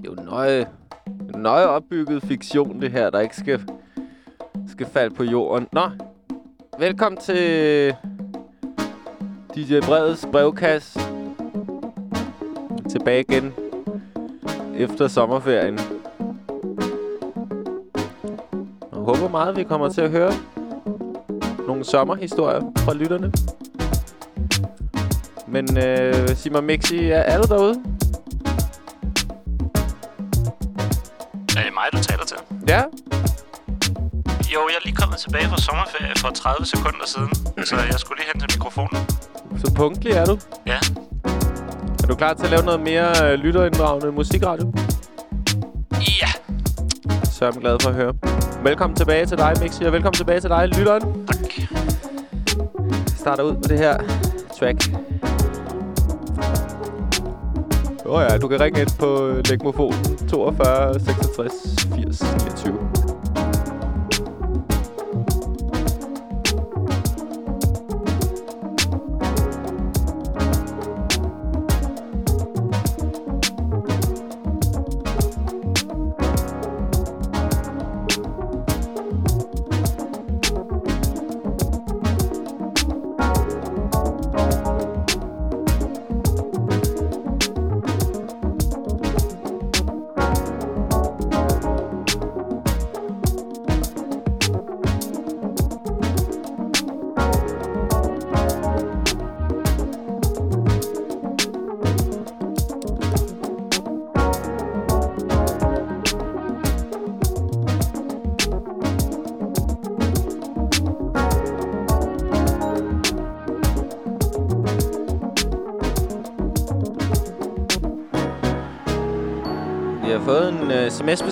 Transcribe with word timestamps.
Det 0.00 0.08
er 0.08 0.12
jo 0.18 0.22
nøje, 0.30 0.66
nøje 1.34 1.66
opbygget 1.66 2.22
fiktion, 2.22 2.80
det 2.80 2.90
her, 2.90 3.10
der 3.10 3.20
ikke 3.20 3.36
skal, 3.36 3.60
skal 4.68 4.86
falde 4.86 5.14
på 5.14 5.24
jorden. 5.24 5.68
Nå, 5.72 5.82
velkommen 6.78 7.20
til 7.20 7.94
DJ 9.56 9.80
Breds 9.80 10.26
brevkasse. 10.32 11.00
Tilbage 12.90 13.20
igen 13.28 13.52
efter 14.76 15.08
sommerferien. 15.08 15.78
Jeg 18.92 18.98
håber 18.98 19.28
meget, 19.28 19.56
vi 19.56 19.64
kommer 19.64 19.88
til 19.88 20.00
at 20.00 20.10
høre 20.10 20.32
nogle 21.66 21.84
sommerhistorier 21.84 22.72
fra 22.76 22.94
lytterne. 22.94 23.32
Men 25.48 25.76
øh, 25.76 26.28
sig 26.28 26.52
mig, 26.52 26.64
Mixi, 26.64 27.10
er, 27.10 27.22
alle 27.22 27.46
derude? 27.46 27.89
Tilbage 35.20 35.48
fra 35.48 35.58
sommerferie 35.58 36.12
for 36.16 36.30
30 36.30 36.66
sekunder 36.66 37.06
siden. 37.06 37.32
Så 37.66 37.76
jeg 37.76 37.98
skulle 37.98 38.18
lige 38.20 38.30
hen 38.32 38.40
til 38.40 38.48
mikrofonen. 38.56 39.00
Så 39.58 39.72
punktlig 39.76 40.12
er 40.12 40.24
du? 40.24 40.38
Ja. 40.66 40.78
Er 42.02 42.06
du 42.08 42.14
klar 42.14 42.34
til 42.34 42.44
at 42.44 42.50
lave 42.50 42.64
noget 42.64 42.80
mere 42.80 43.08
øh, 43.24 43.38
lytterinddragende 43.38 44.12
musikradio? 44.12 44.72
Ja. 46.22 46.30
Så 47.24 47.44
er 47.44 47.50
jeg 47.52 47.60
glad 47.60 47.76
for 47.82 47.88
at 47.88 47.94
høre. 47.94 48.14
Velkommen 48.62 48.96
tilbage 48.96 49.26
til 49.26 49.38
dig, 49.38 49.52
Mixi, 49.60 49.84
og 49.84 49.92
velkommen 49.92 50.16
tilbage 50.16 50.40
til 50.40 50.50
dig, 50.50 50.68
lytteren. 50.68 51.26
Tak. 51.26 51.38
Vi 53.04 53.16
starter 53.16 53.42
ud 53.42 53.54
med 53.54 53.62
det 53.62 53.78
her 53.78 53.96
track. 54.58 54.78
Åh 58.06 58.14
oh 58.14 58.22
ja, 58.30 58.38
du 58.38 58.48
kan 58.48 58.60
ringe 58.60 58.80
ind 58.80 58.90
på 58.98 59.32
Legmofonen 59.48 60.28
42 60.28 60.94
66 61.00 61.52
80 61.94 62.22
29. 62.36 62.89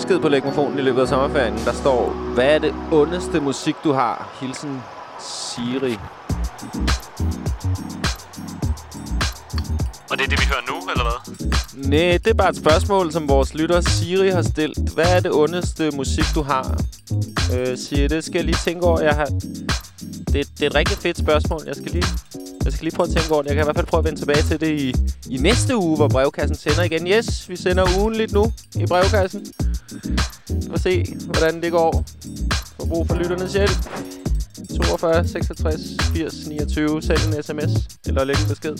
sms-besked 0.09 0.21
på 0.21 0.29
lægmofonen 0.29 0.79
i 0.79 0.81
løbet 0.81 1.01
af 1.01 1.07
sommerferien. 1.07 1.53
Der 1.65 1.73
står, 1.73 2.09
hvad 2.33 2.55
er 2.55 2.59
det 2.59 2.73
ondeste 2.91 3.39
musik, 3.39 3.75
du 3.83 3.91
har? 3.91 4.37
Hilsen 4.41 4.81
Siri. 5.19 5.97
Og 10.09 10.17
det 10.17 10.25
er 10.25 10.29
det, 10.29 10.39
vi 10.39 10.45
hører 10.45 10.65
nu, 10.69 10.75
eller 10.91 11.03
hvad? 11.03 11.89
Nej, 11.89 12.17
det 12.17 12.27
er 12.27 12.33
bare 12.33 12.49
et 12.49 12.57
spørgsmål, 12.57 13.11
som 13.11 13.29
vores 13.29 13.53
lytter 13.53 13.81
Siri 13.81 14.29
har 14.29 14.41
stillet. 14.41 14.89
Hvad 14.93 15.15
er 15.15 15.19
det 15.19 15.31
ondeste 15.31 15.91
musik, 15.91 16.25
du 16.35 16.41
har? 16.41 16.81
Øh, 17.53 17.77
Siri, 17.77 18.07
det 18.07 18.23
skal 18.23 18.35
jeg 18.35 18.45
lige 18.45 18.57
tænke 18.65 18.85
over. 18.85 19.01
Jeg 19.01 19.15
har... 19.15 19.25
det, 19.25 20.33
det 20.33 20.61
er 20.61 20.67
et 20.67 20.75
rigtig 20.75 20.97
fedt 20.97 21.17
spørgsmål. 21.17 21.61
Jeg 21.67 21.75
skal 21.75 21.91
lige, 21.91 22.05
jeg 22.65 22.73
skal 22.73 22.83
lige 22.83 22.95
prøve 22.95 23.07
at 23.07 23.15
tænke 23.15 23.33
over 23.33 23.41
det. 23.41 23.49
Jeg 23.49 23.55
kan 23.55 23.63
i 23.63 23.67
hvert 23.67 23.75
fald 23.75 23.87
prøve 23.87 23.99
at 23.99 24.05
vende 24.05 24.19
tilbage 24.19 24.41
til 24.41 24.59
det 24.59 24.79
i, 24.79 24.93
i 25.29 25.37
næste 25.37 25.77
uge, 25.77 25.95
hvor 25.97 26.07
brevkassen 26.07 26.57
sender 26.57 26.83
igen. 26.83 27.07
Yes, 27.07 27.49
vi 27.49 27.55
sender 27.55 27.85
ugenligt 27.99 28.31
nu 28.33 28.51
i 28.75 28.85
brevkassen. 28.85 29.45
Vi 30.79 30.83
se, 30.83 31.15
hvordan 31.25 31.61
det 31.61 31.71
går. 31.71 32.03
Få 32.79 32.87
brug 32.87 33.07
for 33.07 33.15
lytternes 33.15 33.53
hjælp. 33.53 33.77
42 34.83 35.27
66 35.27 35.81
80 36.13 36.47
29. 36.47 37.01
Send 37.01 37.35
en 37.35 37.43
sms 37.43 37.99
eller 38.07 38.23
læg 38.23 38.35
en 38.35 38.49
besked. 38.49 38.75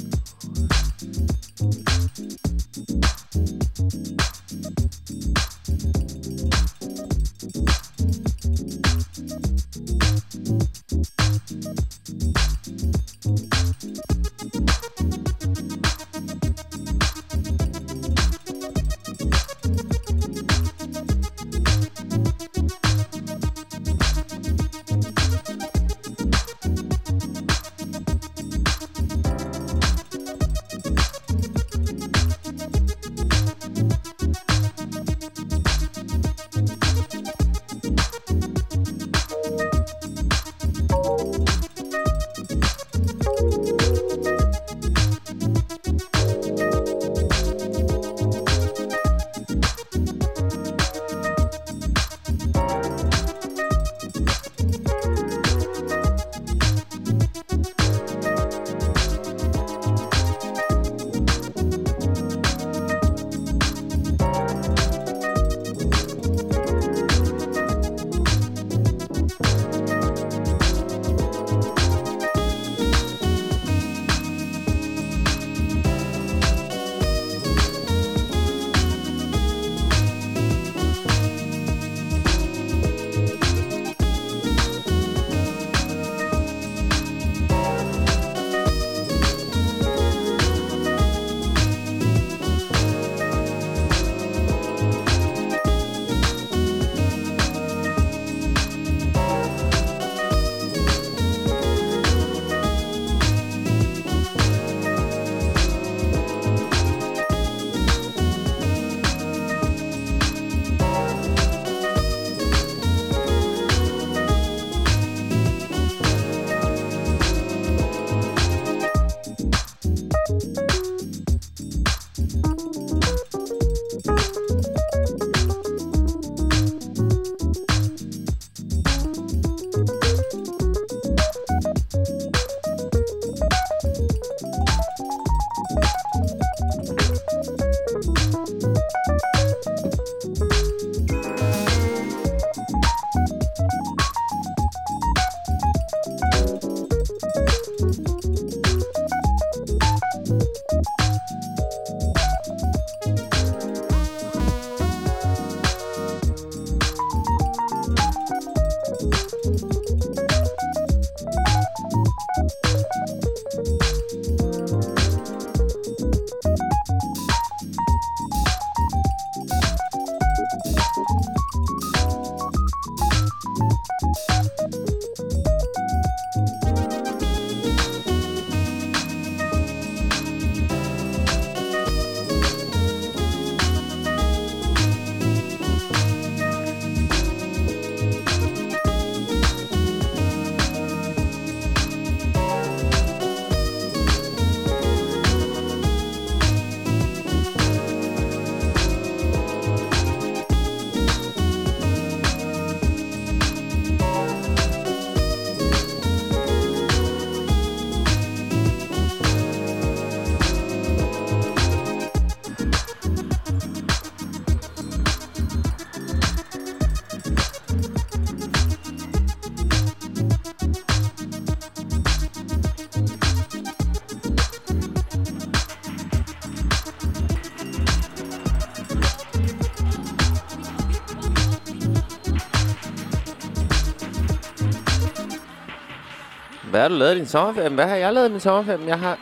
Hvad 236.80 236.90
har 236.90 236.96
du 236.96 237.00
lavet 237.00 237.16
i 237.16 237.20
din 237.20 237.28
sommerferie? 237.28 237.70
Hvad 237.70 237.88
har 237.88 237.96
jeg 237.96 238.14
lavet 238.14 238.30
i 238.30 238.31
min 238.31 238.40
sommerferie? 238.40 238.88
Jeg 238.88 239.00
har 239.00 239.18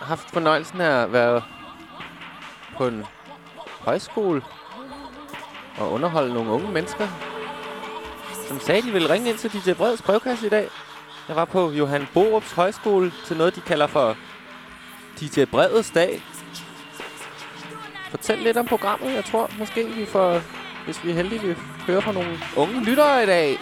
haft 0.00 0.30
fornøjelsen 0.30 0.80
af 0.80 1.02
at 1.02 1.12
være 1.12 1.42
på 2.76 2.86
en 2.86 3.04
højskole 3.80 4.42
og 5.78 5.92
underholde 5.92 6.34
nogle 6.34 6.50
unge 6.50 6.72
mennesker, 6.72 7.08
som 8.48 8.60
sagde, 8.60 8.82
de 8.82 8.92
ville 8.92 9.10
ringe 9.10 9.30
ind 9.30 9.38
til 9.38 9.52
DJ 9.52 9.72
Breds 9.72 10.02
brevkasse 10.02 10.46
i 10.46 10.48
dag. 10.48 10.68
Jeg 11.28 11.36
var 11.36 11.44
på 11.44 11.70
Johan 11.70 12.08
Borups 12.14 12.52
højskole 12.52 13.12
til 13.26 13.36
noget, 13.36 13.56
de 13.56 13.60
kalder 13.60 13.86
for 13.86 14.16
DJ 15.20 15.44
Breds 15.44 15.90
dag. 15.90 16.22
Fortæl 18.10 18.38
lidt 18.38 18.56
om 18.56 18.66
programmet. 18.66 19.14
Jeg 19.14 19.24
tror 19.24 19.50
måske, 19.58 19.86
vi 19.86 20.06
får, 20.06 20.40
hvis 20.84 21.04
vi 21.04 21.10
er 21.10 21.14
heldige, 21.14 21.42
vi 21.42 21.54
hører 21.86 22.00
fra 22.00 22.12
nogle 22.12 22.38
unge 22.56 22.84
lyttere 22.84 23.22
i 23.22 23.26
dag. 23.26 23.58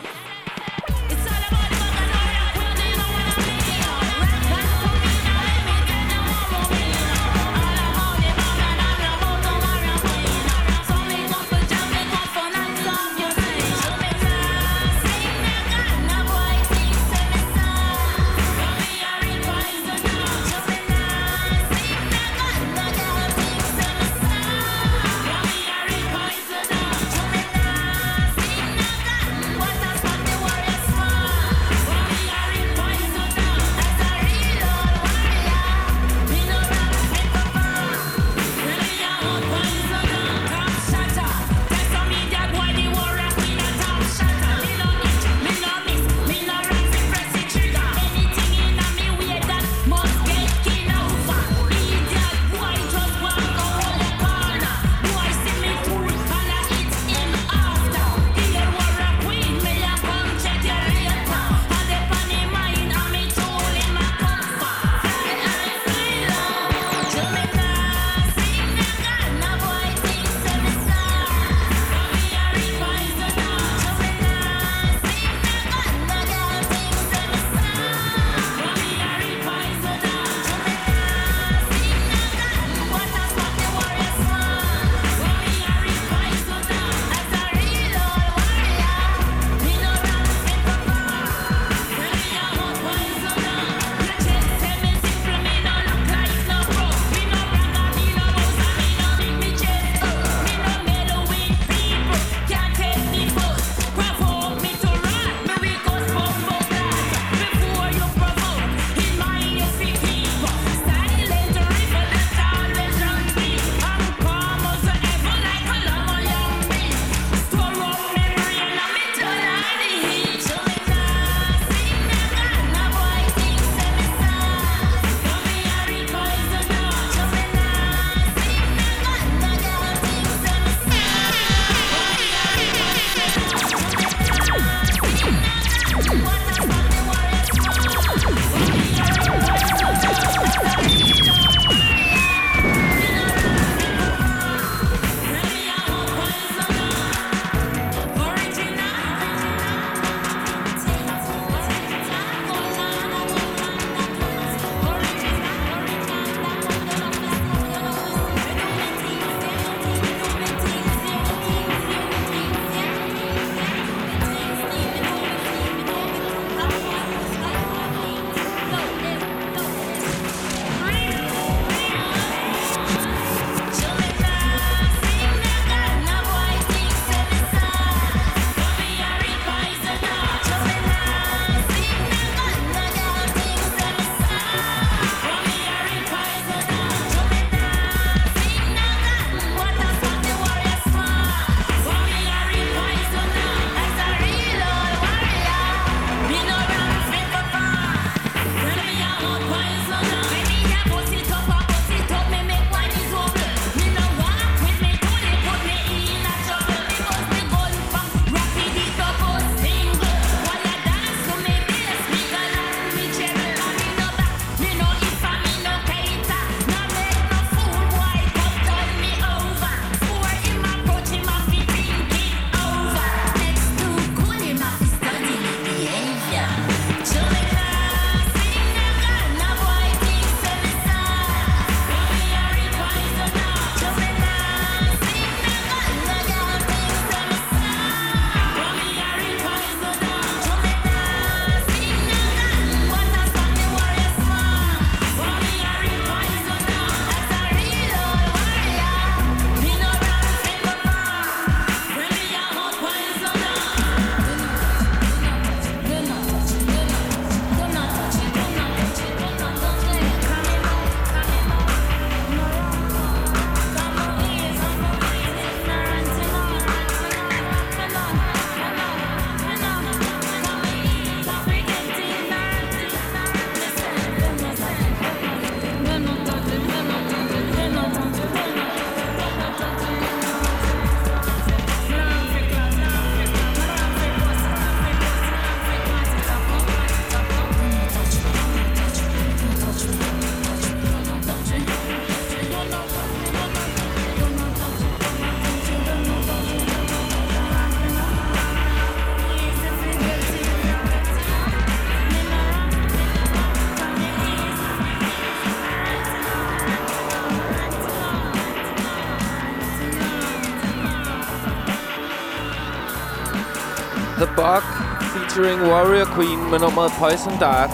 Featuring 315.32 315.60
Warrior 315.60 316.04
Queen 316.04 316.50
med 316.50 316.58
nummeret 316.58 316.92
Poison 316.98 317.38
Dart 317.40 317.70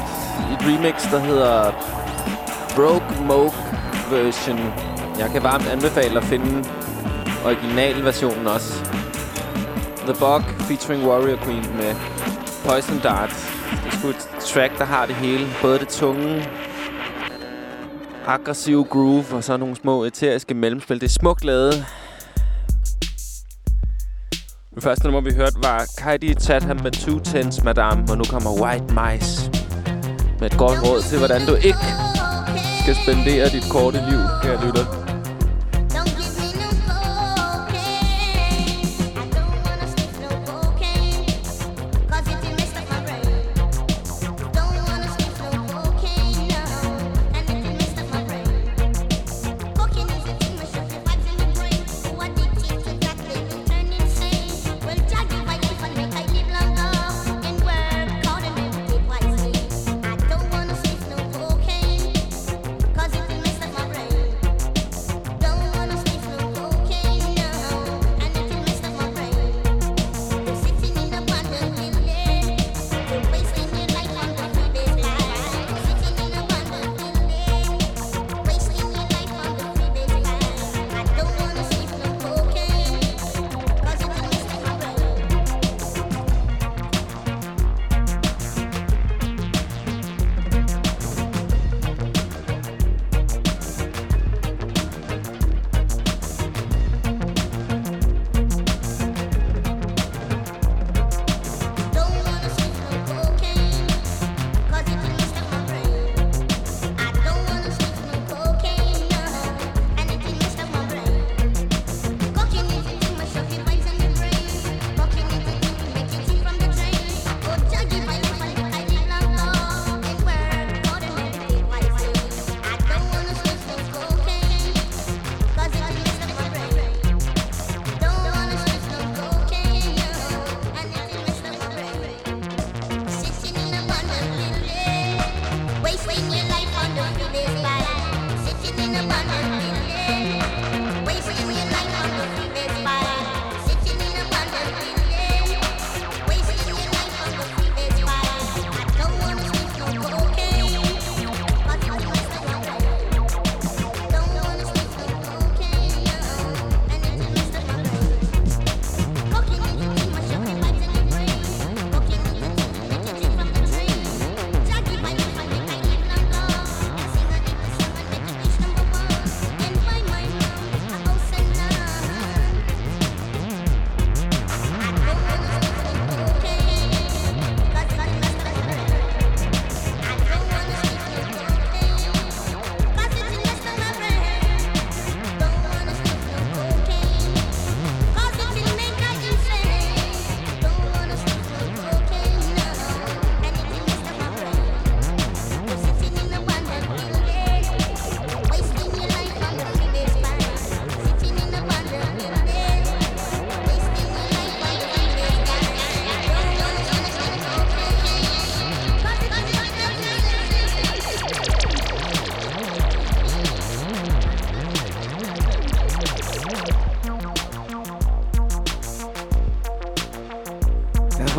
et 0.52 0.60
remix, 0.66 1.10
der 1.10 1.18
hedder 1.18 1.72
Broke 2.76 3.22
Moke 3.22 3.56
version. 4.10 4.58
Jeg 5.18 5.30
kan 5.32 5.42
varmt 5.42 5.66
anbefale 5.66 6.16
at 6.18 6.24
finde 6.24 6.68
originalversionen 7.44 8.46
også. 8.46 8.84
The 10.06 10.14
Bug 10.18 10.42
featuring 10.42 11.06
Warrior 11.08 11.36
Queen 11.36 11.76
med 11.76 11.94
Poison 12.64 12.98
Dart. 12.98 13.30
Det 13.84 13.92
er 13.92 13.98
sgu 13.98 14.08
et 14.08 14.28
track, 14.40 14.78
der 14.78 14.84
har 14.84 15.06
det 15.06 15.14
hele. 15.14 15.46
Både 15.62 15.78
det 15.78 15.88
tunge, 15.88 16.48
aggressive 18.26 18.84
groove 18.84 19.26
og 19.32 19.44
så 19.44 19.56
nogle 19.56 19.76
små 19.76 20.04
eteriske 20.04 20.54
mellemspil. 20.54 21.00
Det 21.00 21.06
er 21.06 21.18
smukt 21.20 21.44
lavet. 21.44 21.86
Det 24.74 24.82
første 24.82 25.04
nummer, 25.04 25.20
vi 25.20 25.34
hørte, 25.34 25.56
var 25.62 25.87
Kaidi 25.98 26.34
Tatham 26.34 26.80
med 26.82 26.92
Two 26.92 27.18
Tens 27.18 27.64
Madame, 27.64 28.04
og 28.10 28.18
nu 28.18 28.24
kommer 28.24 28.50
White 28.62 28.94
Mice 28.98 29.50
med 30.40 30.50
et 30.50 30.58
godt 30.58 30.82
råd 30.82 31.02
til, 31.02 31.18
hvordan 31.18 31.46
du 31.46 31.54
ikke 31.54 31.86
skal 32.82 32.96
spendere 33.02 33.48
dit 33.48 33.64
korte 33.70 33.98
liv, 34.10 34.20
kære 34.42 34.66
lytter. 34.66 34.97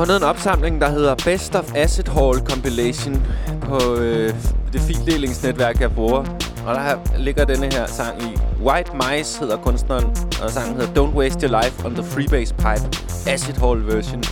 Fundet 0.09 0.23
en 0.23 0.29
opsamling, 0.29 0.81
der 0.81 0.89
hedder 0.89 1.15
Best 1.15 1.55
of 1.55 1.75
Acid 1.75 2.07
Hall 2.07 2.39
Compilation 2.39 3.21
på 3.61 3.95
øh, 3.95 4.33
det 4.73 4.81
fildelingsnetværk, 4.81 5.81
jeg 5.81 5.91
bruger. 5.91 6.19
Og 6.65 6.75
der 6.75 6.95
ligger 7.17 7.45
denne 7.45 7.73
her 7.73 7.85
sang 7.85 8.21
i. 8.21 8.37
White 8.63 8.91
Mice 8.93 9.39
hedder 9.39 9.57
kunstneren, 9.57 10.05
og 10.43 10.49
sangen 10.51 10.75
hedder 10.75 11.03
Don't 11.03 11.15
Waste 11.17 11.47
Your 11.47 11.61
Life 11.63 11.85
on 11.85 11.93
the 11.93 12.03
Freebase 12.03 12.53
Pipe 12.53 12.97
Acid 13.27 13.53
Hall 13.53 13.85
version. 13.87 14.23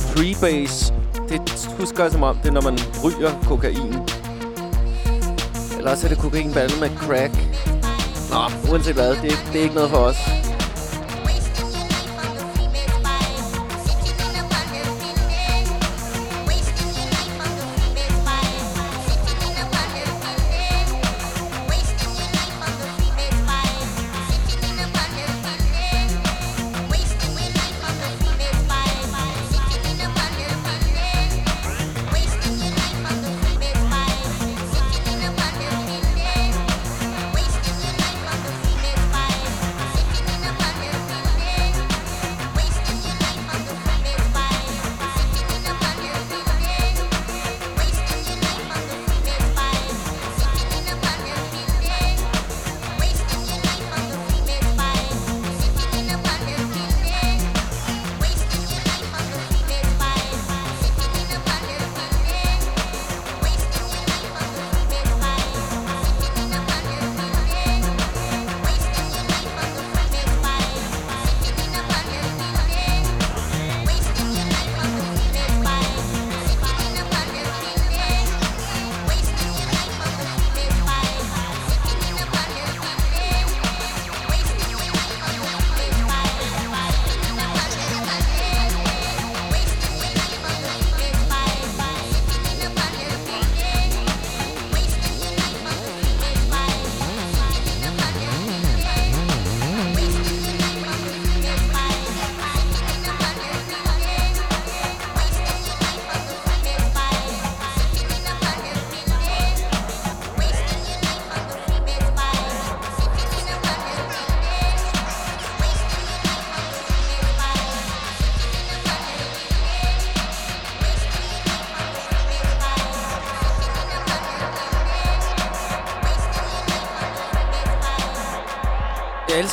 Freebase, 0.00 0.94
det 1.28 1.68
husker 1.80 2.02
jeg 2.02 2.12
som 2.12 2.22
om, 2.22 2.36
det 2.36 2.48
er 2.48 2.52
når 2.52 2.62
man 2.62 2.78
ryger 3.04 3.30
kokain. 3.48 3.94
Eller 5.78 5.90
også 5.90 6.06
er 6.06 6.08
det 6.08 6.18
kokain 6.18 6.52
blandet 6.52 6.80
med 6.80 6.90
crack. 6.96 7.34
Nå, 8.30 8.70
uanset 8.70 8.94
hvad, 8.94 9.10
det, 9.10 9.44
det 9.52 9.58
er 9.58 9.62
ikke 9.62 9.74
noget 9.74 9.90
for 9.90 9.98
os. 9.98 10.41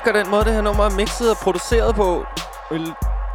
Elsker 0.09 0.23
den 0.23 0.31
måde, 0.31 0.45
det 0.45 0.53
her 0.53 0.61
nummer 0.61 0.83
er 0.83 0.89
mixet 0.89 1.31
og 1.31 1.37
produceret 1.37 1.95
på. 1.95 2.25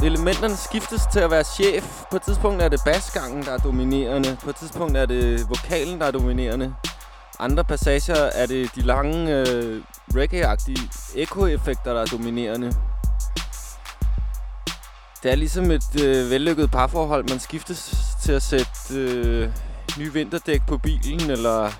Elementerne 0.02 0.56
skiftes 0.56 1.02
til 1.12 1.20
at 1.20 1.30
være 1.30 1.44
chef. 1.44 2.02
På 2.10 2.16
et 2.16 2.22
tidspunkt 2.22 2.62
er 2.62 2.68
det 2.68 2.80
basgangen, 2.84 3.42
der 3.42 3.52
er 3.52 3.58
dominerende. 3.58 4.36
På 4.44 4.50
et 4.50 4.56
tidspunkt 4.56 4.96
er 4.96 5.06
det 5.06 5.48
vokalen, 5.48 6.00
der 6.00 6.06
er 6.06 6.10
dominerende. 6.10 6.74
Andre 7.38 7.64
passager 7.64 8.14
er 8.14 8.46
det 8.46 8.74
de 8.74 8.80
lange 8.80 9.38
øh, 9.38 9.82
reggae-agtige 10.14 10.90
echo-effekter, 11.14 11.92
der 11.92 12.00
er 12.00 12.06
dominerende. 12.06 12.72
Det 15.22 15.30
er 15.30 15.36
ligesom 15.36 15.70
et 15.70 16.02
øh, 16.02 16.30
vellykket 16.30 16.70
parforhold. 16.70 17.28
Man 17.28 17.38
skiftes 17.38 17.96
til 18.22 18.32
at 18.32 18.42
sætte 18.42 18.94
øh, 18.94 19.48
nye 19.98 20.12
vinterdæk 20.12 20.60
på 20.68 20.78
bilen, 20.78 21.30
eller 21.30 21.70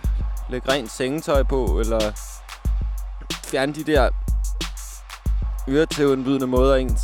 lægge 0.51 0.73
rent 0.73 0.91
sengetøj 0.91 1.43
på, 1.43 1.79
eller 1.81 2.01
fjerne 3.45 3.75
de 3.75 3.85
der 3.85 4.11
øretævindbydende 5.68 6.46
måder, 6.46 6.74
ens 6.74 7.00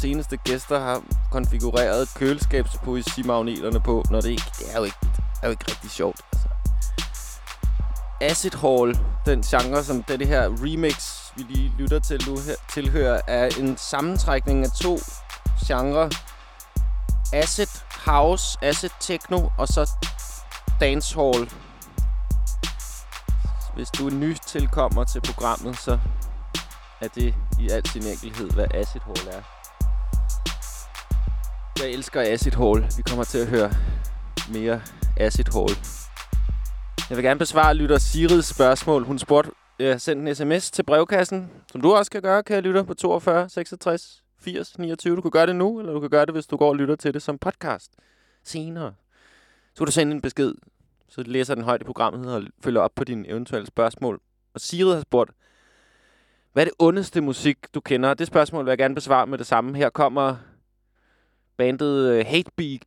seneste 0.00 0.36
gæster 0.36 0.80
har 0.80 1.02
konfigureret 1.32 2.08
køleskabspoesimagneterne 2.14 3.80
på, 3.80 4.04
når 4.10 4.20
det 4.20 4.30
ikke... 4.30 4.50
Det 4.58 4.74
er 4.74 4.78
jo 4.78 4.84
ikke, 4.84 4.96
det 5.02 5.22
er 5.42 5.46
jo 5.46 5.50
ikke 5.50 5.64
rigtig 5.68 5.90
sjovt, 5.90 6.20
altså. 6.32 6.48
Acid 8.20 8.54
Hall, 8.60 8.98
den 9.26 9.42
genre, 9.42 9.84
som 9.84 10.02
det 10.02 10.26
her 10.26 10.48
remix, 10.48 11.14
vi 11.36 11.42
lige 11.42 11.72
lytter 11.78 11.98
til 11.98 12.28
nu 12.28 12.36
her, 12.46 12.54
tilhører, 12.72 13.20
er 13.26 13.48
en 13.58 13.76
sammentrækning 13.76 14.64
af 14.64 14.70
to 14.70 14.98
genre. 15.66 16.10
Acid 17.32 17.66
House, 18.04 18.58
Acid 18.62 18.90
Techno 19.00 19.48
og 19.58 19.68
så 19.68 19.90
Dancehall. 20.80 21.50
Hvis 23.74 23.88
du 23.90 24.06
er 24.06 24.10
ny 24.10 24.36
tilkommer 24.46 25.04
til 25.04 25.20
programmet, 25.20 25.78
så 25.78 25.98
er 27.00 27.08
det 27.08 27.34
i 27.60 27.68
al 27.70 27.86
sin 27.86 28.02
enkelhed, 28.02 28.50
hvad 28.50 28.66
Acid 28.74 29.00
Hall 29.00 29.28
er. 29.28 29.42
Jeg 31.82 31.90
elsker 31.90 32.20
Acid 32.32 32.52
Hall. 32.52 32.84
Vi 32.96 33.02
kommer 33.08 33.24
til 33.24 33.38
at 33.38 33.46
høre 33.46 33.70
mere 34.52 34.82
Acid 35.16 35.44
Hall. 35.54 35.70
Jeg 37.08 37.16
vil 37.16 37.24
gerne 37.24 37.38
besvare 37.38 37.74
lytter 37.74 37.98
Sirids 37.98 38.46
spørgsmål. 38.46 39.04
Hun 39.04 39.18
spurgte, 39.18 39.50
jeg 39.78 40.00
sendte 40.00 40.30
en 40.30 40.34
sms 40.34 40.70
til 40.70 40.82
brevkassen, 40.82 41.50
som 41.72 41.80
du 41.80 41.94
også 41.94 42.10
kan 42.10 42.22
gøre, 42.22 42.42
kan 42.42 42.54
jeg 42.54 42.62
lytte 42.62 42.84
på 42.84 42.94
42 42.94 43.48
66 43.48 44.22
80 44.40 44.78
29. 44.78 45.16
Du 45.16 45.20
kan 45.20 45.30
gøre 45.30 45.46
det 45.46 45.56
nu, 45.56 45.78
eller 45.78 45.92
du 45.92 46.00
kan 46.00 46.10
gøre 46.10 46.26
det, 46.26 46.34
hvis 46.34 46.46
du 46.46 46.56
går 46.56 46.68
og 46.68 46.76
lytter 46.76 46.96
til 46.96 47.14
det 47.14 47.22
som 47.22 47.38
podcast 47.38 47.92
senere. 48.44 48.94
Så 49.74 49.78
kan 49.78 49.86
du 49.86 49.92
sende 49.92 50.12
en 50.12 50.20
besked, 50.20 50.54
så 51.08 51.22
læser 51.22 51.54
den 51.54 51.64
højt 51.64 51.80
i 51.80 51.84
programmet 51.84 52.34
og 52.34 52.42
følger 52.64 52.80
op 52.80 52.94
på 52.94 53.04
dine 53.04 53.28
eventuelle 53.28 53.66
spørgsmål. 53.66 54.20
Og 54.54 54.60
Sirid 54.60 54.94
har 54.94 55.00
spurgt, 55.00 55.30
hvad 56.58 56.66
er 56.66 56.70
det 56.70 56.76
ondeste 56.78 57.20
musik, 57.20 57.56
du 57.74 57.80
kender? 57.80 58.14
Det 58.14 58.26
spørgsmål 58.26 58.64
vil 58.64 58.70
jeg 58.70 58.78
gerne 58.78 58.94
besvare 58.94 59.26
med 59.26 59.38
det 59.38 59.46
samme. 59.46 59.76
Her 59.76 59.90
kommer 59.90 60.36
bandet 61.58 62.08
øh, 62.08 62.26
Hatebeak, 62.26 62.80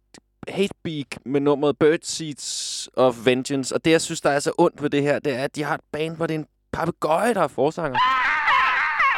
Hatebeak 0.47 1.07
med 1.25 1.41
nummeret 1.41 1.77
Birdseeds 1.79 2.89
of 2.97 3.15
Vengeance. 3.25 3.75
Og 3.75 3.85
det, 3.85 3.91
jeg 3.91 4.01
synes, 4.01 4.21
der 4.21 4.29
er 4.29 4.39
så 4.39 4.51
ondt 4.57 4.81
ved 4.81 4.89
det 4.89 5.01
her, 5.01 5.19
det 5.19 5.33
er, 5.33 5.43
at 5.43 5.55
de 5.55 5.63
har 5.63 5.75
et 5.75 5.81
band, 5.91 6.15
hvor 6.15 6.27
det 6.27 6.35
er 6.35 6.39
en 6.39 6.47
papegøje, 6.71 7.33
der 7.33 7.41
er 7.41 7.47
forsanger. 7.47 7.97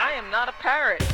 I 0.09 0.17
am 0.17 0.25
not 0.25 0.47
a 0.47 0.61
parrot. 0.61 1.12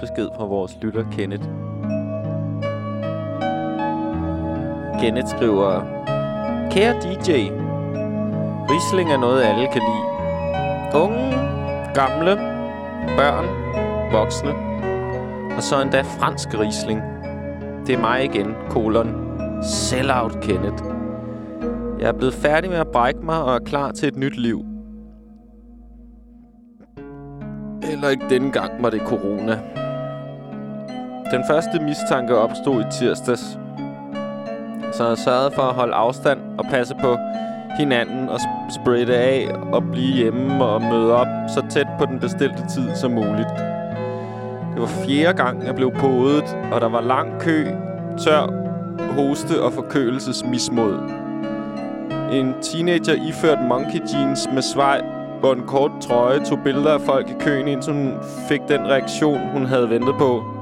Besked 0.00 0.28
fra 0.36 0.44
vores 0.44 0.78
lytter, 0.82 1.04
Kenneth. 1.12 1.44
Kenneth 5.00 5.28
skriver, 5.28 5.80
Kære 6.70 6.92
DJ, 6.92 7.30
Riesling 8.70 9.12
er 9.12 9.16
noget, 9.16 9.42
alle 9.42 9.68
kan 9.72 9.82
lide. 9.82 10.04
Unge, 11.04 11.30
gamle, 11.94 12.36
børn, 13.16 13.46
voksne, 14.12 14.54
og 15.56 15.62
så 15.62 15.82
endda 15.82 16.02
fransk 16.02 16.48
Riesling. 16.58 17.02
Det 17.86 17.94
er 17.94 18.00
mig 18.00 18.24
igen, 18.24 18.54
kolon. 18.70 19.26
Sellout 19.62 20.40
Kenneth. 20.42 20.84
Jeg 22.00 22.08
er 22.08 22.12
blevet 22.12 22.34
færdig 22.34 22.70
med 22.70 22.78
at 22.78 22.88
brække 22.88 23.20
mig 23.20 23.42
og 23.42 23.54
er 23.54 23.58
klar 23.58 23.92
til 23.92 24.08
et 24.08 24.16
nyt 24.16 24.36
liv. 24.36 24.64
Heller 27.82 28.08
ikke 28.08 28.24
denne 28.30 28.52
gang 28.52 28.82
var 28.82 28.90
det 28.90 29.00
corona. 29.06 29.79
Den 31.30 31.44
første 31.44 31.80
mistanke 31.80 32.36
opstod 32.36 32.80
i 32.80 32.84
tirsdags. 32.90 33.58
Så 34.92 35.08
jeg 35.08 35.18
sørgede 35.18 35.50
for 35.54 35.62
at 35.62 35.74
holde 35.74 35.94
afstand 35.94 36.40
og 36.58 36.64
passe 36.64 36.94
på 37.00 37.16
hinanden 37.78 38.28
og 38.28 38.38
spritte 38.70 39.16
af 39.16 39.48
og 39.72 39.82
blive 39.92 40.14
hjemme 40.14 40.64
og 40.64 40.82
møde 40.82 41.14
op 41.14 41.26
så 41.48 41.62
tæt 41.70 41.86
på 41.98 42.06
den 42.06 42.20
bestilte 42.20 42.66
tid 42.68 42.94
som 42.94 43.10
muligt. 43.10 43.48
Det 44.74 44.80
var 44.80 44.86
fjerde 44.86 45.36
gang, 45.36 45.66
jeg 45.66 45.74
blev 45.74 45.92
podet, 45.92 46.56
og 46.72 46.80
der 46.80 46.88
var 46.88 47.00
lang 47.00 47.40
kø, 47.40 47.66
tør, 48.24 48.52
hoste 49.14 49.62
og 49.62 49.72
forkølelsesmismod. 49.72 50.94
En 52.32 52.54
teenager 52.62 53.28
iført 53.28 53.58
monkey 53.68 54.00
jeans 54.14 54.48
med 54.54 54.62
svej 54.62 55.00
og 55.42 55.52
en 55.52 55.62
kort 55.66 55.90
trøje 56.00 56.44
tog 56.44 56.58
billeder 56.64 56.94
af 56.94 57.00
folk 57.00 57.30
i 57.30 57.34
køen, 57.40 57.68
indtil 57.68 57.92
hun 57.92 58.14
fik 58.48 58.60
den 58.68 58.80
reaktion, 58.80 59.40
hun 59.52 59.66
havde 59.66 59.90
ventet 59.90 60.14
på. 60.18 60.59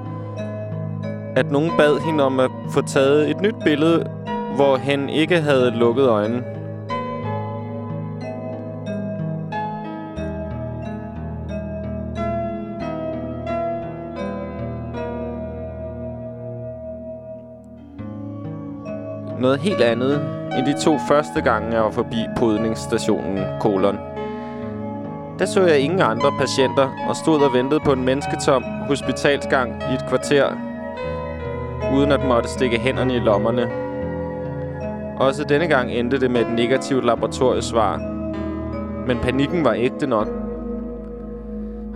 At 1.39 1.51
nogen 1.51 1.71
bad 1.77 2.01
hende 2.01 2.25
om 2.25 2.41
at 2.41 2.51
få 2.71 2.83
taget 2.83 3.31
et 3.31 3.41
nyt 3.41 3.55
billede, 3.65 4.11
hvor 4.55 4.77
han 4.77 5.09
ikke 5.09 5.41
havde 5.41 5.71
lukket 5.71 6.09
øjnene. 6.09 6.45
Noget 19.41 19.59
helt 19.59 19.81
andet 19.81 20.21
end 20.59 20.67
de 20.67 20.81
to 20.81 20.99
første 21.09 21.41
gange, 21.41 21.75
jeg 21.75 21.83
var 21.83 21.91
forbi 21.91 22.17
podningsstationen, 22.37 23.45
kolon. 23.61 23.99
Der 25.39 25.47
så 25.47 25.67
jeg 25.67 25.79
ingen 25.81 26.01
andre 26.01 26.33
patienter 26.39 26.89
og 27.09 27.17
stod 27.17 27.43
og 27.43 27.53
ventede 27.53 27.81
på 27.81 27.93
en 27.93 28.05
mennesketom 28.05 28.63
hospitalsgang 28.63 29.83
i 29.91 29.95
et 29.95 30.09
kvarter, 30.09 30.68
uden 31.95 32.13
at 32.13 32.25
måtte 32.25 32.49
stikke 32.49 32.79
hænderne 32.79 33.17
i 33.17 33.19
lommerne. 33.19 33.69
Også 35.17 35.45
denne 35.45 35.67
gang 35.67 35.93
endte 35.93 36.21
det 36.21 36.31
med 36.31 36.41
et 36.41 36.51
negativt 36.51 37.05
laboratoriesvar. 37.05 37.99
Men 39.07 39.19
panikken 39.19 39.65
var 39.65 39.73
ægte 39.73 40.07
nok. 40.07 40.29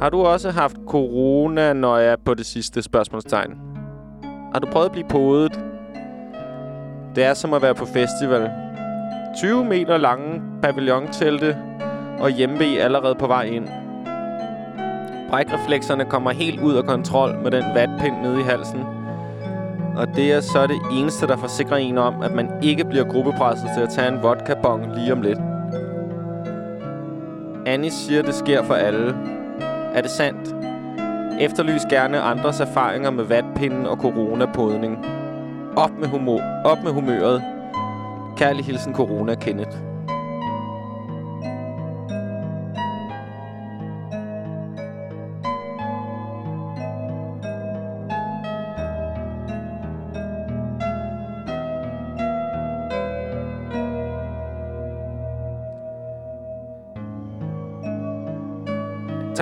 Har 0.01 0.11
du 0.11 0.23
også 0.23 0.51
haft 0.51 0.77
corona, 0.87 1.73
når 1.73 1.97
jeg 1.97 2.17
på 2.25 2.35
det 2.35 2.47
sidste 2.47 2.83
spørgsmålstegn? 2.83 3.55
Har 4.53 4.61
du 4.61 4.67
prøvet 4.73 4.87
at 4.87 4.93
blive 4.93 5.09
podet? 5.09 5.61
Det 7.15 7.25
er 7.25 7.35
som 7.35 7.55
at 7.55 7.63
være 7.63 7.75
på 7.75 7.87
festival. 7.87 8.51
20 9.39 9.65
meter 9.65 9.97
lange 9.97 10.43
pavillontelte 10.63 11.57
og 12.19 12.31
hjemme 12.31 12.65
allerede 12.65 13.15
på 13.15 13.27
vej 13.27 13.43
ind. 13.43 13.69
Brækreflekserne 15.31 16.05
kommer 16.05 16.31
helt 16.31 16.61
ud 16.61 16.75
af 16.75 16.85
kontrol 16.85 17.39
med 17.43 17.51
den 17.51 17.65
vatpind 17.75 18.17
nede 18.23 18.41
i 18.41 18.43
halsen. 18.43 19.02
Og 19.97 20.17
det 20.17 20.33
er 20.33 20.41
så 20.41 20.67
det 20.67 20.81
eneste, 20.93 21.27
der 21.27 21.37
forsikrer 21.37 21.77
en 21.77 21.99
om, 21.99 22.23
at 22.23 22.33
man 22.33 22.51
ikke 22.63 22.85
bliver 22.85 23.05
gruppepresset 23.05 23.71
til 23.77 23.83
at 23.83 23.89
tage 23.89 24.09
en 24.09 24.23
vodka-bong 24.23 24.95
lige 24.95 25.13
om 25.13 25.23
lidt. 25.23 25.39
Annie 27.67 27.91
siger, 27.91 28.23
det 28.23 28.35
sker 28.35 28.63
for 28.63 28.75
alle. 28.75 29.17
Er 29.95 30.01
det 30.01 30.11
sandt? 30.11 30.55
Efterlys 31.41 31.83
gerne 31.91 32.21
andres 32.21 32.61
erfaringer 32.61 33.11
med 33.11 33.25
vatpinden 33.25 33.87
og 33.87 33.97
coronapodning. 33.97 35.07
Op 35.77 35.91
med, 36.01 36.09
humor, 36.09 36.41
op 36.65 36.83
med 36.85 36.93
humøret. 36.93 37.43
Kærlig 38.37 38.65
hilsen 38.65 38.95
Corona 38.95 39.35
Kenneth. 39.35 39.92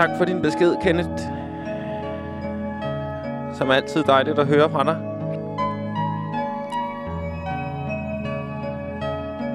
Tak 0.01 0.11
for 0.19 0.25
din 0.25 0.43
besked, 0.43 0.77
Kenneth. 0.83 1.23
Som 3.55 3.71
altid 3.71 4.05
dejligt 4.05 4.39
at 4.39 4.47
høre 4.47 4.71
fra 4.71 4.85
dig. 4.85 4.97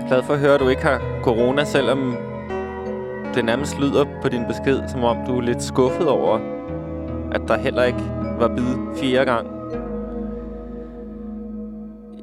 Glad 0.07 0.23
for 0.23 0.33
at 0.33 0.39
høre, 0.39 0.53
at 0.53 0.59
du 0.59 0.67
ikke 0.67 0.83
har 0.83 1.01
corona, 1.23 1.63
selvom 1.63 2.17
det 3.35 3.45
nærmest 3.45 3.79
lyder 3.79 4.05
på 4.21 4.29
din 4.29 4.45
besked, 4.47 4.87
som 4.87 5.03
om 5.03 5.17
du 5.27 5.37
er 5.37 5.41
lidt 5.41 5.63
skuffet 5.63 6.07
over, 6.07 6.39
at 7.31 7.41
der 7.47 7.57
heller 7.57 7.83
ikke 7.83 8.03
var 8.39 8.47
bid 8.47 8.97
fire 8.97 9.25
gang. 9.25 9.47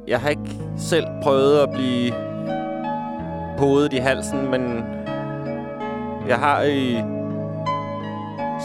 Jeg 0.07 0.19
har 0.19 0.29
ikke 0.29 0.59
selv 0.77 1.05
prøvet 1.23 1.59
at 1.59 1.69
blive 1.69 2.13
podet 3.57 3.93
i 3.93 3.97
halsen, 3.97 4.51
men 4.51 4.85
jeg 6.27 6.37
har 6.37 6.61
i 6.61 7.03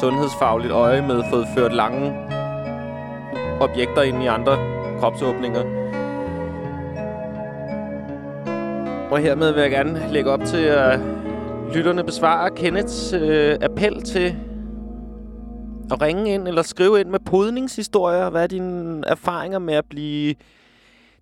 sundhedsfagligt 0.01 0.73
øje 0.73 1.03
med 1.03 1.23
fået 1.31 1.47
ført 1.57 1.75
lange 1.75 2.29
objekter 3.61 4.03
ind 4.03 4.23
i 4.23 4.27
andre 4.27 4.57
kropsåbninger. 5.01 5.63
Og 9.11 9.19
hermed 9.19 9.53
vil 9.53 9.61
jeg 9.61 9.71
gerne 9.71 10.13
lægge 10.13 10.31
op 10.31 10.45
til, 10.45 10.65
at 10.65 11.01
lytterne 11.75 12.05
besvarer 12.05 12.49
Kenneths 12.49 13.13
øh, 13.13 13.57
appel 13.63 14.03
til 14.03 14.37
at 15.91 16.03
ringe 16.03 16.35
ind 16.35 16.49
eller 16.49 16.63
skrive 16.63 17.01
ind 17.01 17.09
med 17.09 17.21
podningshistorier. 17.21 18.31
Hvad 18.31 18.43
er 18.43 18.47
dine 18.47 19.03
erfaringer 19.07 19.59
med 19.59 19.75
at 19.75 19.85
blive 19.91 20.35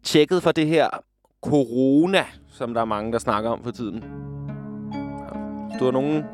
tjekket 0.03 0.43
for 0.43 0.53
det 0.53 0.67
her 0.67 0.89
corona, 1.43 2.25
som 2.53 2.75
der 2.75 2.81
er 2.81 2.85
mange, 2.85 3.13
der 3.13 3.19
snakker 3.19 3.51
om 3.51 3.63
for 3.65 3.71
tiden? 3.71 4.05
Du 5.79 5.85
har 5.85 5.93
nogen, 5.93 6.25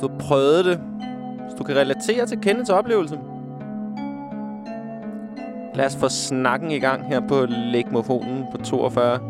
så 0.00 0.06
du 0.06 0.12
prøvet 0.18 0.64
det, 0.64 0.80
du 1.60 1.64
kan 1.64 1.76
relatere 1.76 2.26
til 2.26 2.40
Kenneths 2.40 2.70
oplevelse. 2.70 3.18
Lad 5.74 5.86
os 5.86 5.96
få 5.96 6.08
snakken 6.08 6.70
i 6.70 6.78
gang 6.78 7.06
her 7.06 7.20
på 7.28 7.46
lægmofonen 7.48 8.44
på 8.52 8.58
42 8.58 9.20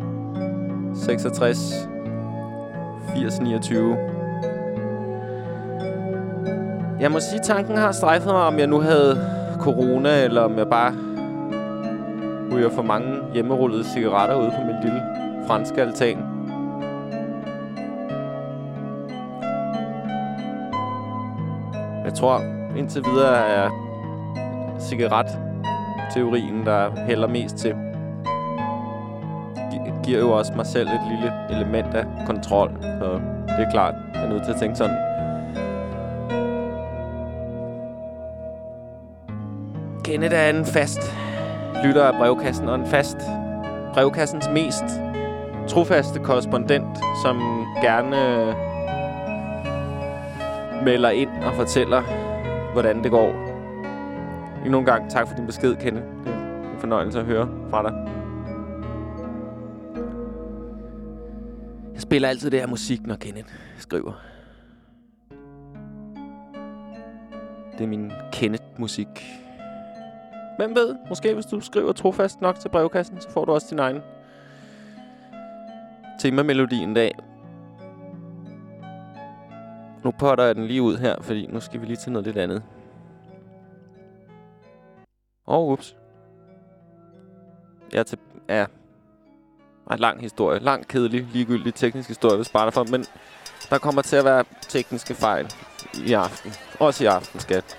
66 0.95 1.88
80 3.14 3.40
29. 3.40 3.97
Jeg 7.01 7.12
må 7.12 7.21
sige, 7.21 7.40
tanken 7.43 7.77
har 7.77 7.93
strejfet 7.93 8.33
mig, 8.33 8.43
om 8.43 8.59
jeg 8.59 8.66
nu 8.66 8.81
havde 8.81 9.27
corona, 9.59 10.25
eller 10.25 10.43
om 10.43 10.59
jeg 10.59 10.69
bare 10.69 10.95
ryger 12.53 12.71
for 12.71 12.83
mange 12.83 13.19
hjemmerullede 13.35 13.85
cigaretter 13.85 14.37
ude 14.37 14.51
på 14.51 14.66
min 14.66 14.77
lille 14.83 15.03
franske 15.47 15.83
altan. 15.83 16.30
Jeg 22.11 22.18
tror 22.18 22.42
indtil 22.77 23.05
videre 23.05 23.49
er 23.49 23.70
cigaret-teorien, 24.81 26.66
der 26.66 27.05
hælder 27.07 27.29
mest 27.29 27.57
til. 27.57 27.75
Giver 30.05 30.18
jo 30.18 30.31
også 30.31 30.53
mig 30.57 30.66
selv 30.66 30.88
et 30.88 31.01
lille 31.11 31.33
element 31.51 31.94
af 31.94 32.05
kontrol. 32.27 32.70
Så 32.83 33.20
det 33.49 33.66
er 33.66 33.70
klart, 33.70 33.94
jeg 34.14 34.25
er 34.25 34.29
nødt 34.29 34.44
til 34.44 34.53
at 34.53 34.59
tænke 34.61 34.77
sådan. 34.77 34.96
Kenneth 40.05 40.35
er 40.35 40.51
en 40.51 40.64
fast 40.64 41.16
lytter 41.85 42.05
af 42.05 42.14
brevkassen, 42.14 42.68
og 42.68 42.75
en 42.75 42.87
fast 42.87 43.16
brevkassens 43.92 44.49
mest 44.53 44.85
trofaste 45.68 46.18
korrespondent, 46.18 46.99
som 47.25 47.66
gerne 47.83 48.46
øh, 48.49 48.69
melder 50.85 51.11
ind 51.11 51.31
og 51.31 51.55
fortæller, 51.55 52.03
hvordan 52.73 53.03
det 53.03 53.11
går. 53.11 53.51
Endnu 54.64 54.79
en 54.79 54.85
gang 54.85 55.11
tak 55.11 55.29
for 55.29 55.37
din 55.37 55.47
besked, 55.47 55.77
Kenneth. 55.77 56.07
Det 56.25 56.33
er 56.33 56.73
en 56.73 56.79
fornøjelse 56.79 57.19
at 57.19 57.25
høre 57.25 57.49
fra 57.71 57.83
dig. 57.83 57.93
Jeg 61.95 62.03
spiller 62.03 62.29
altid 62.29 62.51
det 62.51 62.61
her 62.61 62.66
musik, 62.66 63.07
når 63.07 63.16
Kenneth 63.16 63.55
skriver. 63.79 64.12
Det 67.79 67.85
er 67.85 67.88
min 67.88 68.12
Kenneth-musik. 68.33 69.09
Hvem 70.59 70.75
ved? 70.75 70.97
Måske 71.09 71.35
hvis 71.35 71.47
du 71.47 71.61
skriver 71.61 71.93
trofast 71.93 72.40
nok 72.40 72.59
til 72.61 72.69
brevkassen, 72.69 73.21
så 73.21 73.31
får 73.31 73.45
du 73.45 73.53
også 73.53 73.66
din 73.71 73.79
egen 73.79 74.01
temamelodi 76.21 76.77
en 76.77 76.95
dag. 76.95 77.12
Nu 80.04 80.10
potter 80.10 80.44
jeg 80.44 80.54
den 80.54 80.66
lige 80.66 80.82
ud 80.82 80.96
her, 80.96 81.16
fordi 81.20 81.46
nu 81.46 81.60
skal 81.60 81.80
vi 81.80 81.86
lige 81.86 81.96
til 81.96 82.12
noget 82.12 82.26
lidt 82.26 82.36
andet. 82.36 82.62
Åh, 85.46 85.58
oh, 85.58 85.72
ups. 85.72 85.96
Jeg 87.92 87.98
er 87.98 88.02
til... 88.02 88.18
Ja. 88.48 88.66
Ej, 89.90 89.96
lang 89.96 90.20
historie. 90.20 90.58
Lang, 90.58 90.88
kedelig, 90.88 91.26
ligegyldig 91.32 91.74
teknisk 91.74 92.08
historie, 92.08 92.36
hvis 92.36 92.48
bare 92.48 92.72
for. 92.72 92.84
Men 92.84 93.04
der 93.70 93.78
kommer 93.78 94.02
til 94.02 94.16
at 94.16 94.24
være 94.24 94.44
tekniske 94.60 95.14
fejl 95.14 95.52
i 96.06 96.12
aften. 96.12 96.52
Også 96.78 97.04
i 97.04 97.06
aften, 97.06 97.40
skat. 97.40 97.76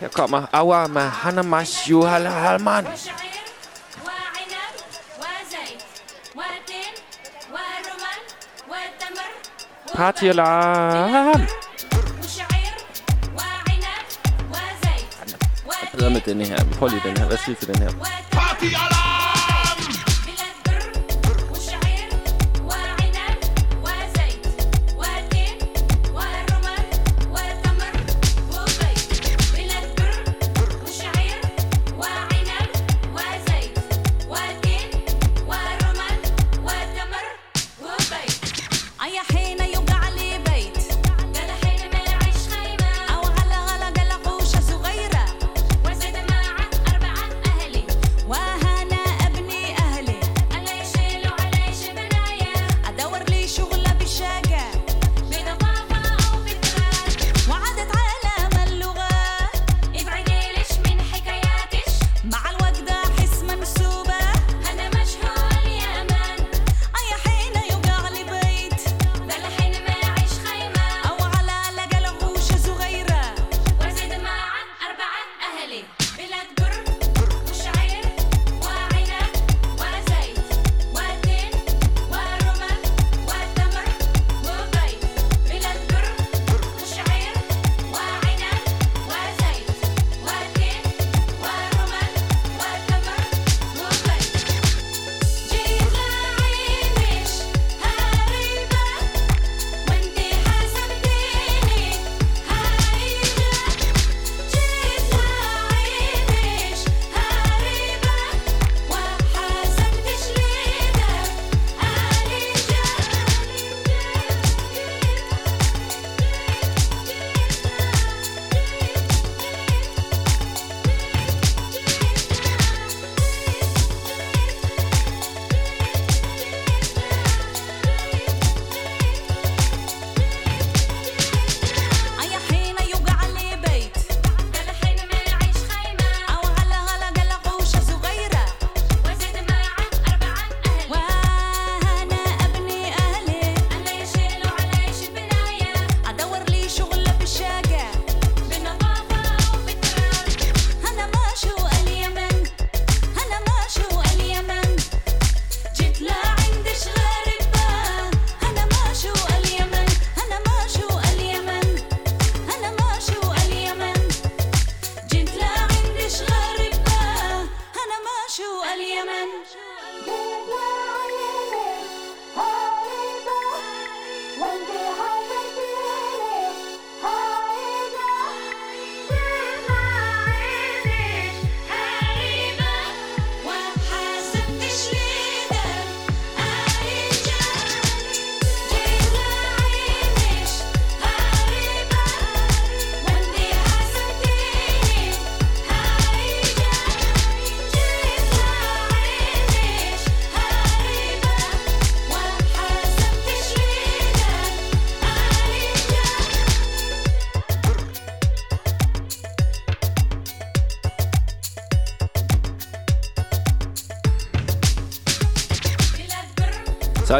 Her 0.00 0.08
kommer 0.08 0.46
Awa 0.52 0.86
med 0.86 1.02
Hanamash 1.02 1.90
Yuhal 1.90 2.26
Halman. 2.26 2.86
Party 9.94 10.24
alarm! 10.24 11.46
Bedre 15.92 16.10
med 16.10 16.20
denne 16.20 16.44
her. 16.44 16.64
Vi 16.64 16.74
prøver 16.74 16.92
lige 16.92 17.02
den 17.08 17.16
her. 17.16 17.26
Hvad 17.26 17.36
siger 17.44 17.54
du 17.54 17.64
til 17.64 17.74
den 17.74 17.82
her? 17.82 17.90
Party 18.32 18.64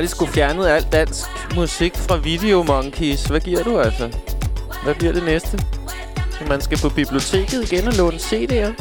bare 0.00 0.04
lige 0.04 0.10
skulle 0.10 0.32
fjernet 0.32 0.68
alt 0.68 0.92
dansk 0.92 1.28
musik 1.54 1.96
fra 1.96 2.16
Video 2.16 2.62
Monkeys. 2.62 3.24
Hvad 3.24 3.40
giver 3.40 3.62
du 3.62 3.78
altså? 3.80 4.12
Hvad 4.84 4.94
bliver 4.94 5.12
det 5.12 5.24
næste? 5.24 5.60
Man 6.48 6.60
skal 6.60 6.78
på 6.78 6.88
biblioteket 6.88 7.72
igen 7.72 7.88
og 7.88 7.94
låne 7.94 8.16
CD'er. 8.16 8.72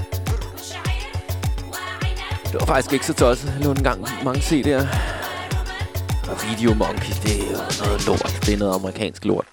Det 2.43 2.59
var 2.59 2.65
faktisk 2.65 2.93
ikke 2.93 3.05
så 3.05 3.13
tosset 3.13 3.53
at 3.57 3.65
låne 3.65 3.83
gang 3.83 4.05
mange 4.23 4.39
CD'er. 4.39 4.85
Og 6.29 6.37
Video 6.49 6.73
Monkeys, 6.73 7.19
det 7.19 7.39
er 7.39 7.85
noget 7.85 8.05
lort. 8.07 8.39
Det 8.45 8.53
er 8.53 8.57
noget 8.57 8.75
amerikansk 8.75 9.25
lort. 9.25 9.45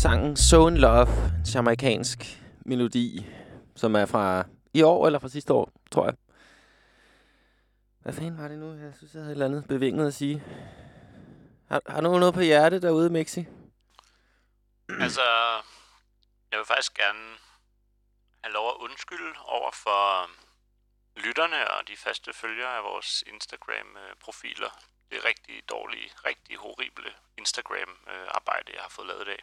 Sangen 0.00 0.36
So 0.36 0.68
In 0.68 0.76
Love, 0.76 1.08
en 1.36 1.44
jamaikansk 1.54 2.18
melodi, 2.66 3.26
som 3.76 3.94
er 3.94 4.06
fra 4.06 4.44
i 4.74 4.82
år 4.82 5.06
eller 5.06 5.18
fra 5.18 5.28
sidste 5.28 5.52
år, 5.52 5.72
tror 5.90 6.04
jeg. 6.04 6.14
Hvad 8.02 8.12
fanden 8.12 8.38
var 8.38 8.48
det 8.48 8.58
nu? 8.58 8.74
Jeg 8.74 8.94
synes, 8.96 9.14
jeg 9.14 9.22
havde 9.22 9.32
et 9.32 9.34
eller 9.34 9.46
andet 9.46 9.68
bevinget 9.68 10.06
at 10.06 10.14
sige. 10.14 10.42
Har, 11.68 11.82
har 11.86 12.00
nogen 12.00 12.20
noget 12.20 12.34
på 12.34 12.40
hjertet 12.40 12.82
derude, 12.82 13.10
mexi. 13.10 13.46
Altså, 14.88 15.26
jeg 16.50 16.58
vil 16.58 16.66
faktisk 16.66 16.94
gerne 16.94 17.24
have 18.44 18.52
lov 18.52 18.68
at 18.68 18.76
undskylde 18.84 19.32
over 19.44 19.70
for 19.84 20.30
lytterne 21.24 21.70
og 21.70 21.88
de 21.88 21.96
faste 21.96 22.30
følgere 22.32 22.76
af 22.76 22.82
vores 22.84 23.24
Instagram-profiler. 23.26 24.70
Det 25.10 25.18
er 25.18 25.24
rigtig 25.28 25.54
dårlige, 25.70 26.10
rigtig 26.26 26.56
horrible 26.56 27.10
Instagram-arbejde, 27.38 28.72
jeg 28.74 28.82
har 28.82 28.92
fået 28.96 29.06
lavet 29.06 29.22
i 29.22 29.30
dag. 29.32 29.40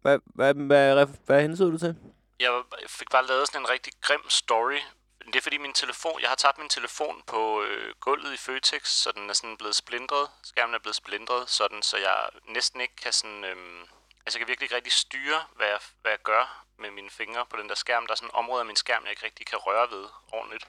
Hvad, 0.00 0.18
hvad, 0.24 0.54
hvad, 0.54 1.06
hvad, 1.26 1.42
hensede 1.42 1.72
du 1.72 1.78
til? 1.78 1.96
Jeg 2.40 2.62
fik 2.86 3.10
bare 3.10 3.26
lavet 3.26 3.46
sådan 3.46 3.60
en 3.60 3.68
rigtig 3.68 3.92
grim 4.00 4.28
story. 4.28 4.80
Det 5.26 5.36
er 5.36 5.40
fordi 5.40 5.58
min 5.58 5.72
telefon, 5.72 6.20
jeg 6.20 6.28
har 6.28 6.36
tabt 6.36 6.58
min 6.58 6.68
telefon 6.68 7.22
på 7.26 7.62
øh, 7.62 7.94
gulvet 8.00 8.32
i 8.32 8.36
Føtex, 8.36 8.88
så 8.88 9.12
den 9.12 9.30
er 9.30 9.34
sådan 9.34 9.56
blevet 9.56 9.74
splindret. 9.74 10.28
Skærmen 10.42 10.74
er 10.74 10.78
blevet 10.78 10.96
splindret, 10.96 11.50
sådan, 11.50 11.82
så 11.82 11.96
jeg 11.96 12.28
næsten 12.48 12.80
ikke 12.80 12.96
kan 12.96 13.12
sådan... 13.12 13.44
Øhm, 13.44 13.80
altså 14.24 14.38
jeg 14.38 14.40
kan 14.40 14.48
virkelig 14.48 14.64
ikke 14.66 14.74
rigtig 14.74 14.92
styre, 14.92 15.44
hvad 15.56 15.66
jeg, 15.66 15.80
hvad 16.02 16.12
jeg 16.12 16.22
gør 16.22 16.64
med 16.78 16.90
mine 16.90 17.10
fingre 17.10 17.46
på 17.50 17.56
den 17.56 17.68
der 17.68 17.74
skærm. 17.74 18.06
Der 18.06 18.12
er 18.12 18.16
sådan 18.16 18.28
en 18.28 18.34
område 18.34 18.60
af 18.60 18.66
min 18.66 18.76
skærm, 18.76 19.02
jeg 19.02 19.10
ikke 19.10 19.24
rigtig 19.24 19.46
kan 19.46 19.58
røre 19.58 19.90
ved 19.90 20.04
ordentligt. 20.32 20.66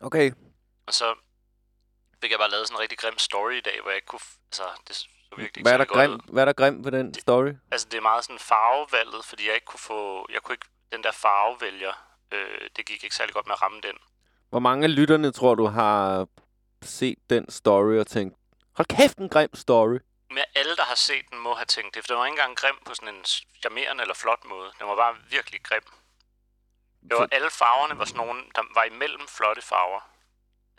Okay. 0.00 0.32
Og 0.86 0.94
så 0.94 1.14
fik 2.20 2.30
jeg 2.30 2.38
bare 2.38 2.50
lavet 2.50 2.66
sådan 2.66 2.76
en 2.76 2.80
rigtig 2.80 2.98
grim 2.98 3.18
story 3.18 3.52
i 3.52 3.60
dag, 3.60 3.80
hvor 3.80 3.90
jeg 3.90 3.96
ikke 3.96 4.06
kunne... 4.06 4.26
Altså, 4.50 4.64
det 4.88 5.08
så 5.28 5.34
virkelig 5.36 5.60
ikke 5.60 5.62
Hvad 5.62 5.72
er, 5.72 5.76
der 5.76 5.84
grim, 5.84 6.20
hvad 6.28 6.42
er 6.42 6.44
der 6.44 6.52
grim 6.52 6.84
ved 6.84 6.92
den 6.92 7.14
story? 7.14 7.52
Altså, 7.70 7.86
det 7.90 7.96
er 7.96 8.00
meget 8.00 8.24
sådan 8.24 8.38
farvevalget, 8.38 9.24
fordi 9.24 9.46
jeg 9.46 9.54
ikke 9.54 9.64
kunne 9.64 9.80
få... 9.80 10.26
Jeg 10.32 10.42
kunne 10.42 10.54
ikke... 10.54 10.66
Den 10.92 11.02
der 11.02 11.12
farvevælger, 11.12 11.92
øh, 12.32 12.60
det 12.76 12.86
gik 12.86 13.04
ikke 13.04 13.16
særlig 13.16 13.34
godt 13.34 13.46
med 13.46 13.54
at 13.54 13.62
ramme 13.62 13.80
den. 13.80 13.96
Hvor 14.50 14.58
mange 14.58 14.84
af 14.84 14.96
lytterne 14.96 15.32
tror 15.32 15.54
du 15.54 15.66
har 15.66 16.26
set 16.82 17.18
den 17.30 17.50
story 17.50 17.96
og 17.98 18.06
tænkt, 18.06 18.36
hold 18.76 18.86
kæft, 18.96 19.18
en 19.18 19.28
grim 19.28 19.54
story. 19.54 19.98
Men 20.30 20.44
alle, 20.54 20.76
der 20.76 20.82
har 20.84 20.94
set 20.94 21.24
den, 21.30 21.38
må 21.38 21.54
have 21.54 21.66
tænkt 21.66 21.94
det, 21.94 22.02
for 22.02 22.08
den 22.08 22.18
var 22.18 22.26
ikke 22.26 22.32
engang 22.32 22.56
grim 22.56 22.78
på 22.86 22.94
sådan 22.94 23.14
en 23.14 23.24
charmerende 23.60 24.02
eller 24.02 24.14
flot 24.14 24.44
måde. 24.44 24.70
Den 24.78 24.86
var 24.88 24.96
bare 24.96 25.14
virkelig 25.30 25.62
grim. 25.62 25.86
Det 27.10 27.18
var, 27.18 27.28
alle 27.32 27.50
farverne 27.50 27.98
var 27.98 28.04
sådan 28.04 28.26
nogle, 28.26 28.42
der 28.54 28.62
var 28.74 28.84
imellem 28.84 29.26
flotte 29.28 29.62
farver. 29.62 30.00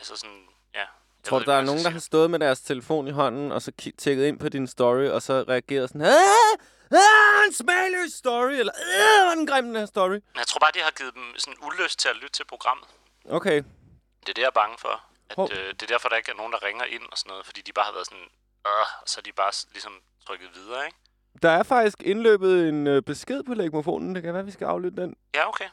Altså 0.00 0.16
sådan, 0.16 0.48
ja. 0.74 0.86
Tror 1.28 1.38
ved 1.38 1.46
der 1.46 1.54
er 1.54 1.64
nogen, 1.64 1.84
der 1.84 1.90
har 1.90 1.98
stået 1.98 2.30
med 2.30 2.38
deres 2.38 2.60
telefon 2.60 3.08
i 3.08 3.10
hånden, 3.10 3.52
og 3.52 3.62
så 3.62 3.72
tjekket 3.98 4.24
ind 4.26 4.38
på 4.38 4.48
din 4.48 4.66
story, 4.66 5.06
og 5.06 5.22
så 5.22 5.44
reageret 5.48 5.88
sådan, 5.88 6.02
ah, 6.02 6.52
ah, 6.90 7.46
en 7.46 7.54
smagløs 7.54 8.12
story, 8.12 8.52
eller 8.52 8.72
ah, 8.72 9.36
den 9.36 9.46
grim, 9.46 9.64
den 9.64 9.76
her 9.76 9.86
story. 9.86 10.18
Jeg 10.36 10.46
tror 10.46 10.58
bare, 10.58 10.70
de 10.74 10.80
har 10.80 10.90
givet 10.90 11.14
dem 11.14 11.26
sådan 11.36 11.58
ulyst 11.66 11.98
til 11.98 12.08
at 12.08 12.16
lytte 12.16 12.32
til 12.38 12.44
programmet. 12.44 12.88
Okay, 13.30 13.56
Det 14.20 14.28
er 14.28 14.34
det, 14.34 14.38
jeg 14.38 14.52
er 14.54 14.60
bange 14.62 14.76
for. 14.78 14.94
At, 15.30 15.38
øh, 15.52 15.68
det 15.76 15.82
er 15.82 15.86
derfor, 15.86 16.08
der 16.08 16.16
ikke 16.16 16.30
er 16.32 16.36
nogen, 16.36 16.52
der 16.52 16.62
ringer 16.62 16.84
ind 16.84 17.02
og 17.12 17.18
sådan 17.18 17.30
noget, 17.30 17.46
fordi 17.46 17.60
de 17.60 17.72
bare 17.72 17.84
har 17.84 17.92
været 17.92 18.06
sådan, 18.06 18.28
øh, 18.66 18.86
og 19.02 19.08
så 19.10 19.20
er 19.20 19.22
de 19.22 19.32
bare 19.32 19.52
ligesom 19.72 19.92
trykket 20.26 20.48
videre, 20.54 20.86
ikke? 20.86 20.98
der 21.42 21.50
er 21.50 21.62
faktisk 21.62 22.02
indløbet 22.02 22.68
en 22.68 22.86
øh, 22.86 23.02
besked 23.02 23.42
på 23.42 23.54
lægmofonen. 23.54 24.14
Det 24.14 24.22
kan 24.22 24.34
være, 24.34 24.44
vi 24.44 24.50
skal 24.50 24.64
aflytte 24.64 25.02
den. 25.02 25.16
Ja, 25.34 25.48
okay. 25.48 25.64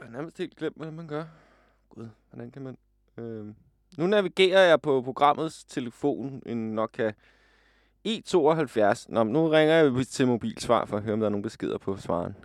Jeg 0.00 0.06
har 0.08 0.10
nærmest 0.10 0.38
helt 0.38 0.56
glemt, 0.56 0.76
hvordan 0.76 0.94
man 0.94 1.08
gør. 1.08 1.24
Gud, 1.90 2.08
hvordan 2.30 2.50
kan 2.50 2.62
man... 2.62 2.78
Øh... 3.16 3.54
Nu 3.98 4.06
navigerer 4.06 4.60
jeg 4.60 4.80
på 4.80 5.02
programmets 5.02 5.64
telefon, 5.64 6.42
en 6.46 6.74
Nokia 6.74 7.12
E72. 8.08 9.06
Nå, 9.08 9.22
nu 9.22 9.48
ringer 9.48 9.74
jeg 9.74 10.06
til 10.06 10.26
mobilsvar 10.26 10.84
for 10.84 10.96
at 10.96 11.02
høre, 11.02 11.12
om 11.12 11.20
der 11.20 11.26
er 11.26 11.30
nogle 11.30 11.42
beskeder 11.42 11.78
på 11.78 11.96
svaren. 11.96 12.36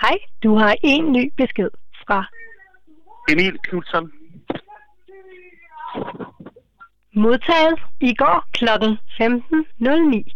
Hej, 0.00 0.18
du 0.42 0.54
har 0.54 0.76
en 0.82 1.12
ny 1.12 1.32
besked 1.36 1.70
fra 2.06 2.26
Emil 3.32 3.58
Knudsen. 3.58 4.12
modtaget 7.16 7.78
i 8.00 8.14
går 8.14 8.48
kl. 8.52 8.68
15.09. 8.68 10.34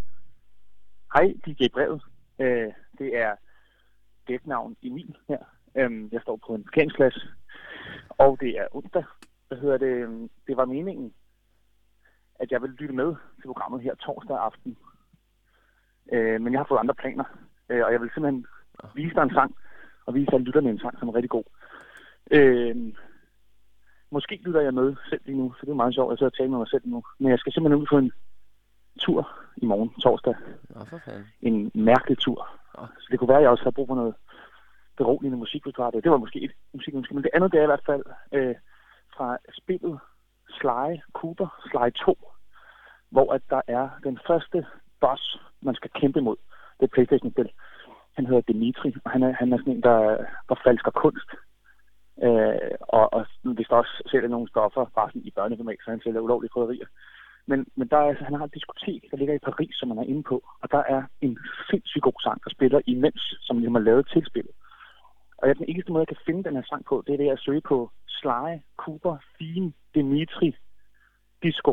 Hej, 1.14 1.32
DJ 1.46 1.68
Brevet. 1.72 2.02
Øh, 2.38 2.72
det 2.98 3.16
er 3.16 3.34
dæknavn 4.28 4.76
Emil 4.82 5.16
her. 5.28 5.38
Øhm, 5.76 6.08
jeg 6.12 6.20
står 6.22 6.40
på 6.46 6.54
en 6.54 6.64
parkeringsplads, 6.64 7.26
og 8.08 8.38
det 8.40 8.50
er 8.58 8.66
onsdag. 8.70 9.04
Hvad 9.48 9.58
hedder 9.58 9.78
det? 9.78 9.86
øhm, 9.86 10.30
Det 10.46 10.56
var 10.56 10.64
meningen, 10.64 11.14
at 12.34 12.50
jeg 12.52 12.62
ville 12.62 12.76
lytte 12.76 12.94
med 12.94 13.14
til 13.40 13.46
programmet 13.46 13.82
her 13.82 13.94
torsdag 13.94 14.38
aften. 14.38 14.76
Øh, 16.12 16.40
men 16.40 16.52
jeg 16.52 16.60
har 16.60 16.66
fået 16.68 16.78
andre 16.78 16.94
planer, 16.94 17.24
øh, 17.68 17.84
og 17.84 17.92
jeg 17.92 18.00
vil 18.00 18.10
simpelthen 18.14 18.46
vise 18.94 19.14
dig 19.14 19.22
en 19.22 19.30
sang, 19.34 19.56
og 20.06 20.14
vise 20.14 20.30
dig 20.30 20.40
lytterne 20.40 20.70
en 20.70 20.78
sang, 20.78 20.98
som 20.98 21.08
er 21.08 21.14
rigtig 21.14 21.30
god. 21.30 21.44
Øh, 22.30 22.76
måske 24.10 24.40
lytter 24.44 24.60
jeg 24.60 24.74
med 24.74 24.96
selv 25.08 25.20
lige 25.24 25.38
nu, 25.38 25.52
så 25.52 25.60
det 25.66 25.70
er 25.70 25.74
meget 25.82 25.94
sjovt. 25.94 26.10
Jeg 26.10 26.18
sidder 26.18 26.30
og 26.30 26.36
taler 26.36 26.50
med 26.50 26.58
mig 26.58 26.68
selv 26.68 26.82
nu. 26.84 27.02
Men 27.18 27.30
jeg 27.30 27.38
skal 27.38 27.52
simpelthen 27.52 27.80
ud 27.82 27.86
på 27.86 27.98
en 27.98 28.12
tur 28.98 29.30
i 29.56 29.66
morgen, 29.66 29.90
torsdag. 30.02 30.34
Nå, 30.70 30.84
for 30.84 30.98
fanden. 31.04 31.26
en 31.40 31.70
mærkelig 31.74 32.18
tur. 32.18 32.48
Nå. 32.78 32.86
Så 32.98 33.06
det 33.10 33.18
kunne 33.18 33.28
være, 33.28 33.36
at 33.38 33.42
jeg 33.42 33.50
også 33.50 33.64
havde 33.64 33.74
brug 33.74 33.88
for 33.88 33.94
noget 33.94 34.14
beroligende 34.96 35.38
musik, 35.38 35.62
hvis 35.62 35.74
du 35.74 35.82
har 35.82 35.90
det. 35.90 36.04
Det 36.04 36.10
var 36.12 36.16
måske 36.18 36.40
et 36.44 36.52
musikønske, 36.74 37.14
men 37.14 37.22
det 37.22 37.30
andet 37.34 37.52
det 37.52 37.58
er 37.58 37.62
i 37.62 37.72
hvert 37.72 37.86
fald 37.86 38.02
øh, 38.32 38.54
fra 39.18 39.38
spillet 39.60 39.98
Sly 40.58 40.88
Cooper, 41.12 41.48
Sly 41.70 41.88
2, 42.04 42.18
hvor 43.10 43.32
at 43.32 43.42
der 43.50 43.62
er 43.66 43.88
den 44.04 44.18
første 44.26 44.66
boss, 45.00 45.38
man 45.62 45.74
skal 45.74 45.90
kæmpe 46.00 46.20
mod. 46.20 46.36
Det 46.80 46.84
er 46.84 46.94
Playstation-spil. 46.94 47.50
Han 48.16 48.26
hedder 48.26 48.40
Dimitri, 48.40 48.94
og 49.04 49.10
han 49.10 49.22
er, 49.22 49.32
han 49.32 49.52
er 49.52 49.58
sådan 49.58 49.72
en, 49.72 49.82
der, 49.82 49.98
der 50.48 50.56
falsker 50.64 50.90
kunst. 50.90 51.30
Øh, 52.26 52.74
og, 52.80 53.12
og 53.12 53.26
hvis 53.56 53.68
der 53.70 53.76
også 53.76 54.02
sælger 54.10 54.28
nogle 54.28 54.48
stoffer, 54.48 54.84
bare 54.94 55.08
sådan 55.10 55.28
i 55.28 55.30
børneformat, 55.30 55.80
så 55.84 55.90
han 55.90 56.00
sælger 56.00 56.20
ulovlige 56.20 56.50
krydderier. 56.54 56.86
Men, 57.46 57.66
men 57.76 57.88
der 57.88 57.96
er, 57.96 58.08
altså, 58.08 58.24
han 58.24 58.34
har 58.34 58.44
et 58.44 58.54
diskotek, 58.54 59.02
der 59.10 59.16
ligger 59.16 59.34
i 59.34 59.46
Paris, 59.48 59.74
som 59.76 59.88
man 59.88 59.98
er 59.98 60.10
inde 60.12 60.22
på. 60.22 60.36
Og 60.62 60.70
der 60.70 60.82
er 60.94 61.02
en 61.20 61.38
sindssygt 61.70 62.02
god 62.02 62.20
sang, 62.22 62.44
der 62.44 62.50
spiller 62.50 62.80
imens, 62.86 63.22
som 63.40 63.58
ligesom 63.58 63.74
har 63.74 63.82
lavet 63.82 64.08
til 64.12 64.26
spillet. 64.26 64.54
Og 65.38 65.48
jeg, 65.48 65.56
den 65.56 65.68
eneste 65.68 65.92
måde, 65.92 66.04
jeg 66.04 66.16
kan 66.16 66.26
finde 66.26 66.44
den 66.44 66.54
her 66.54 66.62
sang 66.68 66.84
på, 66.84 67.02
det 67.06 67.12
er 67.14 67.18
ved 67.18 67.26
at 67.26 67.40
søge 67.40 67.60
på 67.60 67.90
Sly, 68.06 68.48
Cooper, 68.76 69.16
Theme, 69.40 69.72
Dimitri, 69.94 70.56
Disco. 71.42 71.72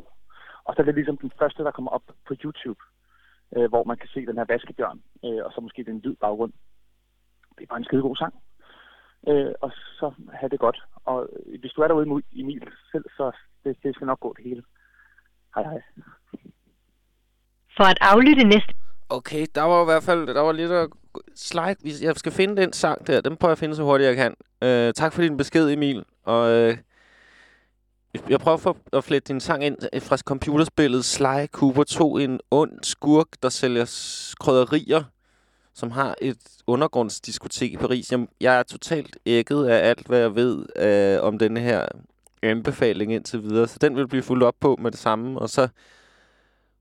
Og 0.65 0.73
så 0.73 0.81
er 0.81 0.85
det 0.85 0.95
ligesom 0.95 1.17
den 1.17 1.31
første, 1.39 1.63
der 1.63 1.71
kommer 1.71 1.91
op 1.91 2.05
på 2.27 2.33
YouTube, 2.43 2.81
øh, 3.55 3.69
hvor 3.69 3.83
man 3.83 3.97
kan 3.97 4.09
se 4.13 4.25
den 4.25 4.37
her 4.37 4.45
vaskebjørn, 4.47 5.01
øh, 5.25 5.45
og 5.45 5.51
så 5.51 5.61
måske 5.61 5.83
den 5.83 5.99
hvid 5.99 6.15
baggrund. 6.15 6.53
Det 7.55 7.63
er 7.63 7.67
bare 7.67 7.79
en 7.79 7.85
skide 7.85 8.01
god 8.01 8.15
sang. 8.15 8.33
Øh, 9.27 9.53
og 9.61 9.71
så 9.99 10.13
have 10.33 10.49
det 10.49 10.59
godt. 10.59 10.83
Og 11.05 11.29
hvis 11.59 11.71
du 11.71 11.81
er 11.81 11.87
derude 11.87 12.23
i 12.31 12.41
Emil 12.41 12.67
selv, 12.91 13.05
så 13.17 13.31
det, 13.63 13.77
det 13.83 13.95
skal 13.95 14.07
nok 14.07 14.19
gå 14.19 14.33
det 14.37 14.43
hele. 14.43 14.63
Hej 15.55 15.63
hej. 15.63 15.81
For 17.77 17.83
at 17.83 17.97
aflytte 18.01 18.43
næste 18.43 18.73
Okay, 19.09 19.45
der 19.55 19.61
var 19.61 19.81
i 19.81 19.85
hvert 19.85 20.03
fald 20.03 20.27
der 20.27 20.41
var 20.41 20.51
lidt 20.51 20.71
at 20.71 20.89
slide. 21.35 22.05
Jeg 22.05 22.15
skal 22.15 22.31
finde 22.31 22.61
den 22.61 22.73
sang 22.73 23.07
der. 23.07 23.21
Den 23.21 23.37
prøver 23.37 23.49
jeg 23.49 23.51
at 23.51 23.59
finde 23.59 23.75
så 23.75 23.83
hurtigt 23.83 24.07
jeg 24.07 24.15
kan. 24.15 24.35
Øh, 24.63 24.93
tak 24.93 25.13
for 25.13 25.21
din 25.21 25.37
besked, 25.37 25.69
Emil. 25.69 26.03
Og 26.23 26.51
øh, 26.51 26.77
jeg 28.29 28.39
prøver 28.39 28.57
for 28.57 28.77
at 28.93 29.03
flette 29.03 29.33
din 29.33 29.39
sang 29.39 29.65
ind 29.65 29.77
øh, 29.93 30.01
fra 30.01 30.17
computerspillet 30.17 31.05
Sly 31.05 31.45
Cooper 31.51 31.83
2. 31.83 32.17
En 32.17 32.39
ond 32.51 32.71
skurk, 32.83 33.27
der 33.43 33.49
sælger 33.49 33.85
krydderier, 34.39 35.03
som 35.73 35.91
har 35.91 36.15
et 36.21 36.37
undergrundsdiskotek 36.67 37.73
i 37.73 37.77
Paris. 37.77 38.11
Jeg, 38.11 38.27
jeg 38.41 38.59
er 38.59 38.63
totalt 38.63 39.17
ægget 39.25 39.67
af 39.67 39.89
alt, 39.89 40.07
hvad 40.07 40.19
jeg 40.19 40.35
ved 40.35 40.65
øh, 40.75 41.23
om 41.23 41.39
denne 41.39 41.59
her 41.59 41.87
anbefaling 42.43 43.13
indtil 43.13 43.43
videre. 43.43 43.67
Så 43.67 43.77
den 43.81 43.95
vil 43.95 44.07
blive 44.07 44.23
fuldt 44.23 44.43
op 44.43 44.55
på 44.59 44.77
med 44.81 44.91
det 44.91 44.99
samme. 44.99 45.39
Og 45.39 45.49
så 45.49 45.67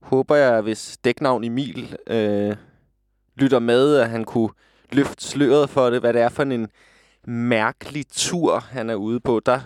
håber 0.02 0.34
jeg, 0.34 0.60
hvis 0.60 0.98
dæknavn 1.04 1.44
Emil 1.44 1.96
øh, 2.06 2.56
lytter 3.36 3.58
med, 3.58 3.96
at 3.96 4.10
han 4.10 4.24
kunne 4.24 4.48
løfte 4.92 5.24
sløret 5.24 5.70
for 5.70 5.90
det, 5.90 6.00
hvad 6.00 6.12
det 6.12 6.22
er 6.22 6.28
for 6.28 6.42
en 6.42 6.68
mærkelig 7.26 8.04
tur, 8.12 8.58
han 8.58 8.90
er 8.90 8.94
ude 8.94 9.20
på. 9.20 9.40
Der, 9.46 9.60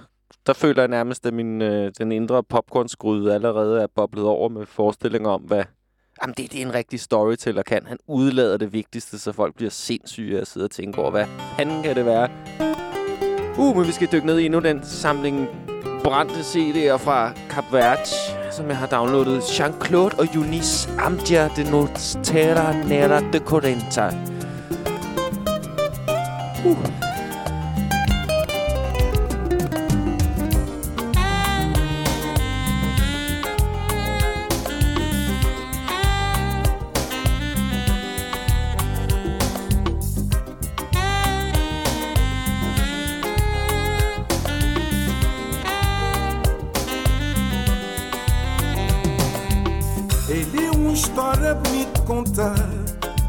der 0.46 0.52
føler 0.52 0.82
jeg 0.82 0.88
nærmest, 0.88 1.26
at 1.26 1.34
min, 1.34 1.62
øh, 1.62 1.92
den 1.98 2.12
indre 2.12 2.42
popcornsgryde 2.42 3.34
allerede 3.34 3.82
er 3.82 3.86
boblet 3.94 4.24
over 4.24 4.48
med 4.48 4.66
forestillinger 4.66 5.30
om, 5.30 5.40
hvad 5.40 5.64
jamen 6.22 6.34
det, 6.36 6.52
det 6.52 6.62
er 6.62 6.66
en 6.66 6.74
rigtig 6.74 7.00
storyteller 7.00 7.62
kan. 7.62 7.86
Han 7.86 7.98
udlader 8.06 8.56
det 8.56 8.72
vigtigste, 8.72 9.18
så 9.18 9.32
folk 9.32 9.54
bliver 9.54 9.70
sindssyge 9.70 10.36
af 10.36 10.40
at 10.40 10.46
sidde 10.46 10.64
og 10.64 10.70
tænke 10.70 10.98
over, 10.98 11.10
hvad 11.10 11.26
fanden 11.56 11.82
kan 11.82 11.96
det 11.96 12.06
være? 12.06 12.30
Uh, 13.58 13.76
men 13.76 13.86
vi 13.86 13.92
skal 13.92 14.08
dykke 14.12 14.26
ned 14.26 14.38
i 14.38 14.46
endnu 14.46 14.60
den 14.60 14.84
samling 14.84 15.48
brændte 16.04 16.34
CD'er 16.34 16.96
fra 16.96 17.32
Cap 17.48 17.64
Verde, 17.72 18.10
som 18.58 18.68
jeg 18.68 18.76
har 18.76 18.86
downloadet. 18.86 19.42
Jean-Claude 19.42 20.18
og 20.18 20.26
Eunice 20.34 20.90
Amdia 20.98 21.48
de 21.56 21.70
Notera 21.70 22.72
Nera 22.72 23.20
de 23.32 23.38
Corenta. 23.38 24.10
Uh. 26.66 27.07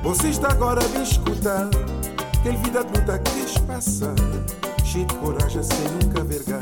Você 0.04 0.30
está 0.30 0.52
agora 0.52 0.82
me 0.88 1.04
escutar. 1.04 1.68
Aquele 2.40 2.56
vida 2.60 2.80
adulta 2.80 3.20
que 3.20 3.62
passar. 3.64 4.16
Cheio 4.86 5.06
de 5.06 5.16
coragem 5.16 5.62
sem 5.62 5.82
nunca 6.02 6.24
vergar. 6.24 6.62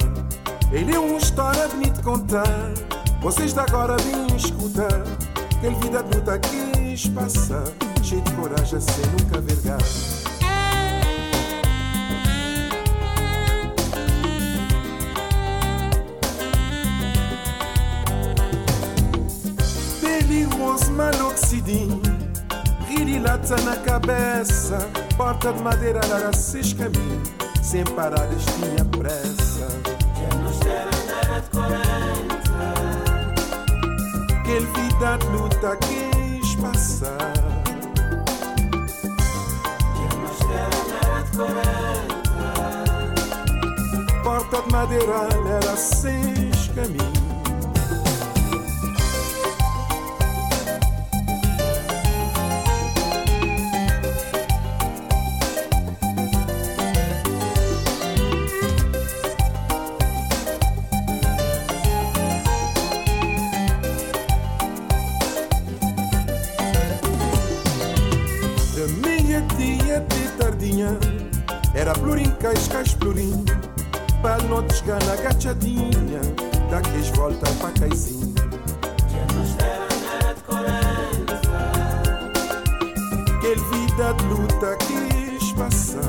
Ele 0.72 0.96
é 0.96 1.00
uma 1.00 1.20
história 1.20 1.68
bonita 1.68 2.02
contar. 2.02 2.72
Você 3.22 3.44
está 3.44 3.62
agora 3.62 3.96
me 4.02 4.36
escutar. 4.36 5.04
Aquele 5.58 5.76
vida 5.76 6.00
adulta 6.00 6.40
que 6.40 7.10
passar. 7.12 7.64
Cheio 8.02 8.22
de 8.24 8.32
coragem 8.32 8.82
sem 8.82 9.06
nunca 9.12 9.40
vergar. 9.40 10.37
Perigoso, 20.28 20.92
maloxidinho 20.92 22.02
Guirilata 22.86 23.56
na 23.62 23.78
cabeça, 23.78 24.78
porta 25.16 25.54
de 25.54 25.64
madeira 25.64 26.02
larga 26.08 26.34
seis 26.34 26.74
caminhos, 26.74 27.30
sem 27.62 27.84
paradas 27.86 28.44
tinha 28.46 28.84
pressa. 28.86 29.68
Que 30.16 30.36
nos 30.38 30.60
dera 30.60 30.84
andar 30.84 31.42
de 31.42 31.50
40. 31.50 32.38
Que 34.44 34.60
vida 34.60 35.18
de 35.18 35.26
luta 35.28 35.78
quis 35.78 36.56
passar. 36.56 37.34
Que 39.94 40.16
nos 40.18 40.40
dera 40.40 40.78
andar 40.84 41.24
de 41.24 41.32
40. 41.38 42.18
Porta 44.24 44.62
de 44.62 44.72
madeira 44.72 45.28
era 45.58 45.78
seis 45.78 46.68
caminhos. 46.76 47.17
gatinha 70.78 70.98
Era 71.74 71.94
plurim, 71.94 72.30
cascais, 72.40 72.94
plurim. 72.94 73.44
Para 74.22 74.42
não 74.44 74.64
desgar 74.64 75.04
na 75.06 75.16
gachadinha 75.16 76.22
Da 76.70 76.82
Daqueles 76.82 77.10
volta 77.10 77.50
para 77.60 77.72
caizinha. 77.80 78.28
Que 83.42 83.56
vida 83.56 84.14
de 84.14 84.26
luta 84.26 84.78
quis 84.86 85.52
passar. 85.54 86.02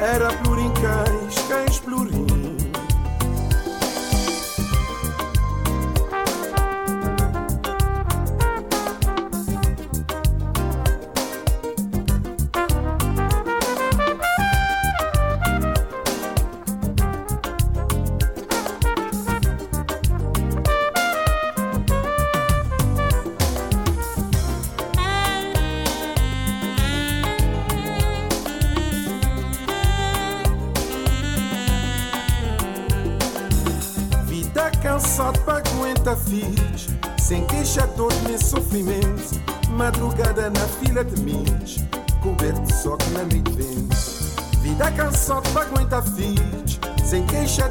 Era 0.00 0.32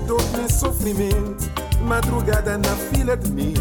dor 0.04 0.22
nem 0.36 0.49
sofrimento. 0.49 1.49
Madrugada 1.82 2.58
na 2.58 2.76
fila 2.91 3.18
de 3.18 3.30
mis, 3.32 3.53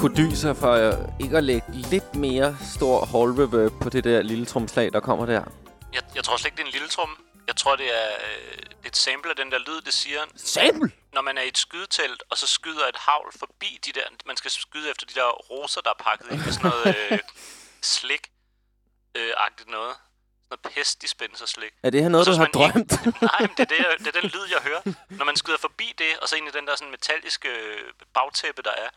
kunne 0.00 0.16
dy 0.16 0.34
sig 0.34 0.56
for 0.56 0.72
øh, 0.72 0.94
ikke 1.20 1.36
at 1.36 1.44
lægge 1.44 1.66
lidt 1.72 2.14
mere 2.14 2.56
stor 2.76 3.04
hall 3.12 3.30
reverb 3.42 3.72
på 3.82 3.88
det 3.88 4.04
der 4.04 4.22
lille 4.22 4.46
tromslag, 4.46 4.92
der 4.92 5.00
kommer 5.00 5.26
der? 5.26 5.44
Jeg, 5.92 6.02
jeg 6.14 6.24
tror 6.24 6.36
slet 6.36 6.46
ikke, 6.46 6.56
det 6.56 6.62
er 6.62 6.66
en 6.66 6.72
lille 6.72 6.88
trum. 6.88 7.24
Jeg 7.46 7.56
tror, 7.56 7.76
det 7.76 7.86
er 8.02 8.08
øh, 8.28 8.58
er 8.84 8.88
et 8.88 8.96
sample 8.96 9.30
af 9.30 9.36
den 9.36 9.50
der 9.52 9.58
lyd, 9.58 9.80
det 9.80 9.94
siger, 9.94 10.20
Sample! 10.36 10.90
når 11.12 11.22
man 11.22 11.38
er 11.38 11.42
i 11.42 11.48
et 11.48 11.58
skydetelt, 11.58 12.22
og 12.30 12.36
så 12.38 12.46
skyder 12.46 12.86
et 12.86 12.96
havl 12.96 13.32
forbi 13.38 13.80
de 13.86 13.92
der... 13.92 14.02
Man 14.26 14.36
skal 14.36 14.50
skyde 14.50 14.90
efter 14.90 15.06
de 15.06 15.14
der 15.14 15.24
roser, 15.50 15.80
der 15.80 15.90
er 15.90 16.02
pakket 16.04 16.26
ind 16.32 16.44
med 16.44 16.52
sådan 16.52 16.70
noget 16.70 16.96
øh, 17.12 17.18
slik-agtigt 17.94 19.70
noget. 19.70 19.94
Sådan 19.96 20.58
noget 20.64 20.74
pestdispenser-slik. 20.74 21.72
Er 21.82 21.90
det 21.90 22.02
her 22.02 22.08
noget, 22.08 22.26
Og 22.28 22.32
du 22.32 22.36
så 22.36 22.38
har 22.44 22.46
drømt? 22.58 22.92
Nej, 23.30 23.40
men 23.40 23.50
det 23.56 23.60
er, 23.60 23.64
det, 23.74 23.78
jeg- 23.78 23.96
det 23.98 24.06
er 24.16 24.20
den 24.20 24.30
lyd, 24.34 24.46
jeg 24.54 24.60
hører. 24.68 24.82
Når 25.08 25.24
man 25.24 25.36
skyder 25.36 25.58
forbi 25.58 25.88
det, 25.98 26.12
og 26.22 26.28
så 26.28 26.36
ind 26.36 26.48
i 26.48 26.50
den 26.58 26.66
der 26.66 26.76
sådan 26.76 26.90
metalliske 26.90 27.48
øh, 27.48 27.92
bagtæppe, 28.14 28.62
der 28.62 28.70
er, 28.84 28.88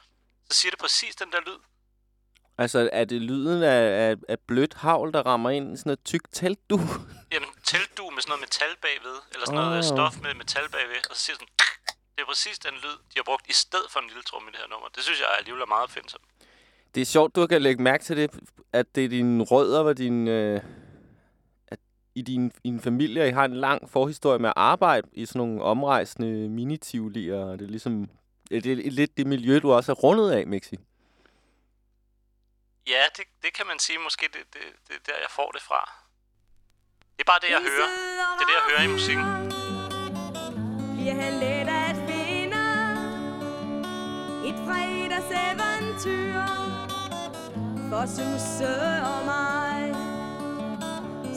så 0.50 0.60
siger 0.60 0.72
det 0.72 0.80
præcis 0.80 1.16
den 1.16 1.32
der 1.32 1.40
lyd. 1.48 1.60
altså, 2.58 2.90
er 2.94 3.06
det 3.06 3.22
lyden 3.22 3.64
af, 3.64 4.10
af, 4.10 4.16
af 4.30 4.40
blødt 4.40 4.74
havl, 4.74 5.14
der 5.14 5.22
rammer 5.26 5.50
ind 5.50 5.74
i 5.74 5.78
sådan 5.78 5.92
et 5.92 6.04
tykt 6.06 6.28
telt, 6.34 6.70
du? 6.70 6.80
Jamen, 7.34 7.50
teltdu 7.64 8.10
med 8.10 8.22
sådan 8.22 8.32
noget 8.32 8.42
metal 8.42 8.74
bagved, 8.82 9.18
eller 9.34 9.46
sådan 9.46 9.60
noget 9.62 9.72
Åh. 9.72 9.92
oh. 9.92 9.98
stof 9.98 10.22
med 10.24 10.34
metal 10.34 10.70
bagved, 10.70 11.10
og 11.10 11.16
så 11.16 11.22
siger 11.26 11.36
sådan... 11.36 11.48
Det 12.16 12.22
er 12.22 12.26
præcis 12.26 12.60
den 12.60 12.74
lyd, 12.84 12.98
de 13.10 13.16
har 13.16 13.24
brugt 13.24 13.48
i 13.50 13.54
stedet 13.54 13.88
for 13.92 14.00
en 14.00 14.08
lille 14.08 14.24
trum 14.24 14.44
i 14.48 14.52
det 14.52 14.60
her 14.60 14.68
nummer. 14.68 14.88
Det 14.96 15.04
synes 15.04 15.20
jeg 15.20 15.28
alligevel 15.40 15.62
er 15.62 15.66
meget 15.66 15.84
opfindsomt. 15.84 16.24
Det 16.96 17.02
er 17.02 17.06
sjovt, 17.06 17.36
du 17.36 17.48
kan 17.48 17.62
lægge 17.62 17.84
mærke 17.84 18.04
til 18.04 18.18
det, 18.18 18.32
at 18.74 18.96
det 18.96 19.06
er 19.06 19.10
dine 19.10 19.44
rødder 19.44 19.80
og 19.80 19.98
din... 19.98 20.28
Øh, 20.28 20.62
at 21.68 21.80
i 22.16 22.22
din, 22.22 22.52
i 22.64 22.70
din 22.70 22.80
familie 22.82 23.28
I 23.28 23.32
har 23.32 23.46
en 23.46 23.54
lang 23.54 23.90
forhistorie 23.90 24.40
med 24.40 24.50
at 24.50 24.54
arbejde 24.56 25.08
i 25.14 25.26
sådan 25.26 25.40
nogle 25.40 25.64
omrejsende 25.64 26.50
mini 26.50 26.76
og 26.76 27.60
det 27.60 27.66
er 27.66 27.70
ligesom... 27.70 28.10
Det 28.62 28.72
er 28.88 28.92
lidt 28.92 29.18
det 29.18 29.28
miljø, 29.28 29.60
du 29.60 29.72
også 29.74 29.92
er 29.92 29.96
rundet 29.96 30.32
af, 30.32 30.48
Mixi. 30.48 30.78
Ja, 32.88 33.04
det, 33.18 33.26
det 33.44 33.54
kan 33.54 33.68
man 33.68 33.80
sige. 33.80 34.00
Måske 34.00 34.26
det, 34.34 34.44
det, 34.54 34.62
det 34.88 34.96
er 34.96 35.04
der, 35.06 35.18
jeg 35.22 35.30
får 35.30 35.52
det 35.52 35.62
fra. 35.62 35.82
Det 37.16 37.22
er 37.22 37.30
bare 37.32 37.40
det, 37.42 37.50
jeg 37.50 37.62
hører. 37.70 37.88
Det 38.38 38.44
er 38.44 38.50
det, 38.50 38.56
jeg 38.60 38.66
hører 38.70 38.84
i 38.90 38.92
musikken. 38.98 39.26
Bliver 40.96 41.16
han 41.24 41.34
let 41.34 41.68
at 41.84 41.96
finde 42.10 42.64
Et 44.50 44.58
fredagseventyr 44.66 46.42
For 47.90 48.06
Susse 48.16 48.74
og 49.12 49.26
mig 49.26 49.96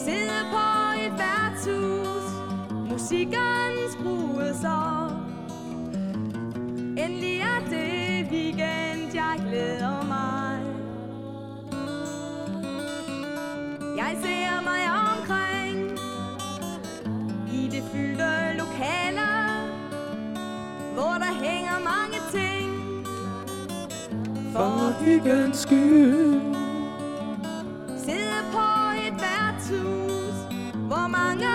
Sidde 0.05 0.41
på 0.55 0.67
et 1.05 1.13
værtshus 1.19 2.27
Musikken 2.91 3.91
skruet 3.93 4.57
For 24.57 24.93
hyggens 25.05 25.59
skyld. 25.59 26.41
sidde 28.05 28.41
på 28.53 28.69
et 29.07 29.15
værtshus, 29.21 30.37
hvor 30.75 31.07
mange 31.09 31.47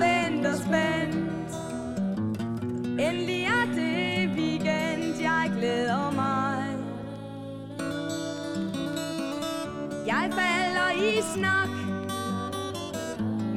venter 0.00 0.56
spændt. 0.56 1.52
Endelig 3.00 3.42
er 3.44 3.66
det 3.74 4.30
weekend, 4.36 5.20
jeg 5.20 5.52
glæder 5.58 6.10
mig. 6.10 6.64
Jeg 10.06 10.30
falder 10.32 10.90
i 10.90 11.22
snak 11.34 11.68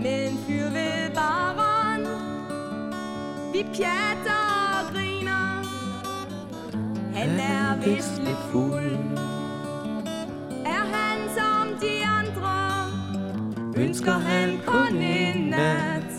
med 0.04 0.30
en 0.30 0.38
fyr 0.48 0.70
ved 0.70 1.16
baren. 1.16 2.06
Vi 3.54 3.64
pjatter 3.64 4.46
og 4.80 4.94
griner. 4.94 5.64
Han 7.14 7.30
er 7.40 7.76
vist 7.86 8.15
Ønsker 14.06 14.20
han 14.20 14.60
kun 14.66 14.98
en 14.98 15.50
nat? 15.50 16.12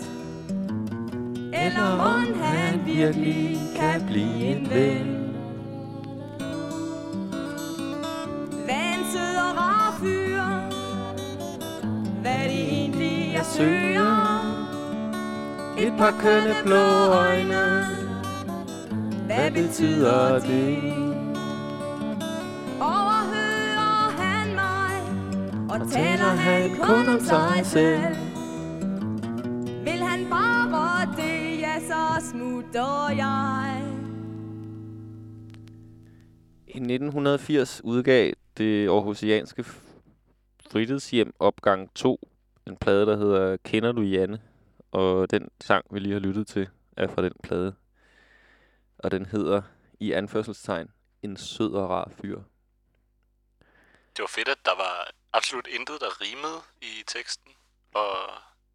Eller 1.53 1.89
om 1.99 2.41
han 2.41 2.85
virkelig 2.85 3.57
kan 3.75 4.07
blive 4.07 4.43
en 4.43 4.69
ven? 4.69 5.07
Hvad 8.65 8.97
og 9.37 9.57
rar 9.57 9.97
fyr 9.99 10.43
Hvad 12.21 12.43
det 12.43 12.73
egentlig 12.73 13.33
jeg 13.33 13.45
søger 13.45 14.15
Et 15.79 15.93
par 15.97 16.11
kønne 16.21 16.55
blå 16.65 16.85
øjne. 17.13 17.85
Hvad 19.25 19.51
betyder 19.51 20.39
det? 20.39 21.06
Han 26.47 26.69
kun 26.69 27.07
om 27.13 27.19
sig 27.19 27.65
selv 27.65 28.15
Vil 29.85 30.01
han 30.03 30.29
bare 30.29 31.15
det, 31.17 31.59
ja 31.59 31.79
så 31.79 32.29
smutter 32.31 33.09
jeg 33.09 33.83
I 36.67 36.77
1980 36.77 37.81
udgav 37.83 38.33
det 38.57 38.87
aarhusianske 38.87 39.65
fritidshjem 40.71 41.33
opgang 41.39 41.93
2 41.93 42.29
en 42.67 42.77
plade, 42.77 43.05
der 43.05 43.17
hedder 43.17 43.57
Kender 43.57 43.91
du 43.91 44.01
Janne? 44.01 44.41
Og 44.91 45.31
den 45.31 45.49
sang, 45.61 45.85
vi 45.91 45.99
lige 45.99 46.13
har 46.13 46.19
lyttet 46.19 46.47
til, 46.47 46.69
er 46.97 47.07
fra 47.07 47.21
den 47.21 47.33
plade. 47.43 47.75
Og 48.97 49.11
den 49.11 49.25
hedder 49.25 49.61
i 49.99 50.11
anførselstegn 50.11 50.89
En 51.21 51.37
sød 51.37 51.73
og 51.73 51.89
rar 51.89 52.11
fyr. 52.21 52.39
Det 54.15 54.19
var 54.19 54.31
fedt, 54.35 54.47
at 54.47 54.57
der 54.65 54.75
var 54.77 55.11
absolut 55.33 55.67
intet, 55.67 56.01
der 56.01 56.21
rimede 56.21 56.61
i 56.81 57.03
teksten. 57.07 57.51
Og 57.93 58.11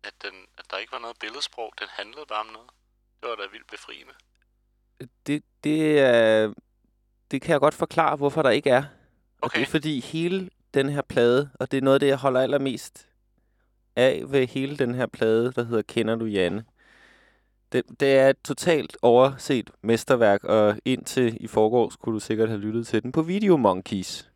at, 0.05 0.15
den, 0.23 0.35
at 0.59 0.65
der 0.71 0.77
ikke 0.79 0.93
var 0.93 0.99
noget 0.99 1.17
billedsprog. 1.21 1.73
Den 1.81 1.89
handlede 1.91 2.27
bare 2.29 2.41
om 2.41 2.47
noget. 2.47 2.71
Det 3.21 3.29
var 3.31 3.37
da 3.37 3.43
vildt 3.53 3.67
befriende. 3.71 4.13
Det, 5.27 5.45
det, 5.65 6.01
er, 6.01 6.53
det 7.31 7.43
kan 7.43 7.53
jeg 7.53 7.61
godt 7.61 7.75
forklare, 7.75 8.17
hvorfor 8.17 8.43
der 8.43 8.51
ikke 8.51 8.71
er. 8.71 8.85
Og 9.41 9.47
Okay. 9.47 9.61
det 9.61 9.67
er 9.67 9.71
fordi 9.71 10.01
hele 10.01 10.51
den 10.75 10.89
her 10.89 11.03
plade, 11.03 11.51
og 11.61 11.71
det 11.71 11.79
er 11.79 11.83
noget 11.83 11.95
af 11.95 12.01
det, 12.01 12.07
jeg 12.07 12.17
holder 12.17 12.41
allermest 12.41 13.09
af 13.97 14.23
ved 14.27 14.47
hele 14.47 14.77
den 14.77 14.95
her 14.95 15.07
plade, 15.07 15.53
der 15.53 15.65
hedder 15.65 15.83
Kender 15.83 16.17
du 16.17 16.25
Janne? 16.25 16.65
Det, 17.73 17.83
det 18.01 18.17
er 18.17 18.31
et 18.31 18.37
totalt 18.45 18.97
overset 19.03 19.71
mesterværk, 19.83 20.45
og 20.45 20.79
indtil 20.85 21.37
i 21.41 21.47
forgårs 21.47 21.97
kunne 21.97 22.15
du 22.15 22.21
sikkert 22.21 22.49
have 22.49 22.61
lyttet 22.61 22.87
til 22.87 23.03
den 23.03 23.13
på 23.13 23.23
Video 23.23 23.57
Monkeys. 23.57 24.32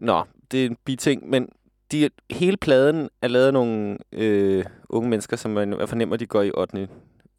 Nå, 0.00 0.24
det 0.50 0.62
er 0.62 0.66
en 0.66 0.76
biting, 0.84 1.30
men 1.30 1.48
de, 1.92 2.10
hele 2.30 2.56
pladen 2.56 3.08
er 3.22 3.28
lavet 3.28 3.46
af 3.46 3.52
nogle 3.52 3.98
øh, 4.12 4.64
unge 4.88 5.10
mennesker, 5.10 5.36
som 5.36 5.50
man 5.50 5.80
jeg 5.80 5.88
fornemmer, 5.88 6.16
de 6.16 6.26
går 6.26 6.42
i 6.42 6.50
8. 6.54 6.88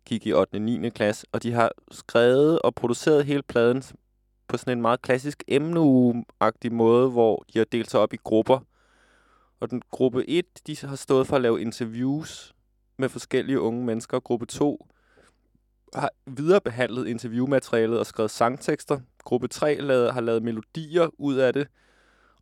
gik 0.05 0.27
i 0.27 0.33
8. 0.33 0.59
9. 0.59 0.89
klasse, 0.89 1.27
og 1.31 1.43
de 1.43 1.51
har 1.51 1.71
skrevet 1.91 2.59
og 2.59 2.75
produceret 2.75 3.25
hele 3.25 3.41
pladen 3.41 3.83
på 4.47 4.57
sådan 4.57 4.77
en 4.77 4.81
meget 4.81 5.01
klassisk 5.01 5.43
emneagtig 5.47 6.73
måde, 6.73 7.09
hvor 7.09 7.45
de 7.53 7.57
har 7.57 7.65
delt 7.65 7.91
sig 7.91 7.99
op 7.99 8.13
i 8.13 8.17
grupper. 8.23 8.59
Og 9.59 9.69
den 9.69 9.81
gruppe 9.91 10.29
1, 10.29 10.45
de 10.67 10.77
har 10.87 10.95
stået 10.95 11.27
for 11.27 11.35
at 11.35 11.41
lave 11.41 11.61
interviews 11.61 12.55
med 12.97 13.09
forskellige 13.09 13.59
unge 13.59 13.85
mennesker. 13.85 14.19
Gruppe 14.19 14.45
2 14.45 14.87
har 15.93 16.09
viderebehandlet 16.25 17.07
interviewmaterialet 17.07 17.99
og 17.99 18.05
skrevet 18.05 18.31
sangtekster. 18.31 18.99
Gruppe 19.23 19.47
3 19.47 19.75
lavede, 19.75 20.11
har 20.11 20.21
lavet 20.21 20.43
melodier 20.43 21.09
ud 21.17 21.35
af 21.35 21.53
det. 21.53 21.67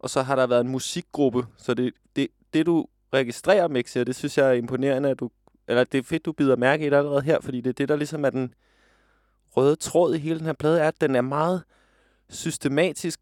Og 0.03 0.09
så 0.09 0.21
har 0.21 0.35
der 0.35 0.47
været 0.47 0.61
en 0.61 0.71
musikgruppe. 0.71 1.45
Så 1.57 1.73
det, 1.73 1.93
det, 2.15 2.27
det 2.53 2.65
du 2.65 2.87
registrerer, 3.13 3.67
Mixi, 3.67 3.99
og 3.99 4.07
det 4.07 4.15
synes 4.15 4.37
jeg 4.37 4.47
er 4.47 4.53
imponerende, 4.53 5.09
at 5.09 5.19
du, 5.19 5.29
eller 5.67 5.83
det 5.83 5.97
er 5.97 6.03
fedt, 6.03 6.25
du 6.25 6.31
bider 6.31 6.55
mærke 6.55 6.87
i 6.87 6.89
det 6.89 6.95
allerede 6.97 7.21
her, 7.21 7.41
fordi 7.41 7.61
det 7.61 7.69
er 7.69 7.73
det, 7.73 7.89
der 7.89 7.95
ligesom 7.95 8.25
er 8.25 8.29
den 8.29 8.53
røde 9.57 9.75
tråd 9.75 10.15
i 10.15 10.17
hele 10.17 10.39
den 10.39 10.45
her 10.45 10.53
plade, 10.53 10.79
er, 10.79 10.87
at 10.87 11.01
den 11.01 11.15
er 11.15 11.21
meget 11.21 11.63
systematisk 12.29 13.19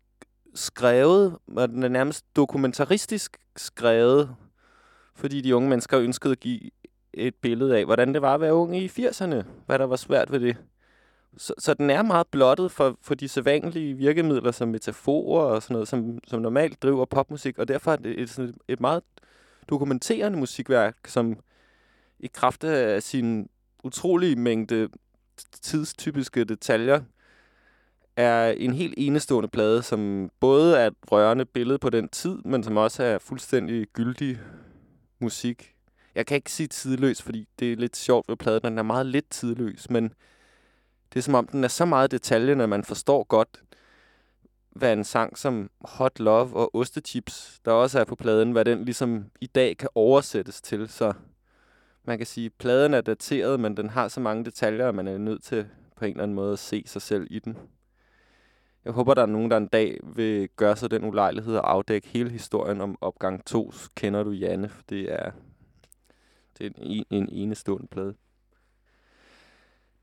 skrevet, 0.55 1.37
og 1.55 1.69
den 1.69 1.83
er 1.83 1.87
nærmest 1.87 2.25
dokumentaristisk 2.35 3.37
skrevet, 3.57 4.35
fordi 5.15 5.41
de 5.41 5.55
unge 5.55 5.69
mennesker 5.69 5.99
ønskede 5.99 6.31
at 6.31 6.39
give 6.39 6.61
et 7.13 7.35
billede 7.35 7.77
af, 7.77 7.85
hvordan 7.85 8.13
det 8.13 8.21
var 8.21 8.33
at 8.33 8.41
være 8.41 8.53
ung 8.53 8.77
i 8.77 8.87
80'erne, 8.87 9.43
hvad 9.65 9.79
der 9.79 9.85
var 9.85 9.95
svært 9.95 10.31
ved 10.31 10.39
det, 10.39 10.57
så, 11.37 11.53
så 11.57 11.73
den 11.73 11.89
er 11.89 12.01
meget 12.01 12.27
blottet 12.27 12.71
for, 12.71 12.97
for 13.01 13.15
de 13.15 13.27
sædvanlige 13.27 13.93
virkemidler 13.93 14.51
som 14.51 14.67
metaforer 14.67 15.45
og 15.45 15.63
sådan 15.63 15.73
noget, 15.73 15.87
som, 15.87 16.19
som 16.27 16.41
normalt 16.41 16.83
driver 16.83 17.05
popmusik, 17.05 17.59
og 17.59 17.67
derfor 17.67 17.91
er 17.91 17.95
det 17.95 18.21
et, 18.21 18.29
sådan 18.29 18.49
et, 18.49 18.55
et 18.67 18.79
meget 18.79 19.03
dokumenterende 19.69 20.37
musikværk, 20.39 20.95
som 21.07 21.37
i 22.19 22.29
kraft 22.33 22.63
af 22.63 23.03
sin 23.03 23.49
utrolige 23.83 24.35
mængde 24.35 24.89
tidstypiske 25.61 26.43
detaljer, 26.43 27.01
er 28.15 28.47
en 28.51 28.73
helt 28.73 28.93
enestående 28.97 29.49
plade, 29.49 29.83
som 29.83 30.31
både 30.39 30.77
er 30.77 30.87
et 30.87 30.93
rørende 31.11 31.45
billede 31.45 31.79
på 31.79 31.89
den 31.89 32.09
tid, 32.09 32.37
men 32.45 32.63
som 32.63 32.77
også 32.77 33.03
er 33.03 33.17
fuldstændig 33.17 33.87
gyldig 33.87 34.39
musik. 35.19 35.75
Jeg 36.15 36.25
kan 36.25 36.35
ikke 36.35 36.51
sige 36.51 36.67
tidløs, 36.67 37.21
fordi 37.21 37.47
det 37.59 37.71
er 37.71 37.75
lidt 37.75 37.97
sjovt 37.97 38.29
ved 38.29 38.37
pladen, 38.37 38.63
den 38.63 38.77
er 38.77 38.83
meget 38.83 39.05
lidt 39.05 39.29
tidløs, 39.29 39.89
men 39.89 40.13
det 41.13 41.19
er 41.19 41.23
som 41.23 41.35
om, 41.35 41.47
den 41.47 41.63
er 41.63 41.67
så 41.67 41.85
meget 41.85 42.11
detaljen, 42.11 42.61
at 42.61 42.69
man 42.69 42.83
forstår 42.83 43.23
godt, 43.23 43.63
hvad 44.69 44.93
en 44.93 45.03
sang 45.03 45.37
som 45.37 45.69
Hot 45.81 46.19
Love 46.19 46.55
og 46.55 46.75
Ostechips, 46.75 47.59
der 47.65 47.71
også 47.71 47.99
er 47.99 48.03
på 48.03 48.15
pladen, 48.15 48.51
hvad 48.51 48.65
den 48.65 48.85
ligesom 48.85 49.25
i 49.41 49.47
dag 49.47 49.77
kan 49.77 49.89
oversættes 49.95 50.61
til. 50.61 50.89
Så 50.89 51.13
man 52.03 52.17
kan 52.17 52.27
sige, 52.27 52.45
at 52.45 52.53
pladen 52.59 52.93
er 52.93 53.01
dateret, 53.01 53.59
men 53.59 53.77
den 53.77 53.89
har 53.89 54.07
så 54.07 54.19
mange 54.19 54.45
detaljer, 54.45 54.87
at 54.87 54.95
man 54.95 55.07
er 55.07 55.17
nødt 55.17 55.43
til 55.43 55.67
på 55.95 56.05
en 56.05 56.11
eller 56.11 56.23
anden 56.23 56.35
måde 56.35 56.53
at 56.53 56.59
se 56.59 56.83
sig 56.85 57.01
selv 57.01 57.27
i 57.29 57.39
den. 57.39 57.57
Jeg 58.85 58.93
håber, 58.93 59.13
der 59.13 59.21
er 59.21 59.25
nogen, 59.25 59.51
der 59.51 59.57
en 59.57 59.67
dag 59.67 59.99
vil 60.03 60.49
gøre 60.55 60.75
sig 60.75 60.91
den 60.91 61.03
ulejlighed 61.03 61.55
at 61.55 61.61
afdække 61.63 62.07
hele 62.07 62.29
historien 62.29 62.81
om 62.81 62.97
opgang 63.01 63.45
2. 63.45 63.71
Kender 63.95 64.23
du 64.23 64.31
Janne? 64.31 64.69
For 64.69 64.83
det 64.89 65.13
er, 65.13 65.31
det 66.57 66.65
er 66.65 66.71
en, 66.77 67.05
en 67.09 67.29
enestående 67.31 67.87
plade. 67.87 68.15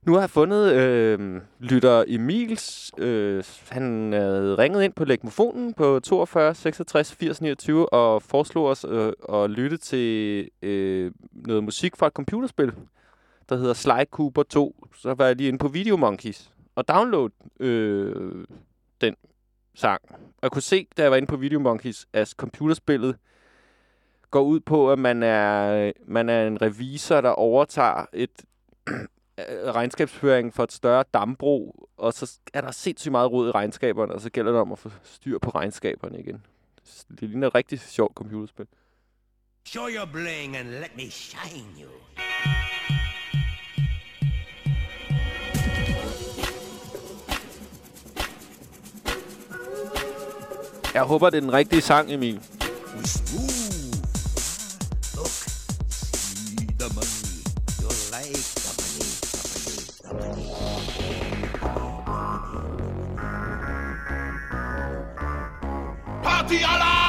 Nu 0.08 0.14
har 0.14 0.20
jeg 0.20 0.30
fundet 0.30 0.72
øh, 0.72 1.40
lytter 1.58 2.04
Emils. 2.06 2.92
Øh, 2.98 3.44
han 3.68 4.12
havde 4.12 4.54
ringet 4.58 4.82
ind 4.82 4.92
på 4.92 5.04
legmofonen 5.04 5.74
på 5.74 6.00
42 6.00 6.54
66 6.54 7.14
80 7.14 7.40
29 7.40 7.92
og 7.92 8.22
foreslog 8.22 8.66
os 8.66 8.86
øh, 8.88 9.12
at 9.32 9.50
lytte 9.50 9.76
til 9.76 10.48
øh, 10.62 11.12
noget 11.32 11.64
musik 11.64 11.96
fra 11.96 12.06
et 12.06 12.12
computerspil, 12.12 12.72
der 13.48 13.56
hedder 13.56 13.74
Sly 13.74 14.04
Cooper 14.10 14.42
2. 14.42 14.86
Så 14.96 15.14
var 15.14 15.26
jeg 15.26 15.36
lige 15.36 15.48
inde 15.48 15.58
på 15.58 15.68
Video 15.68 15.96
Monkeys 15.96 16.50
og 16.74 16.88
download 16.88 17.30
øh, 17.60 18.44
den 19.00 19.14
sang. 19.74 20.00
Og 20.10 20.42
jeg 20.42 20.50
kunne 20.50 20.62
se, 20.62 20.86
da 20.96 21.02
jeg 21.02 21.10
var 21.10 21.16
inde 21.16 21.28
på 21.28 21.36
Video 21.36 21.60
Monkeys, 21.60 22.06
at 22.12 22.28
computerspillet 22.36 23.16
går 24.30 24.42
ud 24.42 24.60
på, 24.60 24.92
at 24.92 24.98
man 24.98 25.22
er, 25.22 25.92
man 26.06 26.28
er 26.28 26.46
en 26.46 26.62
revisor, 26.62 27.20
der 27.20 27.30
overtager 27.30 28.04
et 28.12 28.44
regnskabsføring 29.74 30.54
for 30.54 30.64
et 30.64 30.72
større 30.72 31.04
dambrug, 31.14 31.88
og 31.96 32.12
så 32.12 32.38
er 32.54 32.60
der 32.60 32.70
sindssygt 32.70 33.12
meget 33.12 33.32
rod 33.32 33.48
i 33.48 33.50
regnskaberne, 33.50 34.14
og 34.14 34.20
så 34.20 34.30
gælder 34.30 34.52
det 34.52 34.60
om 34.60 34.72
at 34.72 34.78
få 34.78 34.90
styr 35.02 35.38
på 35.38 35.50
regnskaberne 35.50 36.18
igen. 36.18 36.46
Det 37.10 37.28
ligner 37.28 37.46
et 37.46 37.54
rigtig 37.54 37.80
sjovt 37.80 38.14
computerspil. 38.14 38.66
Show 39.66 39.88
your 39.88 40.06
bling 40.12 40.56
and 40.56 40.68
let 40.68 40.96
me 40.96 41.10
shine 41.10 41.68
you. 41.82 41.90
Jeg 50.94 51.02
håber, 51.02 51.30
det 51.30 51.36
er 51.36 51.40
den 51.40 51.52
rigtige 51.52 51.82
sang, 51.82 52.12
Emil. 52.12 52.36
Ooh. 52.36 53.47
Party 66.48 66.62
alarm! 66.62 67.07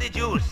The 0.00 0.08
juice? 0.08 0.49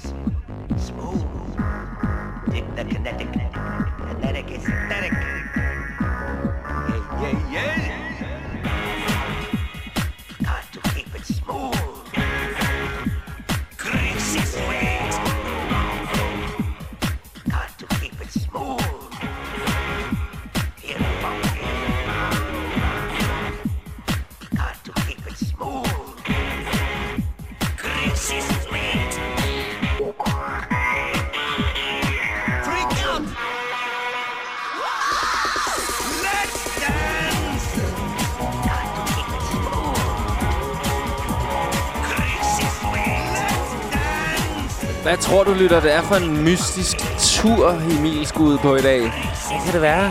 Tror 45.28 45.44
du, 45.44 45.54
lytter, 45.54 45.80
det 45.80 45.92
er 45.92 46.02
for 46.02 46.14
en 46.14 46.44
mystisk 46.44 46.96
tur, 47.20 47.70
Emil 47.70 48.26
skal 48.26 48.40
ud 48.40 48.58
på 48.58 48.76
i 48.76 48.80
dag? 48.82 49.00
Hvad 49.00 49.64
kan 49.64 49.72
det 49.72 49.82
være? 49.82 50.08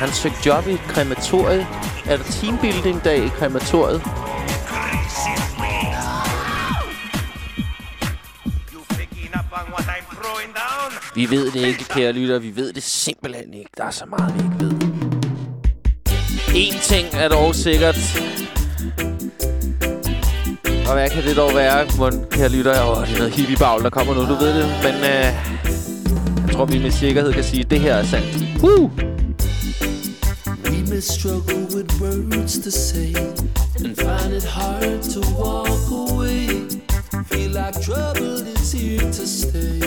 Han 0.00 0.12
søgte 0.12 0.38
job 0.46 0.66
i 0.66 0.70
et 0.72 0.80
krematorie. 0.88 1.66
Er 2.06 2.16
der 2.16 2.24
teambuilding-dag 2.24 3.24
i 3.24 3.28
krematoriet? 3.28 4.02
Vi 11.14 11.30
ved 11.30 11.50
det 11.50 11.66
ikke, 11.66 11.84
kære 11.84 12.12
lytter. 12.12 12.38
Vi 12.38 12.56
ved 12.56 12.72
det 12.72 12.82
simpelthen 12.82 13.54
ikke. 13.54 13.70
Der 13.76 13.84
er 13.84 13.90
så 13.90 14.04
meget, 14.06 14.34
vi 14.34 14.38
ikke 14.38 14.60
ved. 14.60 14.72
En 16.54 16.80
ting 16.82 17.06
er 17.12 17.28
dog 17.28 17.54
sikkert. 17.54 17.96
Og 20.88 20.92
hvad 20.92 21.10
kan 21.10 21.22
det 21.24 21.36
dog 21.36 21.54
være, 21.54 21.86
mon, 21.98 22.24
kære 22.30 22.48
lytter? 22.48 22.84
Åh, 22.90 23.06
det 23.06 23.14
er 23.14 23.18
noget 23.18 23.32
hippiebagl, 23.32 23.82
der 23.82 23.90
kommer 23.90 24.14
nu, 24.14 24.20
du 24.20 24.34
ved 24.34 24.54
det. 24.58 24.66
Men 24.82 24.94
øh, 24.94 25.28
jeg 26.46 26.52
tror, 26.52 26.64
vi 26.64 26.78
med 26.78 26.90
sikkerhed 26.90 27.32
kan 27.32 27.44
sige, 27.44 27.60
at 27.60 27.70
det 27.70 27.80
her 27.80 27.94
er 27.94 28.04
sandt. 28.04 28.62
Woo! 28.62 28.90
We 30.64 30.78
may 30.90 31.00
struggle 31.00 31.66
with 31.74 32.00
words 32.00 32.58
to 32.58 32.70
say 32.70 33.14
and 33.84 33.96
find 33.96 34.32
it 34.38 34.44
hard 34.44 35.02
to 35.14 35.20
walk 35.42 35.86
away. 35.90 36.48
Feel 37.32 37.50
like 37.50 37.74
trouble 37.88 38.34
is 38.54 38.72
here 38.72 39.12
to 39.18 39.26
stay, 39.26 39.80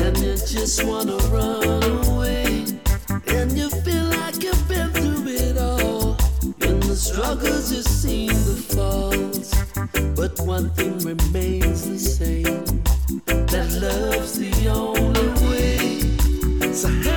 and 0.00 0.16
you 0.24 0.34
just 0.56 0.84
wanna 0.84 1.18
run 1.36 1.82
away. 2.06 2.46
And 3.36 3.48
you 3.58 3.68
feel 3.84 4.06
like 4.18 4.36
you've 4.44 4.68
been 4.68 4.90
through 4.92 5.26
it 5.28 5.58
all. 5.58 6.16
In 6.68 6.80
the 6.80 6.96
struggles, 6.96 7.72
you've 7.72 8.01
one 10.52 10.68
thing 10.74 10.98
remains 10.98 11.88
the 11.88 11.98
same: 11.98 12.64
that 13.52 13.70
love's 13.80 14.38
the 14.38 14.68
only 14.68 15.28
way. 15.48 16.72
So 16.74 17.11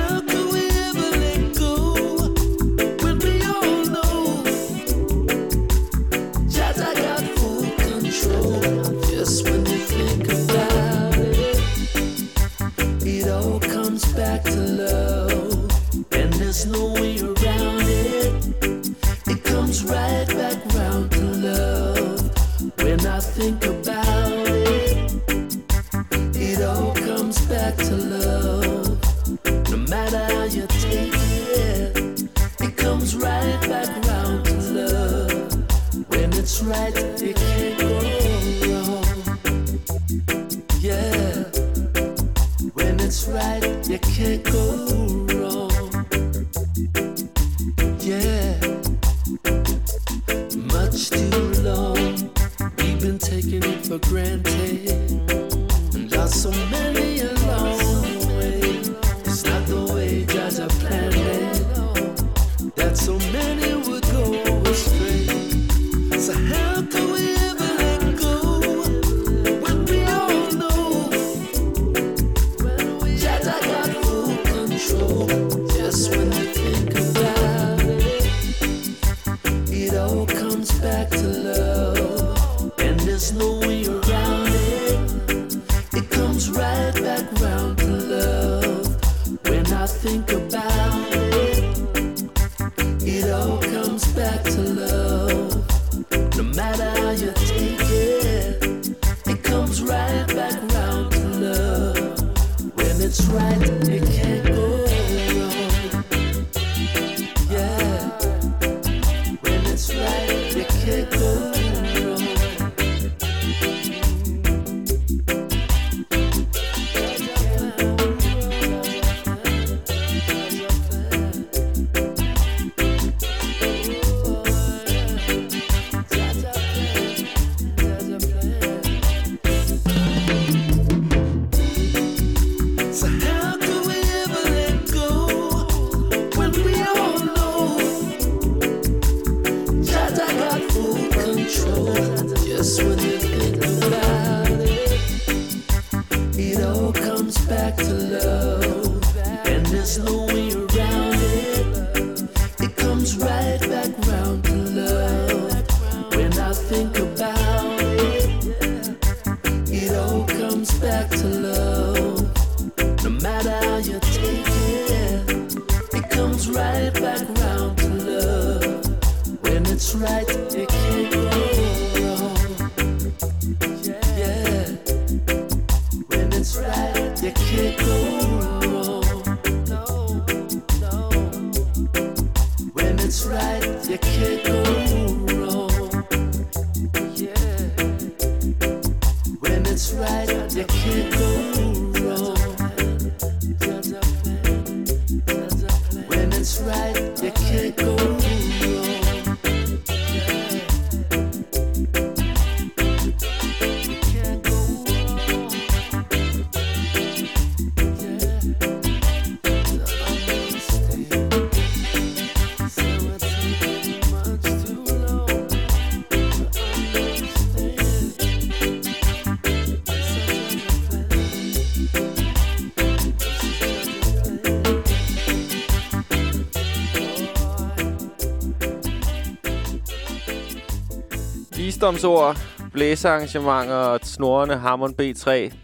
Visdomsord, 231.86 232.36
blæsearrangementer 232.72 233.74
og 233.74 234.00
snorende 234.02 234.56
Hammond 234.56 234.94
B3. 235.00 235.56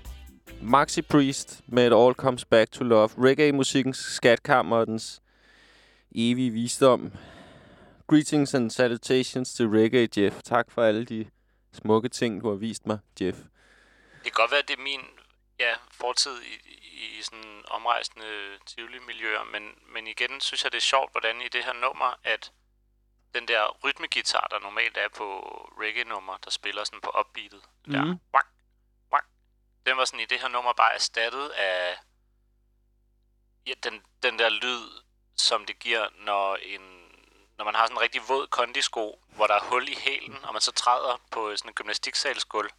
Maxi 0.61 1.03
Priest 1.03 1.61
med 1.67 1.87
et 1.87 2.05
All 2.05 2.15
Comes 2.15 2.45
Back 2.45 2.73
to 2.73 2.85
Love. 2.85 3.09
Reggae-musikkens 3.19 3.97
skatkammer 3.97 4.77
og 4.77 4.87
dens 4.87 5.23
evige 6.15 6.51
visdom. 6.51 7.13
Greetings 8.07 8.55
and 8.55 8.71
salutations 8.71 9.55
til 9.55 9.67
Reggae, 9.69 10.09
Jeff. 10.17 10.37
Tak 10.45 10.71
for 10.71 10.83
alle 10.83 11.05
de 11.05 11.31
smukke 11.73 12.09
ting, 12.09 12.43
du 12.43 12.49
har 12.49 12.57
vist 12.57 12.87
mig, 12.87 12.99
Jeff. 13.21 13.39
Det 14.15 14.33
kan 14.33 14.33
godt 14.35 14.51
være, 14.51 14.61
at 14.61 14.69
det 14.69 14.79
er 14.79 14.83
min 14.83 15.05
ja, 15.61 15.75
fortid 15.91 16.37
i, 16.43 16.55
i 17.19 17.23
sådan 17.23 17.63
omrejsende 17.71 18.27
øh, 18.27 18.59
Tivoli-miljøer, 18.67 19.45
men, 19.53 19.63
men 19.95 20.07
igen 20.07 20.41
synes 20.41 20.65
jeg, 20.65 20.73
det 20.73 20.79
er 20.79 20.91
sjovt, 20.93 21.13
hvordan 21.13 21.37
i 21.41 21.49
det 21.53 21.65
her 21.65 21.73
nummer, 21.73 22.19
at 22.25 22.53
den 23.35 23.49
der 23.49 23.79
rytmegitar, 23.85 24.47
der 24.51 24.59
normalt 24.59 24.97
er 24.97 25.09
på 25.09 25.27
reggae-nummer, 25.81 26.37
der 26.45 26.51
spiller 26.51 26.85
sådan 26.85 27.01
på 27.01 27.13
upbeatet, 27.21 27.63
mm. 27.87 27.93
der, 27.93 28.17
wak, 28.35 28.47
wak, 29.13 29.25
den 29.87 29.97
var 29.97 30.05
sådan 30.05 30.21
i 30.21 30.25
det 30.25 30.41
her 30.41 30.49
nummer 30.49 30.73
bare 30.73 30.95
erstattet 30.95 31.49
af 31.49 31.97
ja, 33.67 33.73
den, 33.85 34.03
den 34.23 34.39
der 34.39 34.49
lyd, 34.49 34.89
som 35.37 35.65
det 35.65 35.79
giver, 35.79 36.09
når 36.19 36.57
en 36.57 37.03
når 37.59 37.65
man 37.65 37.75
har 37.75 37.87
sådan 37.87 37.97
en 37.97 38.01
rigtig 38.01 38.23
våd 38.29 38.47
kondisko, 38.47 39.19
hvor 39.37 39.47
der 39.47 39.55
er 39.55 39.65
hul 39.71 39.89
i 39.89 39.95
hælen, 39.99 40.39
og 40.45 40.53
man 40.53 40.61
så 40.61 40.73
træder 40.73 41.21
på 41.31 41.57
sådan 41.57 41.69
en 41.71 41.75
gymnastiksalsgulv. 41.75 42.71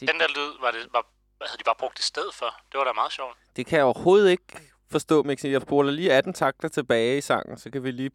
Den 0.00 0.20
der 0.20 0.28
lyd 0.28 0.60
var 0.60 0.70
det, 0.70 0.88
var, 0.92 1.06
havde 1.46 1.58
de 1.58 1.64
bare 1.64 1.74
brugt 1.78 1.98
i 1.98 2.02
stedet 2.02 2.34
for. 2.34 2.46
Det 2.72 2.78
var 2.78 2.84
da 2.84 2.92
meget 2.92 3.12
sjovt. 3.12 3.36
Det 3.56 3.66
kan 3.66 3.76
jeg 3.76 3.84
overhovedet 3.84 4.30
ikke 4.30 4.72
forstå, 4.90 5.22
Mixi. 5.22 5.50
Jeg 5.50 5.62
spoler 5.62 5.90
lige 5.90 6.12
18 6.12 6.32
takter 6.32 6.68
tilbage 6.68 7.18
i 7.18 7.20
sangen, 7.20 7.58
så 7.58 7.70
kan 7.70 7.84
vi 7.84 7.90
lige... 7.90 8.10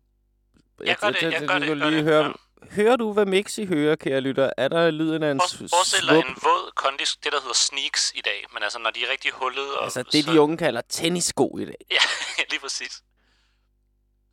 Jeg 0.83 0.97
gør 0.97 1.09
det, 1.09 1.21
jeg 1.21 1.31
gør 1.31 1.59
det, 1.59 1.67
kan 1.67 1.79
gør 1.79 1.89
lige 1.89 1.97
det, 1.97 2.03
høre. 2.03 2.33
Hører 2.71 2.95
du, 2.95 3.13
hvad 3.13 3.25
Mixi 3.25 3.65
hører, 3.65 3.95
kære 3.95 4.21
lytter? 4.21 4.49
Er 4.57 4.67
der 4.67 4.91
lyden 4.91 5.23
af 5.23 5.31
en 5.31 5.39
For- 5.39 5.57
Forestil 5.57 6.01
dig 6.01 6.09
svup? 6.09 6.25
en 6.25 6.35
våd 6.43 6.71
kondis, 6.75 7.15
det 7.23 7.31
der 7.31 7.39
hedder 7.39 7.53
sneaks 7.55 8.11
i 8.15 8.21
dag, 8.25 8.45
men 8.53 8.63
altså 8.63 8.79
når 8.79 8.89
de 8.89 8.99
er 9.03 9.11
rigtig 9.11 9.31
hullet 9.31 9.75
og... 9.75 9.83
Altså, 9.83 10.03
det 10.03 10.25
de 10.27 10.41
unge 10.41 10.57
kalder 10.57 10.81
tennissko 10.89 11.57
i 11.57 11.65
dag. 11.65 11.75
Ja, 11.91 11.97
lige 12.51 12.59
præcis. 12.59 13.01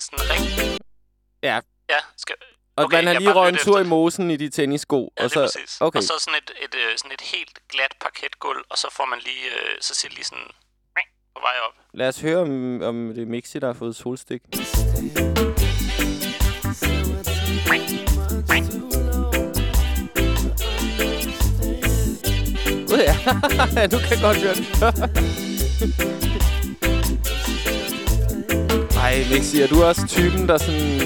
Sådan 0.01 0.19
rigtig... 0.31 0.79
Ja. 1.43 1.61
Ja, 1.91 1.99
skal... 2.17 2.35
Og 2.77 2.85
Okay, 2.85 2.97
man 2.97 3.05
har 3.07 3.13
jeg 3.13 3.21
lige 3.21 3.33
røget 3.33 3.53
en 3.53 3.59
tur 3.59 3.77
i 3.79 3.81
efter. 3.81 3.89
mosen 3.89 4.31
i 4.31 4.37
de 4.37 4.51
tennissko. 4.51 5.13
Ja, 5.19 5.23
og 5.25 5.25
lige 5.25 5.31
så, 5.31 5.41
præcis. 5.41 5.81
Okay. 5.81 5.97
Og 5.99 6.03
så 6.03 6.13
sådan 6.19 6.39
et, 6.43 6.51
et, 6.65 6.75
øh, 6.75 6.99
sådan 6.99 7.13
et 7.13 7.21
helt 7.21 7.59
glat 7.69 7.95
parketgulv, 8.01 8.65
og 8.71 8.79
så 8.79 8.89
får 8.93 9.05
man 9.07 9.19
lige, 9.25 9.47
øh, 9.47 9.77
så 9.81 9.95
siger 9.95 10.13
lige 10.15 10.25
sådan 10.25 10.45
på 11.35 11.41
vej 11.41 11.55
op. 11.69 11.75
Lad 11.95 12.09
os 12.09 12.21
høre, 12.21 12.39
om, 12.39 12.83
om 12.83 13.13
det 13.15 13.23
er 13.23 13.27
Mixi, 13.27 13.59
der 13.59 13.67
har 13.67 13.75
fået 13.75 13.97
solstik. 13.97 14.43
Nu 23.93 23.99
kan 23.99 24.11
jeg 24.11 24.19
godt 24.23 24.37
høre 24.43 24.55
det. 24.55 24.67
Ej, 29.05 29.15
Mixi, 29.33 29.63
er 29.63 29.67
du 29.67 29.85
også 29.85 30.07
typen, 30.09 30.49
der 30.49 30.59
sådan... 30.59 31.01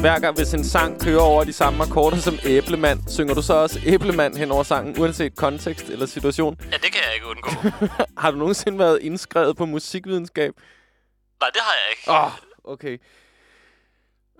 Hver 0.00 0.18
gang, 0.18 0.36
hvis 0.36 0.54
en 0.54 0.64
sang 0.64 1.00
kører 1.00 1.20
over 1.20 1.44
de 1.44 1.52
samme 1.52 1.82
akkorder 1.82 2.16
som 2.16 2.38
æblemand, 2.44 3.00
synger 3.08 3.34
du 3.34 3.42
så 3.42 3.54
også 3.54 3.80
æblemand 3.86 4.36
hen 4.36 4.50
over 4.50 4.62
sangen, 4.62 4.98
uanset 4.98 5.36
kontekst 5.36 5.88
eller 5.88 6.06
situation? 6.06 6.56
Ja, 6.60 6.76
det 6.76 6.92
kan 6.92 7.00
jeg 7.06 7.14
ikke 7.14 7.26
undgå. 7.26 7.50
Har 8.22 8.30
du 8.30 8.36
nogensinde 8.36 8.78
været 8.78 8.98
indskrevet 9.02 9.56
på 9.56 9.66
musikvidenskab? 9.66 10.52
Nej, 11.40 11.48
det 11.54 11.60
har 11.60 11.72
jeg 11.72 11.90
ikke. 11.90 12.10
Åh, 12.10 12.24
oh, 12.24 12.30
okay. 12.72 12.98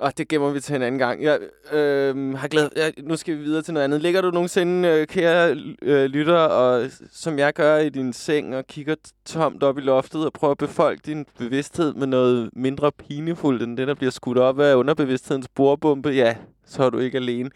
Og 0.00 0.18
det 0.18 0.28
gemmer 0.28 0.50
vi 0.50 0.60
til 0.60 0.76
en 0.76 0.82
anden 0.82 0.98
gang. 0.98 1.22
Jeg 1.22 1.38
øh, 1.72 2.34
har 2.34 2.48
glæd... 2.48 2.68
Jeg, 2.76 2.92
nu 3.02 3.16
skal 3.16 3.38
vi 3.38 3.42
videre 3.42 3.62
til 3.62 3.74
noget 3.74 3.84
andet. 3.84 4.02
Ligger 4.02 4.20
du 4.20 4.30
nogensinde, 4.30 4.88
øh, 4.88 5.06
kære 5.06 5.56
øh, 5.82 6.04
lytter, 6.04 6.36
og 6.36 6.90
som 7.12 7.38
jeg 7.38 7.54
gør 7.54 7.76
i 7.76 7.88
din 7.88 8.12
seng, 8.12 8.56
og 8.56 8.66
kigger 8.66 8.94
tomt 9.24 9.62
op 9.62 9.78
i 9.78 9.80
loftet 9.80 10.26
og 10.26 10.32
prøver 10.32 10.52
at 10.52 10.58
befolke 10.58 11.02
din 11.06 11.26
bevidsthed 11.38 11.94
med 11.94 12.06
noget 12.06 12.50
mindre 12.52 12.92
pinefuldt, 12.92 13.62
end 13.62 13.76
det, 13.76 13.88
der 13.88 13.94
bliver 13.94 14.10
skudt 14.10 14.38
op 14.38 14.60
af 14.60 14.74
underbevidsthedens 14.74 15.48
bordbombe? 15.48 16.08
Ja, 16.08 16.36
så 16.66 16.82
er 16.82 16.90
du 16.90 16.98
ikke 16.98 17.18
alene. 17.18 17.50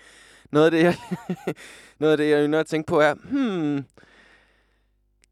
Noget 0.53 0.65
af 0.65 0.71
det, 0.71 0.83
jeg, 0.83 0.97
noget 2.01 2.13
af 2.13 2.19
det, 2.19 2.31
jeg 2.31 2.45
ynder 2.45 2.61
at 2.61 2.67
tænke 2.67 2.87
på, 2.87 3.01
er... 3.01 3.15
Hmm, 3.15 3.85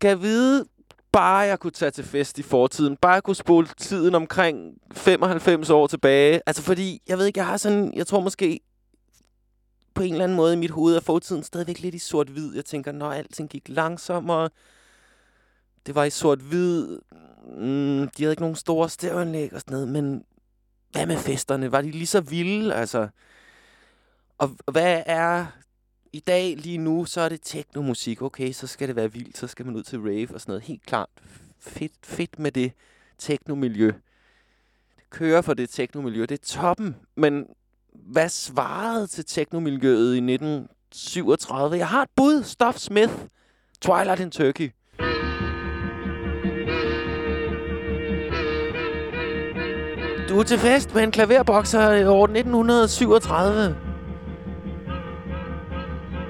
kan 0.00 0.10
jeg 0.10 0.22
vide, 0.22 0.64
bare 1.12 1.38
jeg 1.38 1.58
kunne 1.58 1.70
tage 1.70 1.90
til 1.90 2.04
fest 2.04 2.38
i 2.38 2.42
fortiden. 2.42 2.96
Bare 2.96 3.12
jeg 3.12 3.22
kunne 3.22 3.36
spole 3.36 3.66
tiden 3.78 4.14
omkring 4.14 4.74
95 4.92 5.70
år 5.70 5.86
tilbage. 5.86 6.40
Altså 6.46 6.62
fordi, 6.62 7.02
jeg 7.08 7.18
ved 7.18 7.26
ikke, 7.26 7.38
jeg 7.38 7.46
har 7.46 7.56
sådan, 7.56 7.92
jeg 7.94 8.06
tror 8.06 8.20
måske 8.20 8.60
på 9.94 10.02
en 10.02 10.12
eller 10.12 10.24
anden 10.24 10.36
måde 10.36 10.54
i 10.54 10.56
mit 10.56 10.70
hoved 10.70 10.96
at 10.96 11.02
fortiden 11.02 11.42
stadigvæk 11.42 11.78
lidt 11.78 11.94
i 11.94 11.98
sort-hvid. 11.98 12.54
Jeg 12.54 12.64
tænker, 12.64 12.92
når 12.92 13.12
alting 13.12 13.50
gik 13.50 13.68
langsommere, 13.68 14.48
det 15.86 15.94
var 15.94 16.04
i 16.04 16.10
sort-hvid, 16.10 16.98
mm, 17.46 18.08
de 18.16 18.22
havde 18.22 18.32
ikke 18.32 18.42
nogen 18.42 18.56
store 18.56 18.88
stævanlæg 18.88 19.52
og 19.52 19.60
sådan 19.60 19.72
noget, 19.72 19.88
men 19.88 20.24
hvad 20.92 21.06
med 21.06 21.16
festerne? 21.16 21.72
Var 21.72 21.80
de 21.80 21.90
lige 21.90 22.06
så 22.06 22.20
vilde? 22.20 22.74
Altså, 22.74 23.08
og 24.38 24.50
hvad 24.72 25.02
er 25.06 25.46
i 26.12 26.20
dag, 26.20 26.56
lige 26.56 26.78
nu, 26.78 27.04
så 27.04 27.20
er 27.20 27.28
det 27.28 27.40
teknomusik. 27.42 28.22
Okay, 28.22 28.52
så 28.52 28.66
skal 28.66 28.88
det 28.88 28.96
være 28.96 29.12
vildt, 29.12 29.38
så 29.38 29.46
skal 29.46 29.66
man 29.66 29.76
ud 29.76 29.82
til 29.82 30.00
rave 30.00 30.34
og 30.34 30.40
sådan 30.40 30.52
noget. 30.52 30.62
Helt 30.62 30.86
klart 30.86 31.08
fedt, 31.60 31.92
fedt 32.04 32.38
med 32.38 32.52
det 32.52 32.72
teknomiljø. 33.18 33.86
Det 34.96 35.10
kører 35.10 35.42
for 35.42 35.54
det 35.54 35.70
teknomiljø. 35.70 36.20
Det 36.20 36.32
er 36.32 36.46
toppen. 36.46 36.96
Men 37.16 37.46
hvad 37.92 38.28
svarede 38.28 39.06
til 39.06 39.24
teknomiljøet 39.24 40.14
i 40.14 40.18
1937? 40.18 41.76
Jeg 41.76 41.88
har 41.88 42.02
et 42.02 42.10
bud. 42.16 42.42
Stuff 42.42 42.78
Smith. 42.78 43.12
Twilight 43.80 44.20
in 44.20 44.30
Turkey. 44.30 44.70
Du 50.28 50.38
er 50.38 50.44
til 50.46 50.58
fest 50.58 50.94
med 50.94 51.02
en 51.02 51.10
klaverbokser 51.10 51.92
i 51.92 52.04
år 52.04 52.24
1937. 52.24 53.91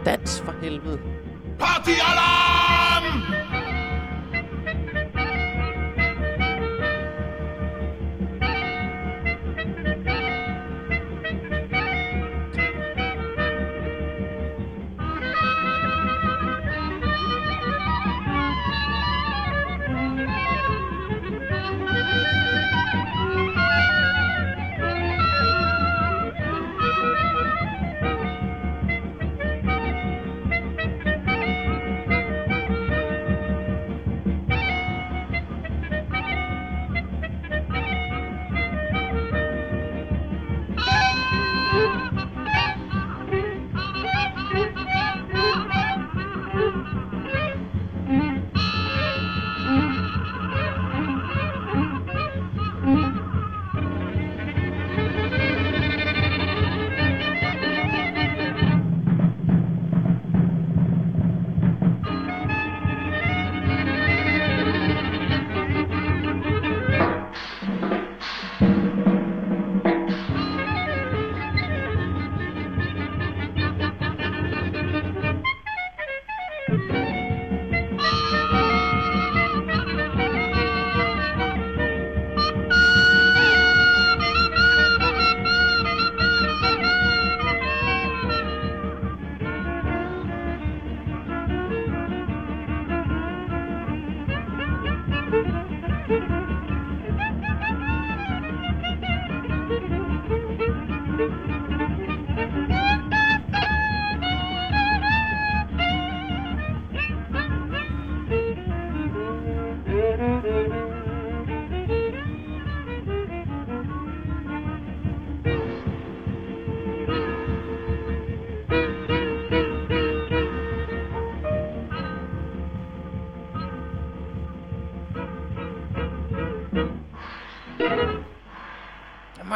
Dans 0.04 0.40
for 0.44 0.54
helvede. 0.62 1.00
Party 1.58 1.92
alarm! 2.00 2.61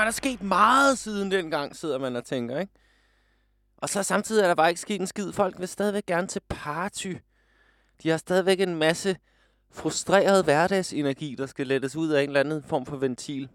Der 0.07 0.13
sket 0.13 0.43
meget 0.43 0.99
siden 0.99 1.31
dengang, 1.31 1.77
sidder 1.77 1.99
man 1.99 2.17
og 2.17 2.25
tænker, 2.25 2.59
ikke? 2.59 2.73
Og 3.77 3.89
så 3.89 4.03
samtidig 4.03 4.43
er 4.43 4.47
der 4.47 4.55
bare 4.55 4.69
ikke 4.69 4.81
sket 4.81 5.01
en 5.01 5.07
skid. 5.07 5.33
Folk 5.33 5.59
vil 5.59 5.69
stadigvæk 5.69 6.07
gerne 6.07 6.27
til 6.27 6.43
party. 6.49 7.13
De 8.03 8.09
har 8.09 8.17
stadigvæk 8.17 8.61
en 8.61 8.77
masse 8.77 9.17
frustreret 9.71 10.45
hverdagsenergi, 10.45 11.35
der 11.39 11.47
skal 11.47 11.67
lettes 11.67 11.97
ud 11.97 12.09
af 12.09 12.23
en 12.23 12.29
eller 12.29 12.41
anden 12.41 12.63
form 12.63 12.87
for 12.87 12.97
ventil. 12.97 13.49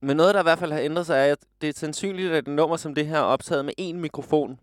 Men 0.00 0.16
noget, 0.16 0.34
der 0.34 0.40
i 0.40 0.42
hvert 0.42 0.58
fald 0.58 0.72
har 0.72 0.80
ændret 0.80 1.06
sig, 1.06 1.28
er, 1.28 1.32
at 1.32 1.38
det 1.60 1.68
er 1.68 1.72
sandsynligt, 1.72 2.32
at 2.32 2.38
et 2.38 2.54
nummer 2.54 2.76
som 2.76 2.94
det 2.94 3.06
her 3.06 3.18
er 3.18 3.22
optaget 3.22 3.64
med 3.64 3.74
én 3.80 3.94
mikrofon. 3.94 4.60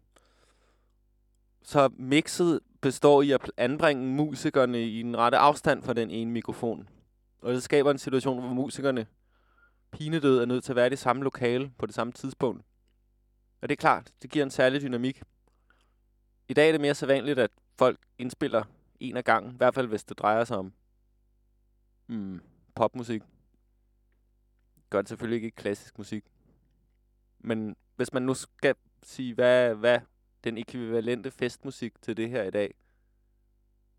Så 1.64 1.90
mixet 1.98 2.60
består 2.82 3.22
i 3.22 3.32
at 3.32 3.52
anbringe 3.58 4.08
musikerne 4.08 4.84
i 4.84 5.00
en 5.00 5.18
rette 5.18 5.38
afstand 5.38 5.84
fra 5.84 5.94
den 5.94 6.12
ene 6.12 6.32
mikrofon. 6.32 6.90
Og 7.42 7.54
det 7.54 7.64
skaber 7.64 7.92
en 7.92 7.98
situation, 7.98 8.40
hvor 8.40 8.54
musikerne 8.54 9.08
pinedød 9.92 10.42
er 10.42 10.46
nødt 10.46 10.64
til 10.64 10.72
at 10.72 10.76
være 10.76 10.88
i 10.88 10.90
det 10.90 11.00
samme 11.00 11.24
lokale 11.24 11.74
på 11.78 11.86
det 11.86 11.96
samme 11.96 12.14
tidspunkt. 12.14 12.66
Og 13.62 13.70
det 13.70 13.76
er 13.76 13.82
klart, 13.82 14.12
det 14.22 14.32
giver 14.32 14.46
en 14.46 14.52
særlig 14.52 14.82
dynamik. 14.82 15.22
I 16.48 16.54
dag 16.54 16.68
er 16.68 16.72
det 16.72 16.82
mere 16.82 16.96
så 16.96 17.06
vanligt, 17.06 17.40
at 17.40 17.52
folk 17.78 18.00
indspiller 18.18 18.64
en 19.00 19.18
af 19.18 19.24
gangen, 19.24 19.54
i 19.54 19.58
hvert 19.58 19.76
fald 19.76 19.88
hvis 19.88 20.04
det 20.04 20.20
drejer 20.20 20.44
sig 20.44 20.58
om 20.58 20.74
mm, 22.08 22.42
popmusik. 22.76 23.22
Gør 24.90 25.02
det 25.02 25.10
selvfølgelig 25.10 25.44
ikke 25.44 25.56
klassisk 25.56 25.98
musik. 25.98 26.26
Men 27.40 27.76
hvis 27.96 28.14
man 28.14 28.24
nu 28.24 28.34
skal 28.34 28.76
sige, 29.04 29.34
hvad, 29.34 29.76
hvad 29.76 30.00
den 30.44 30.58
ekvivalente 30.58 31.32
festmusik 31.32 32.02
til 32.02 32.18
det 32.18 32.30
her 32.30 32.44
i 32.44 32.52
dag, 32.52 32.74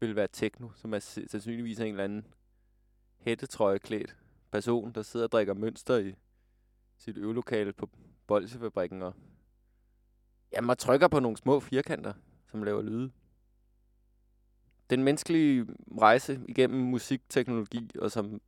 vil 0.01 0.17
være 0.17 0.29
techno, 0.33 0.69
som 0.75 0.95
er 0.95 0.99
sandsynligvis 0.99 1.81
en 1.81 1.87
eller 1.87 2.05
anden 2.05 2.27
hættetrøjeklædt 3.25 4.17
person, 4.51 4.93
der 4.93 5.03
sidder 5.03 5.27
og 5.27 5.33
drikker 5.33 5.55
mønster 5.55 5.99
i 5.99 6.15
sit 6.99 7.19
øvelokale 7.19 7.73
på 7.73 7.91
Bolsjefabrikken 8.27 9.03
og 9.03 9.15
jamen, 10.53 10.71
og 10.71 10.79
trykker 10.79 11.09
på 11.09 11.21
nogle 11.21 11.37
små 11.37 11.61
firkanter, 11.61 12.13
som 12.51 12.63
laver 12.63 12.83
lyde. 12.83 13.11
Den 14.91 15.03
menneskelige 15.03 15.67
rejse 16.01 16.41
igennem 16.49 16.81
musikteknologi, 16.81 17.91
og 17.99 18.11
som 18.11 18.41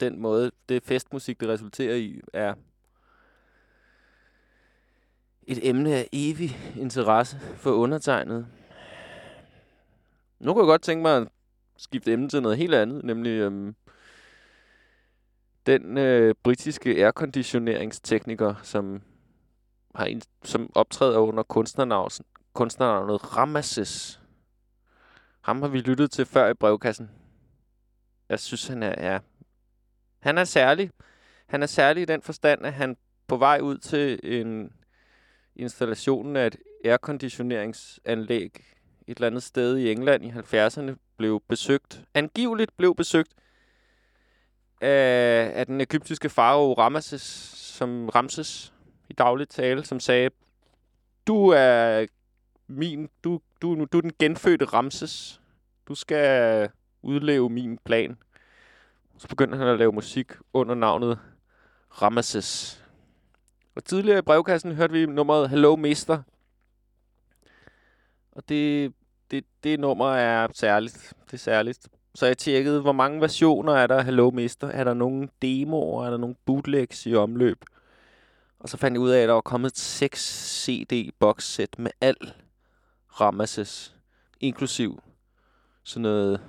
den 0.00 0.20
måde, 0.20 0.50
det 0.68 0.82
festmusik, 0.82 1.40
det 1.40 1.48
resulterer 1.48 1.96
i, 1.96 2.20
er 2.32 2.54
et 5.42 5.68
emne 5.68 5.94
af 5.94 6.08
evig 6.12 6.50
interesse 6.76 7.38
for 7.38 7.70
undertegnet. 7.70 8.46
Nu 10.38 10.52
kunne 10.52 10.64
jeg 10.64 10.68
godt 10.68 10.82
tænke 10.82 11.02
mig 11.02 11.16
at 11.16 11.28
skifte 11.76 12.12
emne 12.12 12.28
til 12.28 12.42
noget 12.42 12.58
helt 12.58 12.74
andet, 12.74 13.04
nemlig 13.04 13.30
øhm, 13.30 13.74
den 15.66 15.98
øh, 15.98 16.34
britiske 16.42 16.90
airconditioneringstekniker, 16.90 18.54
som 18.62 19.02
har 19.94 20.04
en, 20.04 20.22
som 20.44 20.70
optræder 20.74 21.18
under 21.18 21.42
kunstnernavnet, 21.42 22.20
kunstnernavnet 22.52 23.36
Ramesses. 23.36 24.20
Ham 25.40 25.62
har 25.62 25.68
vi 25.68 25.78
lyttet 25.80 26.10
til 26.10 26.26
før 26.26 26.48
i 26.48 26.54
brevkassen. 26.54 27.10
Jeg 28.28 28.40
synes, 28.40 28.66
han 28.66 28.82
er, 28.82 29.12
Ja. 29.12 29.18
han 30.18 30.38
er 30.38 30.44
særlig. 30.44 30.90
Han 31.46 31.62
er 31.62 31.66
særlig 31.66 32.02
i 32.02 32.04
den 32.04 32.22
forstand, 32.22 32.66
at 32.66 32.72
han 32.72 32.96
på 33.26 33.36
vej 33.36 33.60
ud 33.62 33.78
til 33.78 34.20
en 34.22 34.72
installationen 35.56 36.36
af 36.36 36.46
et 36.46 36.56
airconditioneringsanlæg 36.84 38.64
et 39.06 39.16
eller 39.16 39.26
andet 39.26 39.42
sted 39.42 39.76
i 39.76 39.92
England 39.92 40.24
i 40.24 40.28
70'erne 40.30 41.05
blev 41.16 41.42
besøgt, 41.48 42.02
angiveligt 42.14 42.76
blev 42.76 42.94
besøgt 42.94 43.32
af, 44.80 45.52
af 45.54 45.66
den 45.66 45.80
egyptiske 45.80 46.28
farao 46.28 46.72
Ramses, 46.72 47.22
som 47.52 48.08
Ramses 48.08 48.74
i 49.08 49.12
dagligt 49.12 49.50
tale, 49.50 49.84
som 49.84 50.00
sagde, 50.00 50.30
du 51.26 51.48
er 51.48 52.06
min, 52.66 53.08
du, 53.24 53.40
du, 53.62 53.86
du 53.92 53.98
er 53.98 54.02
den 54.02 54.12
genfødte 54.18 54.64
Ramses. 54.64 55.40
Du 55.88 55.94
skal 55.94 56.70
udleve 57.02 57.50
min 57.50 57.78
plan. 57.78 58.18
Så 59.18 59.28
begyndte 59.28 59.58
han 59.58 59.68
at 59.68 59.78
lave 59.78 59.92
musik 59.92 60.32
under 60.52 60.74
navnet 60.74 61.18
Ramesses. 62.02 62.82
Og 63.74 63.84
tidligere 63.84 64.18
i 64.18 64.22
brevkassen 64.22 64.72
hørte 64.72 64.92
vi 64.92 65.06
nummeret 65.06 65.50
Hello 65.50 65.76
Mister. 65.76 66.22
Og 68.32 68.48
det, 68.48 68.92
det, 69.30 69.44
det 69.64 69.80
nummer 69.80 70.10
er 70.10 70.48
særligt. 70.54 71.12
Det 71.26 71.32
er 71.32 71.38
særligt. 71.38 71.88
Så 72.14 72.26
jeg 72.26 72.38
tjekkede, 72.38 72.80
hvor 72.80 72.92
mange 72.92 73.20
versioner 73.20 73.72
er 73.72 73.86
der 73.86 73.96
af 73.96 74.04
Hello 74.04 74.30
Mister. 74.30 74.68
Er 74.68 74.84
der 74.84 74.94
nogle 74.94 75.28
demoer? 75.42 76.06
Er 76.06 76.10
der 76.10 76.16
nogle 76.16 76.36
bootlegs 76.44 77.06
i 77.06 77.14
omløb? 77.14 77.64
Og 78.58 78.68
så 78.68 78.76
fandt 78.76 78.94
jeg 78.94 79.00
ud 79.00 79.10
af, 79.10 79.22
at 79.22 79.28
der 79.28 79.34
var 79.34 79.40
kommet 79.40 79.70
et 79.70 79.78
6 79.78 80.64
CD 80.64 81.10
boxsæt 81.18 81.78
med 81.78 81.90
al 82.00 82.16
Ramesses. 83.20 83.96
Inklusiv 84.40 85.02
sådan 85.84 86.02
noget... 86.02 86.40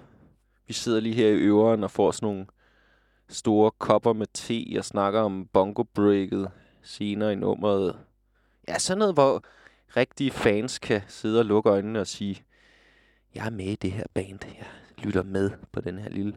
Vi 0.68 0.74
sidder 0.74 1.00
lige 1.00 1.16
her 1.16 1.28
i 1.28 1.34
øveren 1.34 1.84
og 1.84 1.92
får 1.92 2.12
sådan 2.12 2.28
nogle 2.28 2.46
store 3.30 3.72
kopper 3.72 4.14
med 4.14 4.28
te 4.34 4.80
og 4.80 4.86
snakker 4.86 5.20
om 5.20 5.48
bongo 5.54 5.84
breaket 5.84 6.52
senere 6.84 7.32
i 7.32 7.36
nummeret. 7.36 7.96
Ja, 8.68 8.80
sådan 8.80 8.98
noget, 9.00 9.14
hvor 9.14 9.44
rigtige 9.98 10.32
fans 10.32 10.80
kan 10.80 11.02
sidde 11.08 11.40
og 11.40 11.46
lukke 11.46 11.70
øjnene 11.70 12.00
og 12.00 12.08
sige, 12.08 12.44
jeg 13.38 13.46
er 13.46 13.50
med 13.50 13.66
i 13.66 13.76
det 13.76 13.92
her 13.92 14.04
band. 14.14 14.40
Jeg 14.46 15.06
lytter 15.06 15.24
med 15.24 15.52
på 15.72 15.82
den 15.82 15.98
her 15.98 16.10
lille 16.10 16.34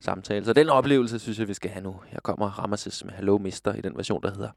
samtale. 0.00 0.44
Så 0.44 0.52
den 0.52 0.68
oplevelse, 0.68 1.18
synes 1.18 1.38
jeg, 1.38 1.48
vi 1.48 1.54
skal 1.54 1.70
have 1.70 1.82
nu. 1.82 2.00
Her 2.06 2.20
kommer 2.20 2.46
Ramesses 2.46 3.04
med 3.04 3.12
Hello 3.12 3.38
Mister 3.38 3.74
i 3.74 3.80
den 3.80 3.96
version, 3.96 4.22
der 4.22 4.30
hedder 4.30 4.50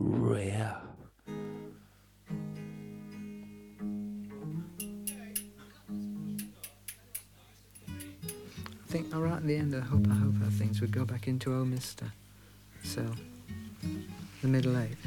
Rare. 0.00 0.70
I 8.68 8.96
think 8.96 9.14
right 9.14 9.36
at 9.36 9.42
the 9.42 9.56
end, 9.56 9.74
I 9.74 9.80
hope, 9.80 10.06
I 10.06 10.14
hope 10.14 10.34
things 10.58 10.80
would 10.80 10.92
go 10.92 11.04
back 11.04 11.28
into 11.28 11.50
Oh 11.50 11.66
Mister. 11.66 12.06
So, 12.84 13.00
the 14.40 14.48
middle 14.48 14.76
eight. 14.76 14.98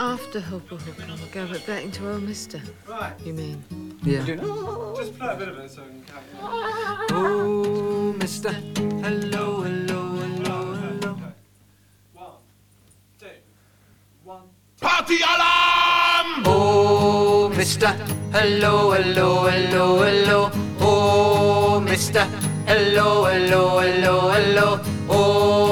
After 0.00 0.38
Hooper 0.38 0.76
Hooper, 0.76 1.04
we'll 1.08 1.26
go 1.32 1.52
but 1.52 1.66
back 1.66 1.82
into 1.82 2.08
old 2.08 2.22
Mister. 2.22 2.60
Right. 2.86 3.12
You 3.24 3.32
mean? 3.32 3.64
Yeah. 4.04 4.24
Just 4.24 5.18
play 5.18 5.32
a 5.32 5.36
bit 5.36 5.48
of 5.48 5.58
it 5.58 5.68
so 5.70 5.82
we 5.82 5.88
can 6.06 6.14
have 6.14 7.10
Oh 7.10 8.14
Mister, 8.16 8.52
hello, 8.52 9.62
hello, 9.62 10.14
hello, 10.14 10.74
hello. 10.74 11.16
One, 12.14 12.30
two, 13.18 13.26
one. 14.22 14.42
Party 14.80 15.16
alarm! 15.16 16.44
Oh 16.46 17.52
Mister, 17.56 17.88
hello, 18.30 18.92
hello, 18.92 19.48
hello, 19.48 19.98
hello. 20.04 20.50
Oh 20.80 21.80
Mister, 21.80 22.24
hello, 22.66 23.24
hello, 23.24 23.80
hello, 23.80 24.30
hello. 24.30 24.80
Oh 25.10 25.67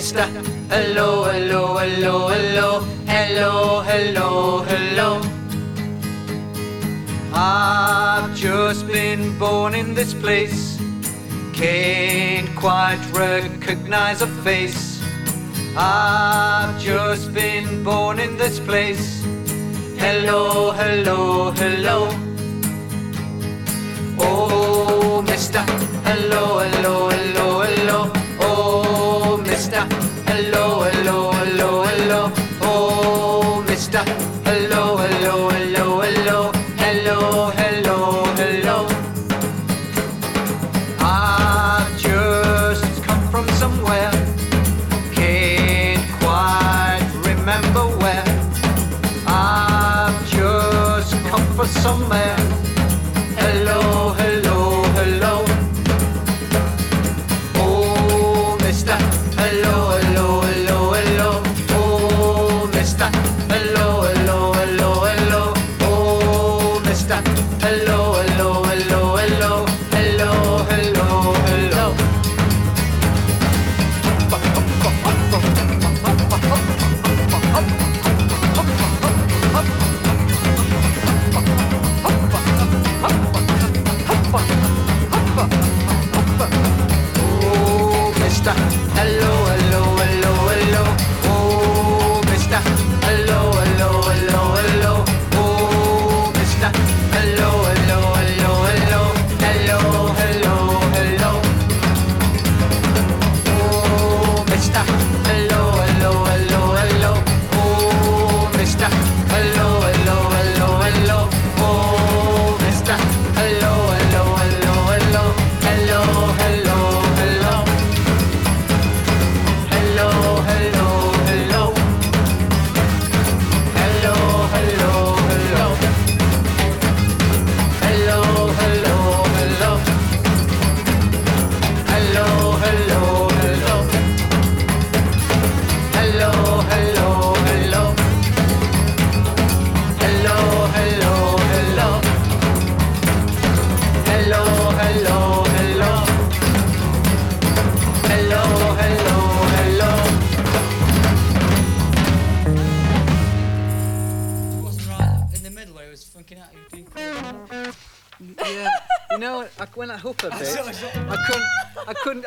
Mister, 0.00 0.28
hello, 0.70 1.24
hello, 1.24 1.76
hello, 1.76 2.28
hello, 2.28 2.80
hello, 3.06 3.82
hello, 3.82 4.62
hello. 4.62 5.20
I've 7.34 8.34
just 8.34 8.86
been 8.86 9.38
born 9.38 9.74
in 9.74 9.92
this 9.92 10.14
place. 10.14 10.80
Can't 11.52 12.48
quite 12.56 12.98
recognize 13.12 14.22
a 14.22 14.26
face. 14.42 15.02
I've 15.76 16.80
just 16.80 17.34
been 17.34 17.84
born 17.84 18.20
in 18.20 18.38
this 18.38 18.58
place. 18.58 19.22
Hello, 19.98 20.70
hello, 20.70 21.50
hello. 21.50 22.08
Oh, 24.18 25.20
mister. 25.20 25.60
Hello, 26.08 26.60
hello, 26.60 27.10
hello, 27.10 27.60
hello. 27.60 27.69
Oh, 30.42 30.46
mister. 30.48 30.56
Hello, 30.56 30.79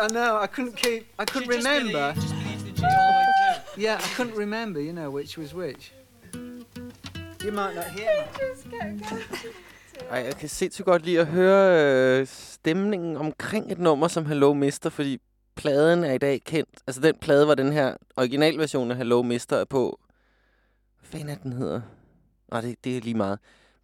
I 0.04 0.06
I 0.06 0.08
know, 0.10 0.38
I 0.44 0.48
couldn't 0.48 0.76
keep, 0.76 1.06
I 1.18 1.26
couldn't 1.26 1.50
remember. 1.50 2.14
Yeah, 3.78 3.96
I 3.96 4.10
couldn't 4.16 4.38
remember, 4.38 4.82
you 4.82 4.92
know, 4.92 5.10
which 5.10 5.38
was 5.38 5.54
which. 5.54 5.94
You 7.44 7.52
might 7.52 7.76
not 7.76 7.86
hear 7.86 8.26
me. 8.66 9.04
Ej, 10.10 10.20
jeg 10.20 10.36
kan 10.36 10.50
sindssygt 10.50 10.86
godt 10.86 11.06
lide 11.06 11.20
at 11.20 11.28
høre 11.28 12.20
øh, 12.20 12.28
stemningen 12.28 13.18
omkring 13.18 13.72
et 13.72 13.80
nummer 13.80 14.08
som 14.08 14.26
Hello 14.26 14.54
Mister, 14.54 14.90
fordi 14.90 15.18
pladen 15.56 16.04
er 16.04 16.14
i 16.14 16.18
dag 16.18 16.42
kendt. 16.46 16.70
Altså 16.88 17.02
den 17.02 17.16
plade 17.22 17.48
var 17.48 17.56
den 17.56 17.74
her 17.74 17.96
originalversion 18.18 18.92
af 18.92 18.98
Hello 18.98 19.22
Mister 19.22 19.58
er 19.58 19.66
på. 19.66 20.00
Hvad 21.00 21.08
fanden 21.20 21.30
er 21.30 21.36
den 21.36 21.54
hedder? 21.54 21.82
Nej, 22.52 22.62
det, 22.62 22.76
det 22.84 22.98
er 22.98 23.02
lige 23.02 23.18
meget. 23.18 23.40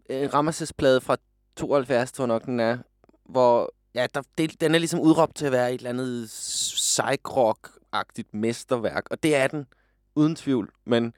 Øh, 0.09 0.33
Ramses 0.33 0.73
plade 0.73 1.01
fra 1.01 1.17
72, 1.55 2.11
tror 2.11 2.23
jeg 2.23 2.27
nok 2.27 2.45
den 2.45 2.59
er, 2.59 2.77
hvor 3.25 3.73
ja, 3.95 4.07
der, 4.13 4.21
det, 4.37 4.61
den 4.61 4.75
er 4.75 4.79
ligesom 4.79 4.99
udråbt 4.99 5.35
til 5.35 5.45
at 5.45 5.51
være 5.51 5.73
et 5.73 5.77
eller 5.77 5.89
andet 5.89 6.25
psych-rock-agtigt 6.75 8.33
mesterværk, 8.33 9.07
og 9.11 9.23
det 9.23 9.35
er 9.35 9.47
den, 9.47 9.67
uden 10.15 10.35
tvivl. 10.35 10.71
Men 10.85 11.13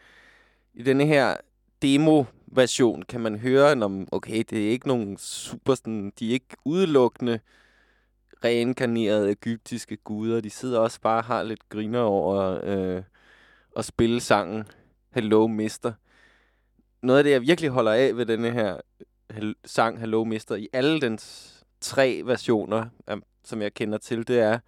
i 0.73 0.83
denne 0.83 1.05
her 1.05 1.37
demo-version 1.81 3.03
kan 3.03 3.21
man 3.21 3.39
høre, 3.39 3.83
om 3.83 4.07
okay, 4.11 4.43
det 4.49 4.67
er 4.67 4.69
ikke 4.69 4.87
nogen 4.87 5.17
super 5.17 5.75
sådan, 5.75 6.13
de 6.19 6.29
er 6.29 6.33
ikke 6.33 6.55
udelukkende 6.65 7.39
reinkarnerede 8.43 9.31
egyptiske 9.31 9.97
guder. 9.97 10.41
De 10.41 10.49
sidder 10.49 10.79
også 10.79 11.01
bare 11.01 11.17
og 11.17 11.23
har 11.23 11.43
lidt 11.43 11.69
griner 11.69 11.99
over 11.99 12.59
øh, 12.63 13.03
at 13.77 13.85
spille 13.85 14.21
sangen 14.21 14.67
Hello 15.13 15.47
Mister. 15.47 15.93
Noget 17.01 17.17
af 17.17 17.23
det, 17.23 17.31
jeg 17.31 17.41
virkelig 17.41 17.69
holder 17.69 17.91
af 17.91 18.17
ved 18.17 18.25
denne 18.25 18.51
her 18.51 18.77
sang 19.65 19.99
Hello 19.99 20.23
Mister, 20.23 20.55
i 20.55 20.67
alle 20.73 21.01
dens 21.01 21.57
tre 21.81 22.21
versioner, 22.25 22.85
um, 23.11 23.23
som 23.43 23.61
jeg 23.61 23.73
kender 23.73 23.97
til, 23.97 24.27
det 24.27 24.39
er, 24.39 24.59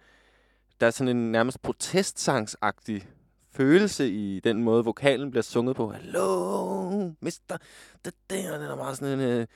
der 0.80 0.86
er 0.86 0.90
sådan 0.90 1.16
en 1.16 1.32
nærmest 1.32 1.62
protestsangsagtig 1.62 3.08
følelse 3.52 4.10
i 4.10 4.40
den 4.40 4.62
måde, 4.62 4.84
vokalen 4.84 5.30
bliver 5.30 5.42
sunget 5.42 5.76
på. 5.76 5.92
Hallo, 5.92 7.12
mister. 7.20 7.56
Det, 8.04 8.14
der, 8.30 8.58
den 8.58 8.70
er 8.70 8.76
meget 8.76 8.96
sådan 8.96 9.20
en 9.20 9.40
uh, 9.40 9.46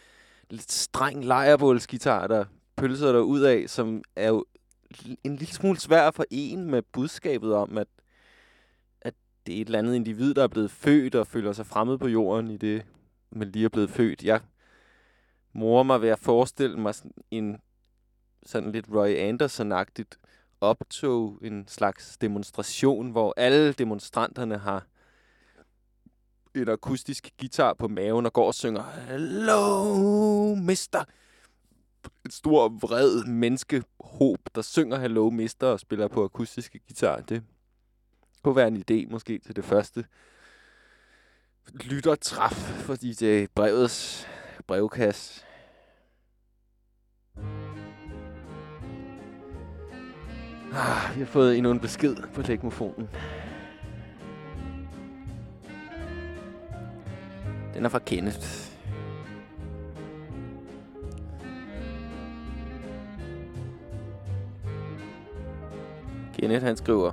lidt 0.50 0.72
streng 0.72 1.24
lejerbålsgitar, 1.24 2.26
der 2.26 2.44
pølser 2.76 3.12
der 3.12 3.20
ud 3.20 3.40
af, 3.40 3.64
som 3.68 4.02
er 4.16 4.28
jo 4.28 4.44
en 5.24 5.36
lille 5.36 5.54
smule 5.54 5.80
svær 5.80 6.08
at 6.08 6.14
forene 6.14 6.70
med 6.70 6.82
budskabet 6.82 7.54
om, 7.54 7.78
at, 7.78 7.86
at 9.00 9.14
det 9.46 9.56
er 9.56 9.60
et 9.60 9.66
eller 9.66 9.78
andet 9.78 9.94
individ, 9.94 10.34
der 10.34 10.42
er 10.42 10.48
blevet 10.48 10.70
født 10.70 11.14
og 11.14 11.26
føler 11.26 11.52
sig 11.52 11.66
fremmed 11.66 11.98
på 11.98 12.08
jorden 12.08 12.50
i 12.50 12.56
det, 12.56 12.86
man 13.30 13.48
lige 13.48 13.64
er 13.64 13.68
blevet 13.68 13.90
født. 13.90 14.24
Jeg 14.24 14.40
morer 15.58 15.82
mig 15.82 16.02
ved 16.02 16.08
at 16.08 16.18
forestille 16.18 16.76
mig 16.76 16.94
sådan 16.94 17.12
en 17.30 17.60
sådan 18.46 18.72
lidt 18.72 18.86
Roy 18.94 19.08
Anderson-agtigt 19.08 20.18
optog, 20.60 21.38
en 21.42 21.68
slags 21.68 22.18
demonstration, 22.18 23.10
hvor 23.10 23.34
alle 23.36 23.72
demonstranterne 23.72 24.58
har 24.58 24.86
en 26.54 26.68
akustisk 26.68 27.30
guitar 27.40 27.74
på 27.74 27.88
maven 27.88 28.26
og 28.26 28.32
går 28.32 28.46
og 28.46 28.54
synger 28.54 28.82
Hello, 28.82 30.54
mister! 30.54 31.04
Et 32.24 32.32
stor, 32.32 32.68
vred 32.68 33.24
menneskehåb, 33.24 34.38
der 34.54 34.62
synger 34.62 34.98
Hello, 34.98 35.30
mister 35.30 35.66
og 35.66 35.80
spiller 35.80 36.08
på 36.08 36.24
akustiske 36.24 36.78
guitar. 36.78 37.20
Det 37.20 37.42
kunne 38.42 38.56
være 38.56 38.68
en 38.68 38.84
idé 38.90 39.12
måske 39.12 39.38
til 39.38 39.56
det 39.56 39.64
første 39.64 40.04
lyttertræf, 41.74 42.52
fordi 42.86 43.12
det 43.12 43.42
er 43.42 43.46
brevets 43.54 44.26
brevkasse. 44.66 45.47
Ah, 50.72 51.14
vi 51.14 51.20
har 51.20 51.26
fået 51.26 51.56
endnu 51.56 51.70
en 51.70 51.80
besked 51.80 52.16
på 52.34 52.42
lægmofonen. 52.42 53.08
Den 57.74 57.84
er 57.84 57.88
fra 57.88 57.98
Kenneth. 57.98 58.68
Kenneth, 66.38 66.64
han 66.64 66.76
skriver... 66.76 67.12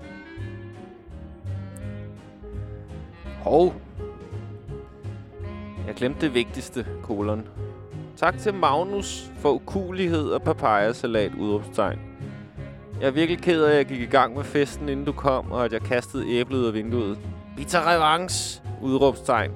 Hov. 3.44 3.74
Jeg 5.88 5.96
glemte 5.96 6.22
det 6.22 6.34
vigtigste, 6.34 6.86
kolon. 7.04 7.48
Tak 8.16 8.38
til 8.38 8.54
Magnus 8.54 9.32
for 9.36 9.52
ukulighed 9.52 10.30
og 10.30 10.42
papayasalat, 10.42 11.32
udråbstegn. 11.36 12.00
Jeg 13.02 13.08
er 13.08 13.12
virkelig 13.12 13.42
ked 13.42 13.64
af, 13.64 13.72
at 13.72 13.78
jeg 13.78 13.86
gik 13.86 14.02
i 14.02 14.06
gang 14.06 14.36
med 14.36 14.44
festen, 14.44 14.90
inden 14.90 15.06
du 15.06 15.12
kom, 15.12 15.52
og 15.52 15.66
at 15.66 15.74
jeg 15.74 15.82
kastede 15.82 16.30
æblet 16.30 16.58
ud 16.58 16.66
af 16.66 16.74
vinduet. 16.74 17.18
Vi 17.58 17.64
tager 17.64 17.96
revanche, 17.96 18.62
udråbstegn. 18.82 19.52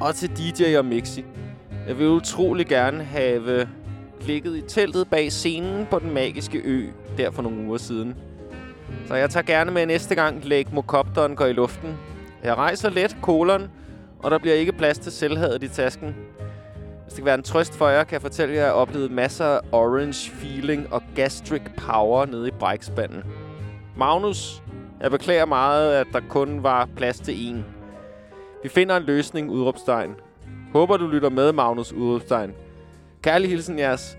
Og 0.00 0.14
til 0.14 0.30
DJ 0.30 0.76
og 0.76 0.84
Mixi. 0.84 1.24
Jeg 1.88 1.98
vil 1.98 2.06
utrolig 2.06 2.66
gerne 2.66 3.04
have 3.04 3.68
ligget 4.20 4.56
i 4.56 4.60
teltet 4.60 5.08
bag 5.08 5.32
scenen 5.32 5.86
på 5.90 5.98
den 5.98 6.14
magiske 6.14 6.58
ø, 6.58 6.86
der 7.16 7.30
for 7.30 7.42
nogle 7.42 7.66
uger 7.66 7.78
siden. 7.78 8.14
Så 9.06 9.14
jeg 9.14 9.30
tager 9.30 9.44
gerne 9.44 9.70
med 9.70 9.86
næste 9.86 10.14
gang 10.14 10.44
Mokopteren 10.72 11.36
går 11.36 11.46
i 11.46 11.52
luften. 11.52 11.96
Jeg 12.44 12.54
rejser 12.54 12.90
let, 12.90 13.16
kolon, 13.22 13.70
og 14.18 14.30
der 14.30 14.38
bliver 14.38 14.54
ikke 14.54 14.72
plads 14.72 14.98
til 14.98 15.12
selvhadet 15.12 15.62
i 15.62 15.68
tasken. 15.68 16.16
Hvis 17.08 17.14
det 17.14 17.22
kan 17.22 17.26
være 17.26 17.34
en 17.34 17.42
trøst 17.42 17.74
for 17.74 17.88
jer, 17.88 18.04
kan 18.04 18.12
jeg 18.12 18.22
fortælle 18.22 18.54
jer, 18.54 18.60
at 18.60 18.64
jeg 18.64 18.72
har 18.74 18.80
oplevet 18.80 19.10
masser 19.10 19.44
af 19.44 19.60
orange 19.72 20.30
feeling 20.30 20.92
og 20.92 21.02
gastric 21.14 21.62
power 21.76 22.26
nede 22.26 22.48
i 22.48 22.50
brækspanden. 22.50 23.22
Magnus, 23.96 24.62
jeg 25.00 25.10
beklager 25.10 25.44
meget, 25.44 25.94
at 25.94 26.06
der 26.12 26.20
kun 26.28 26.62
var 26.62 26.88
plads 26.96 27.20
til 27.20 27.32
én. 27.32 27.62
Vi 28.62 28.68
finder 28.68 28.96
en 28.96 29.02
løsning, 29.02 29.50
udråbstegn. 29.50 30.14
Håber, 30.72 30.96
du 30.96 31.06
lytter 31.06 31.30
med, 31.30 31.52
Magnus, 31.52 31.92
udråbstegn. 31.92 32.54
Kærlig 33.22 33.50
hilsen 33.50 33.78
jeres 33.78 34.18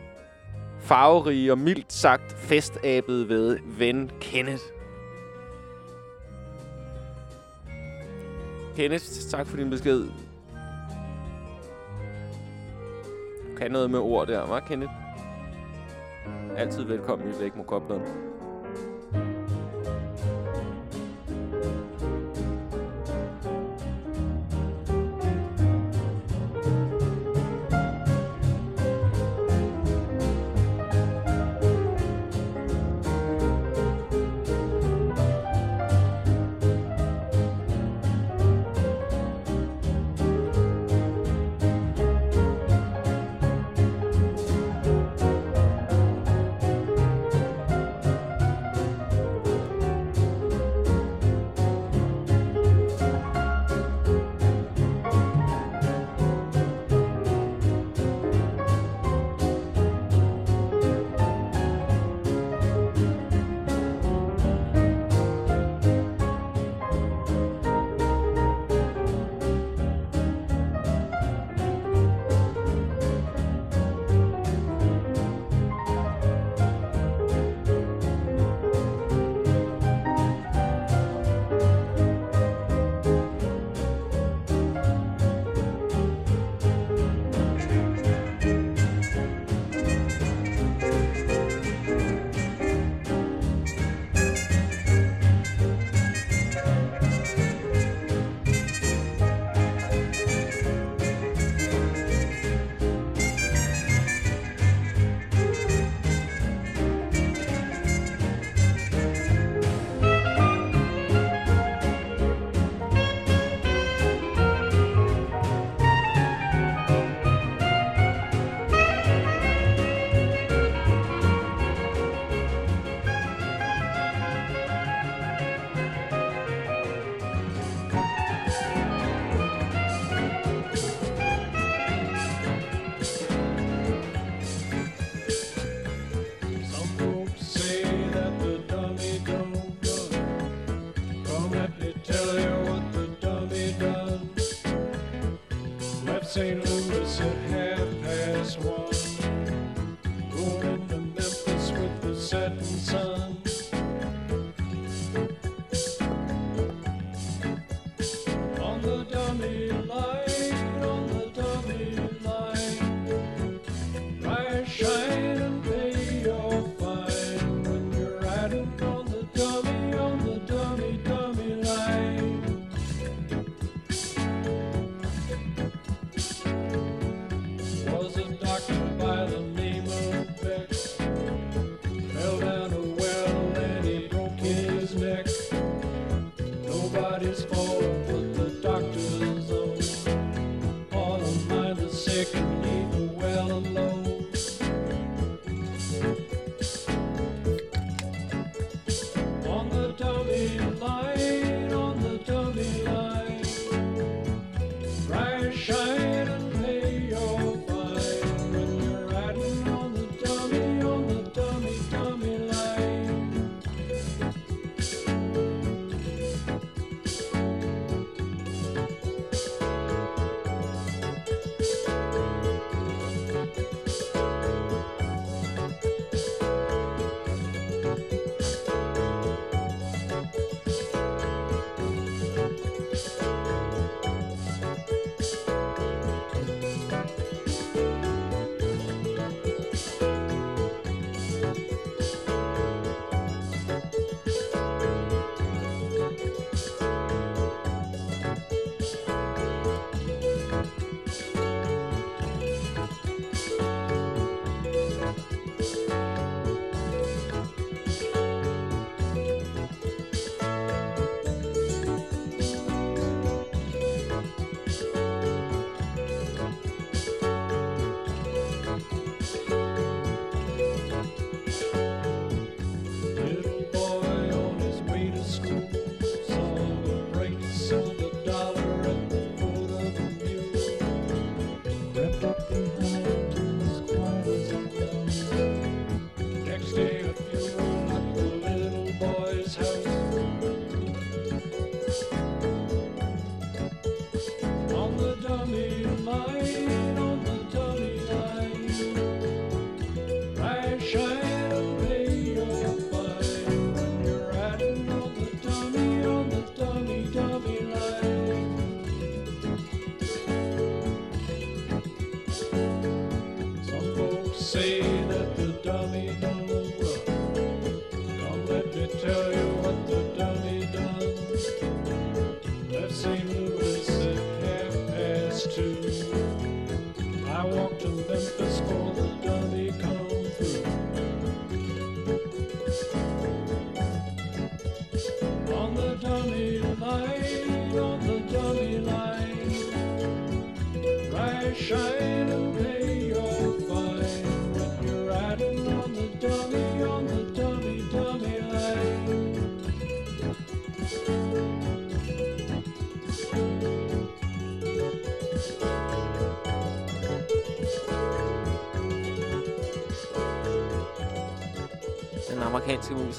farverige 0.79 1.51
og 1.51 1.57
mildt 1.57 1.93
sagt 1.93 2.33
festabede 2.39 3.29
ved 3.29 3.57
ven 3.65 4.11
Kenneth. 4.21 4.63
Kenneth, 8.75 9.05
tak 9.31 9.47
for 9.47 9.57
din 9.57 9.69
besked. 9.69 10.28
Kan 13.59 13.71
noget 13.71 13.91
med 13.91 13.99
ord 13.99 14.27
der, 14.27 14.47
var 14.47 14.59
Kenneth? 14.59 14.91
Altid 16.57 16.83
velkommen 16.83 17.27
i 17.29 17.31
Lægmokopteren. 17.41 18.01
St. 18.05 18.28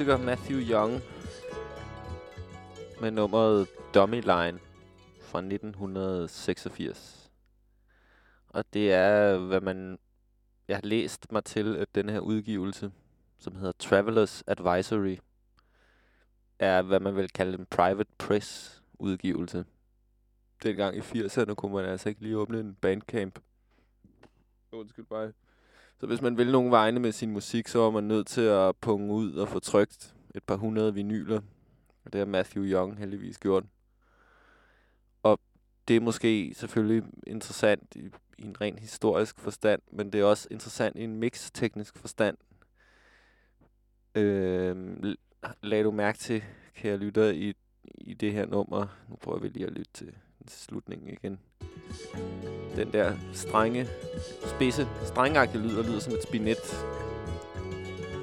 musiker 0.01 0.25
Matthew 0.25 0.59
Young 0.59 1.03
med 3.01 3.11
nummeret 3.11 3.69
Dummy 3.95 4.21
Line 4.21 4.59
fra 5.21 5.39
1986. 5.39 7.31
Og 8.49 8.65
det 8.73 8.93
er, 8.93 9.39
hvad 9.39 9.61
man... 9.61 9.99
Jeg 10.69 10.77
har 10.77 10.83
læst 10.83 11.33
mig 11.33 11.45
til, 11.45 11.77
at 11.77 11.95
den 11.95 12.09
her 12.09 12.21
udgivelse, 12.21 12.93
som 13.39 13.57
hedder 13.57 13.73
Travelers 13.73 14.45
Advisory, 14.47 15.17
er, 16.59 16.83
hvad 16.83 17.01
man 17.01 17.17
vil 17.17 17.31
kalde 17.31 17.59
en 17.59 17.67
private 17.67 18.11
press 18.19 18.83
udgivelse. 18.99 19.65
Dengang 20.63 20.97
i 20.97 21.01
80'erne 21.01 21.55
kunne 21.55 21.75
man 21.75 21.85
altså 21.85 22.09
ikke 22.09 22.23
lige 22.23 22.39
åbne 22.39 22.61
en 22.61 22.75
bandcamp. 22.75 23.39
Undskyld 24.73 25.07
mig. 25.11 25.33
Så 26.01 26.07
hvis 26.07 26.23
man 26.23 26.37
vil 26.37 26.53
nogle 26.53 26.71
vegne 26.71 27.01
med 27.01 27.13
sin 27.13 27.31
musik, 27.31 27.69
så 27.69 27.79
var 27.79 27.91
man 27.91 28.05
nødt 28.05 28.27
til 28.27 28.41
at 28.41 28.77
punge 28.77 29.13
ud 29.13 29.35
og 29.35 29.49
få 29.49 29.59
trykt 29.59 30.15
et 30.35 30.43
par 30.43 30.57
hundrede 30.57 30.95
vinyler. 30.95 31.41
Og 32.05 32.13
det 32.13 32.19
har 32.19 32.27
Matthew 32.27 32.65
Young 32.65 32.99
heldigvis 32.99 33.39
gjort. 33.39 33.65
Og 35.23 35.41
det 35.89 35.97
er 35.97 36.01
måske 36.01 36.55
selvfølgelig 36.55 37.11
interessant 37.27 37.97
i, 37.97 38.11
i 38.39 38.45
en 38.45 38.61
ren 38.61 38.79
historisk 38.79 39.39
forstand, 39.39 39.83
men 39.93 40.13
det 40.13 40.21
er 40.21 40.25
også 40.25 40.49
interessant 40.51 40.97
i 40.97 41.05
en 41.05 41.17
mix-teknisk 41.17 41.99
forstand. 41.99 42.37
Øh, 44.15 44.77
lad 45.63 45.85
du 45.85 45.91
mærke 45.91 46.19
til, 46.19 46.43
kære 46.75 46.97
lytter, 46.97 47.31
i, 47.31 47.55
i 47.95 48.15
det 48.15 48.33
her 48.33 48.47
nummer. 48.47 48.87
Nu 49.09 49.17
prøver 49.17 49.39
vi 49.39 49.49
lige 49.49 49.67
at 49.67 49.73
lytte 49.73 49.93
til 49.93 50.15
slutningen 50.47 51.09
igen. 51.09 51.41
Den 52.77 52.93
der 52.93 53.17
strenge, 53.33 53.89
spidse, 54.45 54.89
strengagtige 55.05 55.63
lyd, 55.63 55.77
der 55.77 55.83
lyder 55.83 56.01
som 56.01 56.13
et 56.13 56.23
spinet. 56.23 56.87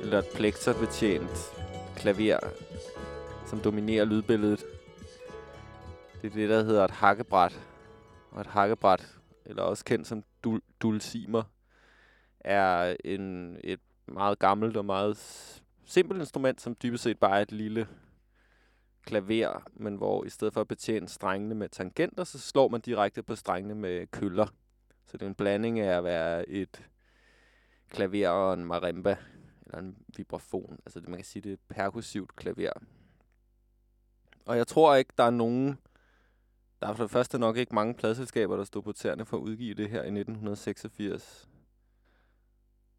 Eller 0.02 0.20
et 0.20 0.28
plekterbetjent 0.36 1.54
klaver, 1.96 2.40
som 3.46 3.60
dominerer 3.60 4.06
lydbilledet. 4.06 4.64
Det 6.22 6.30
er 6.30 6.34
det, 6.34 6.50
der 6.50 6.64
hedder 6.64 6.86
et 6.86 6.92
hakkebræt. 6.92 7.60
Og 8.32 8.42
et 8.42 8.48
hakkebræt, 8.48 9.18
eller 9.46 9.64
også 9.64 9.86
kendt 9.86 10.08
som 10.08 10.24
dul 10.44 10.62
dulcimer, 10.82 11.44
er 12.40 12.96
en, 13.06 13.58
et 13.64 13.80
meget 14.08 14.40
gammelt 14.40 14.78
og 14.78 14.86
meget 14.86 15.18
simpelt 15.86 16.20
instrument, 16.20 16.62
som 16.62 16.76
dybest 16.84 17.04
set 17.04 17.20
bare 17.20 17.38
er 17.38 17.42
et 17.42 17.52
lille 17.52 17.88
klaver, 19.08 19.64
men 19.74 19.96
hvor 19.96 20.24
i 20.24 20.30
stedet 20.30 20.54
for 20.54 20.62
at 20.62 20.68
betjene 20.68 21.08
strengene 21.08 21.56
med 21.56 21.70
tangenter, 21.70 22.24
så 22.24 22.40
slår 22.40 22.68
man 22.68 22.82
direkte 22.82 23.24
på 23.24 23.36
strengene 23.36 23.76
med 23.76 24.08
køller. 24.08 24.48
Så 25.06 25.18
det 25.18 25.22
er 25.22 25.28
en 25.28 25.36
blanding 25.36 25.80
af 25.80 25.98
at 25.98 26.04
være 26.04 26.50
et 26.50 26.90
klaver 27.90 28.30
og 28.30 28.54
en 28.54 28.66
marimba, 28.66 29.18
eller 29.66 29.80
en 29.80 29.98
vibrafon. 30.18 30.80
Altså 30.86 31.00
det, 31.00 31.10
man 31.10 31.18
kan 31.18 31.26
sige, 31.26 31.42
det 31.42 31.50
er 31.50 31.54
et 31.54 31.60
perkussivt 31.70 32.36
klaver. 32.36 32.72
Og 34.46 34.58
jeg 34.58 34.68
tror 34.68 34.96
ikke, 34.96 35.14
der 35.18 35.24
er 35.24 35.30
nogen... 35.30 35.78
Der 36.82 36.88
er 36.88 36.94
for 36.94 37.04
det 37.04 37.12
første 37.12 37.40
nok 37.40 37.58
ikke 37.58 37.76
mange 37.76 37.94
pladselskaber, 37.94 38.58
der 38.58 38.64
stod 38.64 38.82
på 38.82 38.92
tæerne 38.92 39.26
for 39.26 39.38
at 39.38 39.42
udgive 39.42 39.74
det 39.74 39.90
her 39.90 40.04
i 40.04 40.20
1986. 40.20 41.50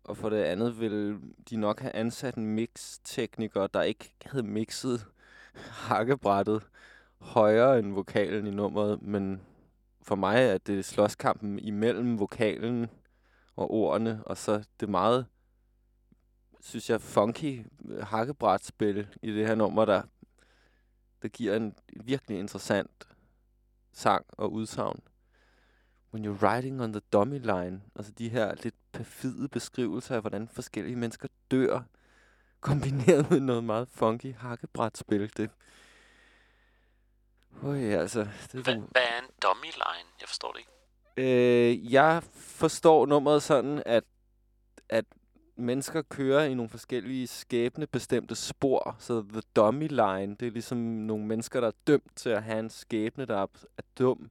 Og 0.05 0.17
for 0.17 0.31
det 0.31 0.43
andet 0.43 0.81
vil 0.81 1.21
de 1.51 1.57
nok 1.57 1.81
have 1.81 1.95
ansat 1.95 2.35
en 2.35 2.47
mixtekniker, 2.47 3.67
der 3.67 3.83
ikke 3.83 4.15
havde 4.27 4.43
mixet 4.43 5.07
hakkebrættet 5.59 6.63
højere 7.19 7.79
end 7.79 7.93
vokalen 7.93 8.47
i 8.47 8.51
nummeret, 8.51 9.03
men 9.03 9.43
for 10.03 10.15
mig 10.15 10.43
er 10.43 10.59
det 10.59 10.85
slåskampen 10.85 11.59
imellem 11.59 12.19
vokalen 12.19 12.91
og 13.57 13.71
ordene, 13.71 14.23
og 14.25 14.37
så 14.37 14.65
det 14.81 14.89
meget, 14.89 15.27
synes 16.61 16.91
jeg, 16.91 17.01
funky 17.01 17.67
øh, 17.89 18.03
hakkebrætspil 18.03 19.07
i 19.23 19.33
det 19.33 19.47
her 19.47 19.55
nummer, 19.55 19.85
der, 19.85 20.03
der 21.23 21.29
giver 21.29 21.57
en 21.57 21.75
virkelig 22.05 22.39
interessant 22.39 23.09
sang 23.93 24.27
og 24.29 24.53
udsagn. 24.53 25.01
When 26.15 26.27
you're 26.27 26.47
riding 26.47 26.83
on 26.83 26.93
the 26.93 27.03
dummy 27.13 27.39
line, 27.39 27.83
altså 27.97 28.13
de 28.13 28.29
her 28.29 28.55
lidt 28.63 28.75
perfide 28.93 29.49
beskrivelser 29.49 30.15
af, 30.15 30.21
hvordan 30.21 30.49
forskellige 30.49 30.97
mennesker 30.97 31.29
dør, 31.51 31.83
kombineret 32.61 33.31
med 33.31 33.41
noget 33.41 33.65
meget 33.65 33.89
funky 33.89 34.35
hakkebrætspil. 34.35 35.33
Det, 35.37 35.51
Ui, 37.63 37.85
altså, 37.85 38.21
det 38.53 38.65
Hvad, 38.65 38.75
er 38.75 38.79
hvad 38.79 39.03
er 39.03 39.19
en 39.19 39.31
dummy 39.43 39.65
line? 39.65 40.09
Jeg 40.21 40.29
forstår 40.29 40.53
det 40.53 40.59
ikke. 40.59 40.71
Øh, 41.17 41.93
jeg 41.93 42.23
forstår 42.33 43.07
nummeret 43.07 43.43
sådan, 43.43 43.83
at, 43.87 44.05
at 44.89 45.05
mennesker 45.57 46.03
kører 46.03 46.45
i 46.45 46.55
nogle 46.55 46.69
forskellige 46.69 47.27
skæbnebestemte 47.27 48.35
spor. 48.35 48.97
Så 48.99 49.25
the 49.33 49.43
dummy 49.57 49.89
line, 49.89 50.37
det 50.41 50.47
er 50.47 50.51
ligesom 50.51 50.79
nogle 50.79 51.27
mennesker, 51.27 51.61
der 51.61 51.69
er 51.69 51.73
dømt 51.87 52.17
til 52.17 52.31
at 52.31 52.43
have 52.43 52.59
en 52.59 52.71
skæbne, 52.71 53.25
der 53.25 53.37
er, 53.37 53.47
er 53.79 53.83
dum. 53.99 54.31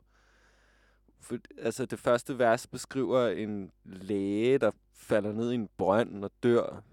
For, 1.21 1.37
altså 1.57 1.85
det 1.85 1.99
første 1.99 2.39
vers 2.39 2.67
beskriver 2.67 3.27
en 3.27 3.71
læge, 3.85 4.57
der 4.57 4.71
falder 4.93 5.31
ned 5.31 5.51
i 5.51 5.55
en 5.55 5.69
brønd 5.77 6.25
og 6.25 6.31
dør. 6.43 6.83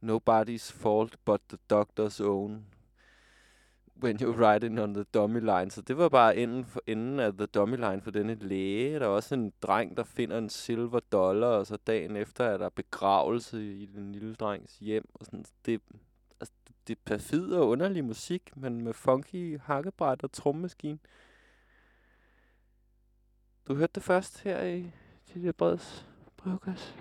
Nobody's 0.00 0.70
fault 0.70 1.16
but 1.24 1.40
the 1.48 1.58
doctor's 1.70 2.20
own. 2.20 2.64
When 4.00 4.16
you're 4.20 4.52
riding 4.52 4.78
on 4.78 4.94
the 4.94 5.04
dummy 5.04 5.40
line. 5.40 5.70
Så 5.70 5.82
det 5.82 5.96
var 5.96 6.08
bare 6.08 6.36
enden, 6.36 6.64
for, 6.64 6.80
enden 6.86 7.20
af 7.20 7.32
the 7.32 7.46
dummy 7.46 7.76
line 7.76 8.00
for 8.00 8.10
denne 8.10 8.34
læge. 8.34 8.98
Der 8.98 9.04
er 9.04 9.08
også 9.08 9.34
en 9.34 9.52
dreng, 9.62 9.96
der 9.96 10.04
finder 10.04 10.38
en 10.38 10.48
silver 10.48 11.00
dollar, 11.12 11.46
og 11.46 11.66
så 11.66 11.76
dagen 11.76 12.16
efter 12.16 12.44
er 12.44 12.56
der 12.56 12.68
begravelse 12.68 13.76
i 13.76 13.86
den 13.86 14.12
lille 14.12 14.34
drengs 14.34 14.78
hjem. 14.78 15.08
Og 15.14 15.26
sådan. 15.26 15.44
Det, 15.66 15.80
altså, 16.40 16.54
det 16.86 16.94
er 16.96 17.00
perfid 17.04 17.52
og 17.52 17.68
underlig 17.68 18.04
musik, 18.04 18.56
men 18.56 18.84
med 18.84 18.92
funky 18.92 19.58
hakkebræt 19.60 20.22
og 20.24 20.32
trommemaskine. 20.32 20.98
Du 23.68 23.74
hørte 23.74 23.92
det 23.94 24.02
først 24.02 24.42
her 24.42 24.62
i 24.62 24.90
Tidligere 25.26 25.52
Breds 25.52 26.06
brevkasse. 26.36 26.94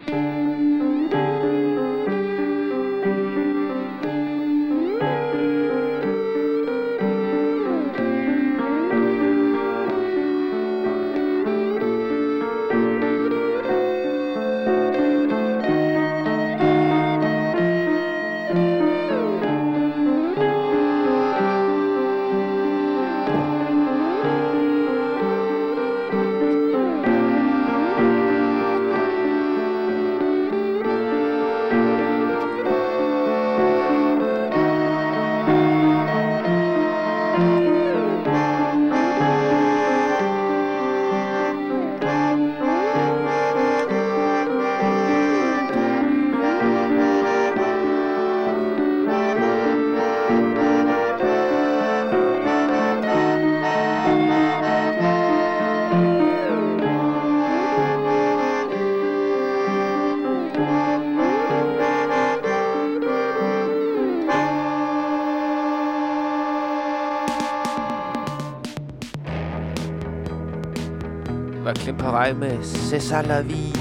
Vej 72.28 72.34
med 72.34 72.64
Cesar 72.64 73.22
La 73.22 73.42
Vie. 73.42 73.74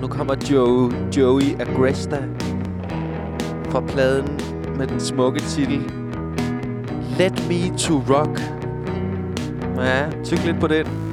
Nu 0.00 0.08
kommer 0.08 0.34
Joe, 0.50 0.92
Joey 1.16 1.60
Agresta 1.60 2.18
fra 3.70 3.80
pladen 3.80 4.40
med 4.78 4.86
den 4.86 5.00
smukke 5.00 5.40
titel 5.40 5.80
Let 7.18 7.48
Me 7.48 7.78
To 7.78 7.94
Rock. 7.94 8.40
Ja, 9.76 10.10
tyk 10.24 10.44
lidt 10.44 10.60
på 10.60 10.66
den. 10.66 11.03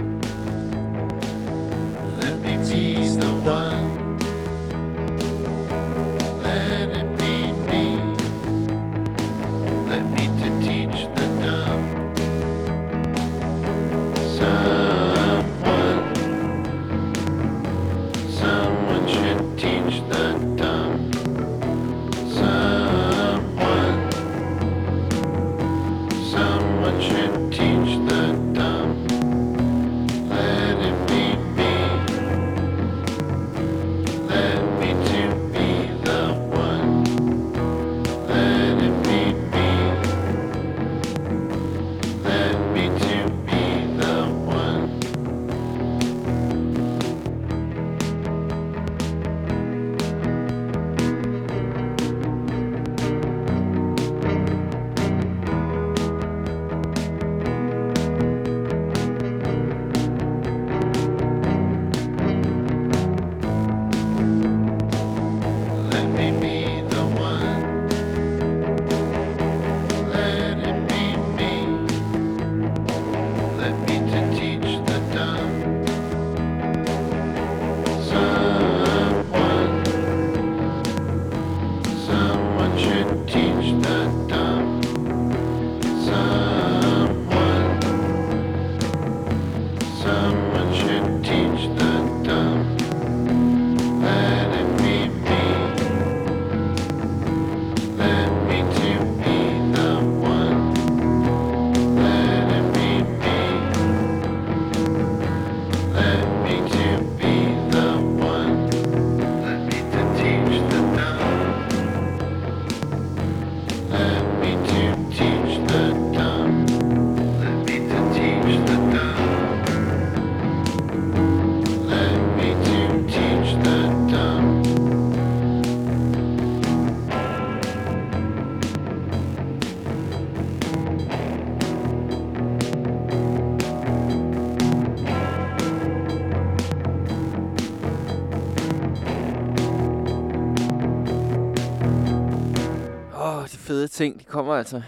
Fede 143.72 143.88
ting. 143.88 144.19
De 144.19 144.23
kommer 144.23 144.53
altså 144.53 144.81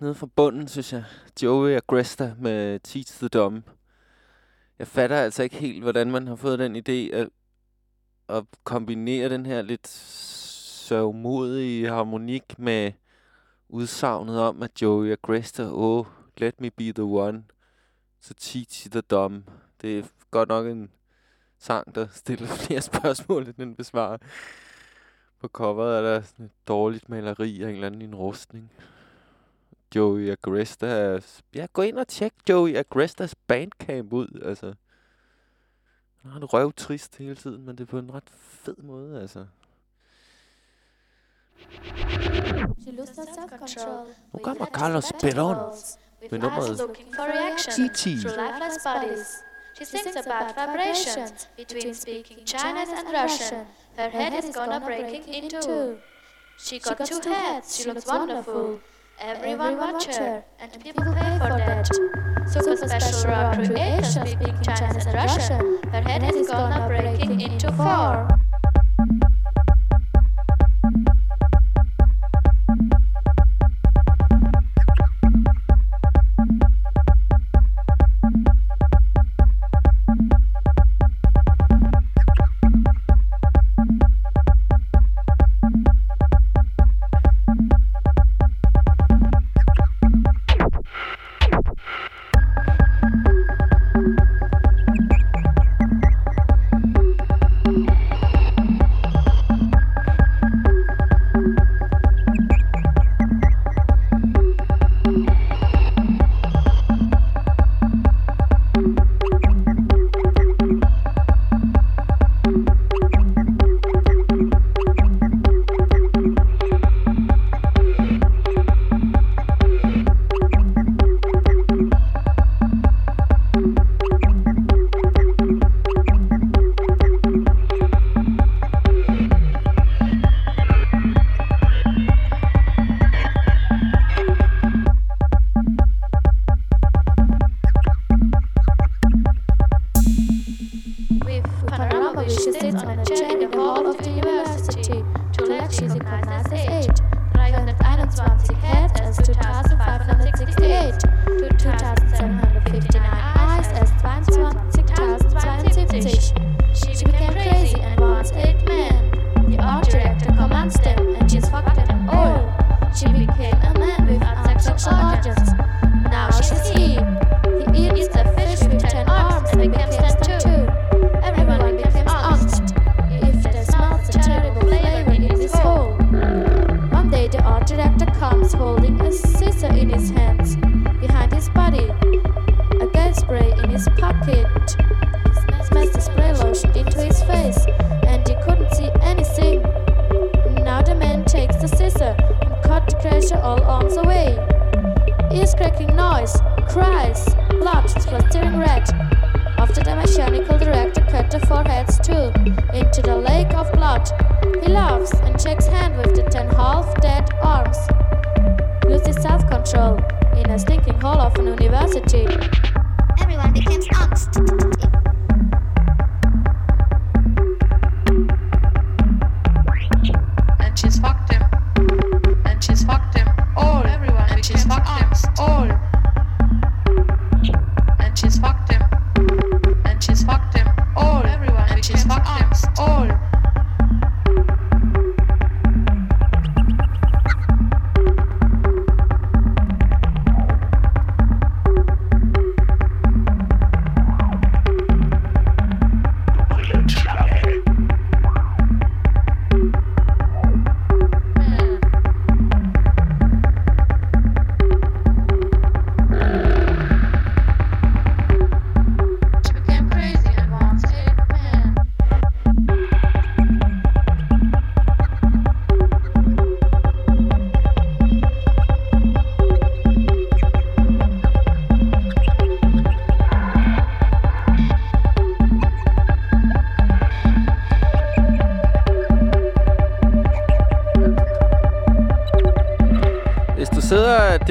nede 0.00 0.14
fra 0.14 0.28
bunden, 0.36 0.68
synes 0.68 0.92
jeg. 0.92 1.04
Joey 1.42 1.76
og 1.76 1.86
Gresta 1.86 2.34
med 2.38 2.80
Teach 2.80 3.18
the 3.18 3.28
Dumb. 3.28 3.70
Jeg 4.78 4.86
fatter 4.86 5.16
altså 5.16 5.42
ikke 5.42 5.56
helt, 5.56 5.82
hvordan 5.82 6.10
man 6.10 6.26
har 6.26 6.36
fået 6.36 6.58
den 6.58 6.76
idé 6.76 7.16
at, 7.16 7.28
at 8.28 8.44
kombinere 8.64 9.28
den 9.28 9.46
her 9.46 9.62
lidt 9.62 9.88
sørgmodige 9.88 11.88
harmonik 11.88 12.58
med 12.58 12.92
udsagnet 13.68 14.40
om, 14.40 14.62
at 14.62 14.82
Joey 14.82 15.12
og 15.12 15.22
Gresta, 15.22 15.68
oh, 15.72 16.06
let 16.38 16.60
me 16.60 16.70
be 16.70 16.92
the 16.92 17.04
one, 17.04 17.44
så 18.20 18.34
Teach 18.34 18.90
the 18.90 19.00
Dumb. 19.00 19.50
Det 19.82 19.98
er 19.98 20.02
godt 20.30 20.48
nok 20.48 20.66
en 20.66 20.90
sang, 21.58 21.94
der 21.94 22.06
stiller 22.12 22.48
flere 22.66 22.80
spørgsmål, 22.80 23.46
end 23.46 23.54
den 23.54 23.76
besvarer. 23.76 24.18
På 25.46 25.50
coveret 25.50 25.98
er 25.98 26.02
der 26.02 26.22
sådan 26.22 26.46
et 26.46 26.52
dårligt 26.68 27.08
maleri 27.08 27.62
af 27.62 27.68
en 27.68 27.74
eller 27.74 27.86
anden 27.86 28.02
i 28.02 28.04
en 28.04 28.14
rustning. 28.14 28.72
Joey 29.94 30.30
Agresta 30.30 30.86
er... 30.86 31.42
Ja, 31.54 31.66
gå 31.72 31.82
ind 31.82 31.98
og 31.98 32.08
tjek 32.08 32.32
Joey 32.48 32.76
Agrestas 32.76 33.34
bandcamp 33.34 34.12
ud, 34.12 34.42
altså. 34.44 34.74
Han 36.22 36.30
har 36.30 36.40
det 36.40 36.52
røvtrist 36.52 37.16
hele 37.16 37.34
tiden, 37.34 37.64
men 37.64 37.78
det 37.78 37.84
er 37.84 37.88
på 37.88 37.98
en 37.98 38.14
ret 38.14 38.30
fed 38.36 38.76
måde, 38.76 39.20
altså. 39.20 39.46
Nu 44.32 44.38
kommer 44.42 44.66
Carlos 44.66 45.04
Perón 45.04 45.76
med 46.30 46.38
nummeret 46.38 46.80
bodies. 48.84 49.42
She 49.76 49.84
thinks 49.84 50.16
about 50.16 50.54
vibrations 50.56 51.50
between 51.56 51.94
speaking 51.94 52.46
Chinese 52.46 52.92
and 52.98 53.08
Russian. 53.22 53.66
Her 53.96 54.10
head 54.10 54.34
is 54.34 54.54
gonna 54.54 54.78
breaking 54.80 55.24
in 55.32 55.48
two. 55.48 55.96
She 56.58 56.78
got 56.78 57.02
two 57.06 57.18
heads, 57.20 57.76
she 57.76 57.90
looks 57.90 58.06
wonderful. 58.06 58.80
Everyone 59.18 59.78
watch 59.78 60.04
her, 60.16 60.44
and 60.60 60.70
people 60.82 61.02
pay 61.14 61.38
for 61.38 61.48
that. 61.56 61.88
Super 62.46 62.76
special 62.76 63.30
raw 63.30 63.54
creation 63.54 64.26
speaking 64.26 64.62
Chinese 64.62 65.06
and 65.06 65.14
Russian. 65.14 65.78
Her 65.90 66.02
head 66.02 66.22
is 66.34 66.46
gonna 66.46 66.86
breaking 66.88 67.40
into 67.40 67.72
four. 67.72 68.28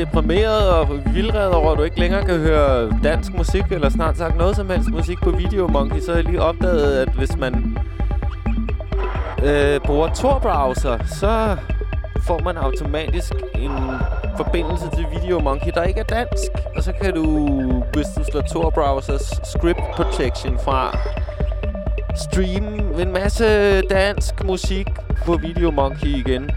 Deprimeret 0.06 0.69
og 0.69 0.99
vildred 1.14 1.49
over, 1.49 1.72
at 1.72 1.77
du 1.77 1.84
ikke 1.84 1.99
længere 1.99 2.26
kan 2.26 2.40
høre 2.40 2.99
dansk 3.03 3.34
musik, 3.34 3.64
eller 3.72 3.90
snart 3.90 4.18
sagt 4.18 4.38
noget 4.38 4.56
som 4.56 4.69
helst 4.69 4.90
musik 4.90 5.18
på 5.22 5.30
Video 5.30 5.68
Monkey, 5.68 5.99
så 5.99 6.11
har 6.11 6.15
jeg 6.15 6.26
lige 6.26 6.41
opdaget, 6.41 6.98
at 6.98 7.10
hvis 7.10 7.38
man 7.38 7.77
øh, 9.44 9.80
bruger 9.80 10.07
Tor-browser, 10.07 10.98
så 11.19 11.57
får 12.27 12.40
man 12.40 12.57
automatisk 12.57 13.34
en 13.56 13.72
forbindelse 14.38 14.86
til 14.95 15.06
Video 15.22 15.40
Monkey, 15.40 15.72
der 15.76 15.84
ikke 15.84 15.99
er 15.99 16.03
dansk. 16.03 16.52
Og 16.76 16.84
så 16.84 16.94
kan 17.02 17.14
du, 17.14 17.48
hvis 17.94 18.06
du 18.18 18.23
slår 18.32 18.41
Tor 18.41 18.69
Browsers 18.69 19.40
Script 19.44 19.82
Protection 19.95 20.60
fra, 20.60 20.98
streame 22.15 23.02
en 23.02 23.14
masse 23.14 23.82
dansk 23.82 24.44
musik 24.44 24.88
på 25.26 25.34
Video 25.34 25.72
Monkey 25.72 26.07
igen. 26.07 26.52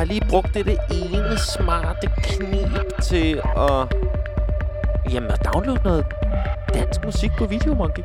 Har 0.00 0.06
lige 0.06 0.26
brugt 0.30 0.54
det, 0.54 0.66
det 0.66 0.78
ene 0.90 1.38
smarte 1.38 2.10
knip 2.16 3.02
til 3.02 3.40
at, 3.56 3.94
jamen, 5.12 5.30
at 5.30 5.44
downloade 5.52 5.80
noget 5.84 6.06
dansk 6.74 7.04
musik 7.04 7.30
på 7.38 7.46
Videomonkey. 7.46 8.02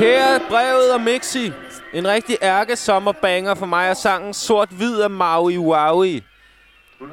Kære 0.00 0.40
brevet 0.48 0.92
og 0.92 1.00
Mixi. 1.00 1.52
En 1.92 2.08
rigtig 2.08 2.36
ærke 2.42 2.76
sommerbanger 2.76 3.54
for 3.54 3.66
mig 3.66 3.90
og 3.90 3.96
sangen 3.96 4.34
Sort-Hvid 4.34 5.00
af 5.00 5.10
Maui 5.10 5.58
Waui. 5.58 6.22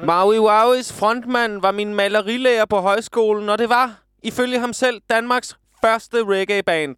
Maui 0.04 0.38
Wauis 0.38 0.92
frontmand 0.92 1.60
var 1.60 1.70
min 1.70 1.94
malerilærer 1.94 2.64
på 2.64 2.76
højskolen, 2.76 3.48
og 3.48 3.58
det 3.58 3.68
var, 3.68 4.02
ifølge 4.22 4.60
ham 4.60 4.72
selv, 4.72 5.00
Danmarks 5.10 5.56
første 5.80 6.24
reggae-band. 6.24 6.96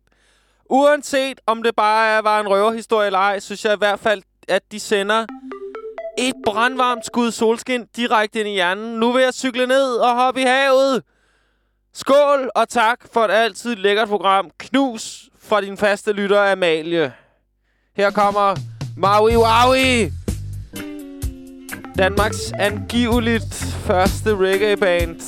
Uanset 0.64 1.40
om 1.46 1.62
det 1.62 1.76
bare 1.76 2.24
var 2.24 2.40
en 2.40 2.48
røverhistorie 2.48 3.06
eller 3.06 3.18
ej, 3.18 3.38
synes 3.38 3.64
jeg 3.64 3.72
i 3.72 3.78
hvert 3.78 4.00
fald, 4.00 4.22
at 4.48 4.62
de 4.72 4.80
sender 4.80 5.26
et 6.18 6.34
brandvarmt 6.44 7.06
skud 7.06 7.30
solskin 7.30 7.86
direkte 7.96 8.40
ind 8.40 8.48
i 8.48 8.52
hjernen. 8.52 9.00
Nu 9.00 9.12
vil 9.12 9.22
jeg 9.22 9.34
cykle 9.34 9.66
ned 9.66 9.94
og 9.94 10.14
hoppe 10.14 10.40
i 10.40 10.44
havet. 10.44 11.02
Skål 11.94 12.50
og 12.54 12.68
tak 12.68 13.00
for 13.12 13.24
et 13.24 13.30
altid 13.30 13.76
lækkert 13.76 14.08
program. 14.08 14.50
Knus 14.58 15.29
fra 15.50 15.60
din 15.60 15.76
faste 15.76 16.12
lytter 16.12 16.52
Amalie. 16.52 17.12
Her 17.96 18.10
kommer 18.10 18.56
Maui 18.96 19.36
Waui. 19.36 20.12
Danmarks 21.98 22.52
angiveligt 22.58 23.54
første 23.86 24.36
reggae-band. 24.36 25.20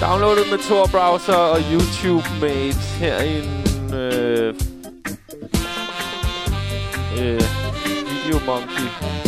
Downloadet 0.00 0.50
med 0.50 0.58
Tor 0.68 0.86
Browser 0.86 1.34
og 1.34 1.58
YouTube 1.72 2.24
Mate 2.40 2.78
her 3.00 3.22
i 3.22 3.38
en 3.38 3.94
øh, 3.94 4.54
øh, 7.18 7.42
Video 8.24 8.38
Monkey 8.46 9.25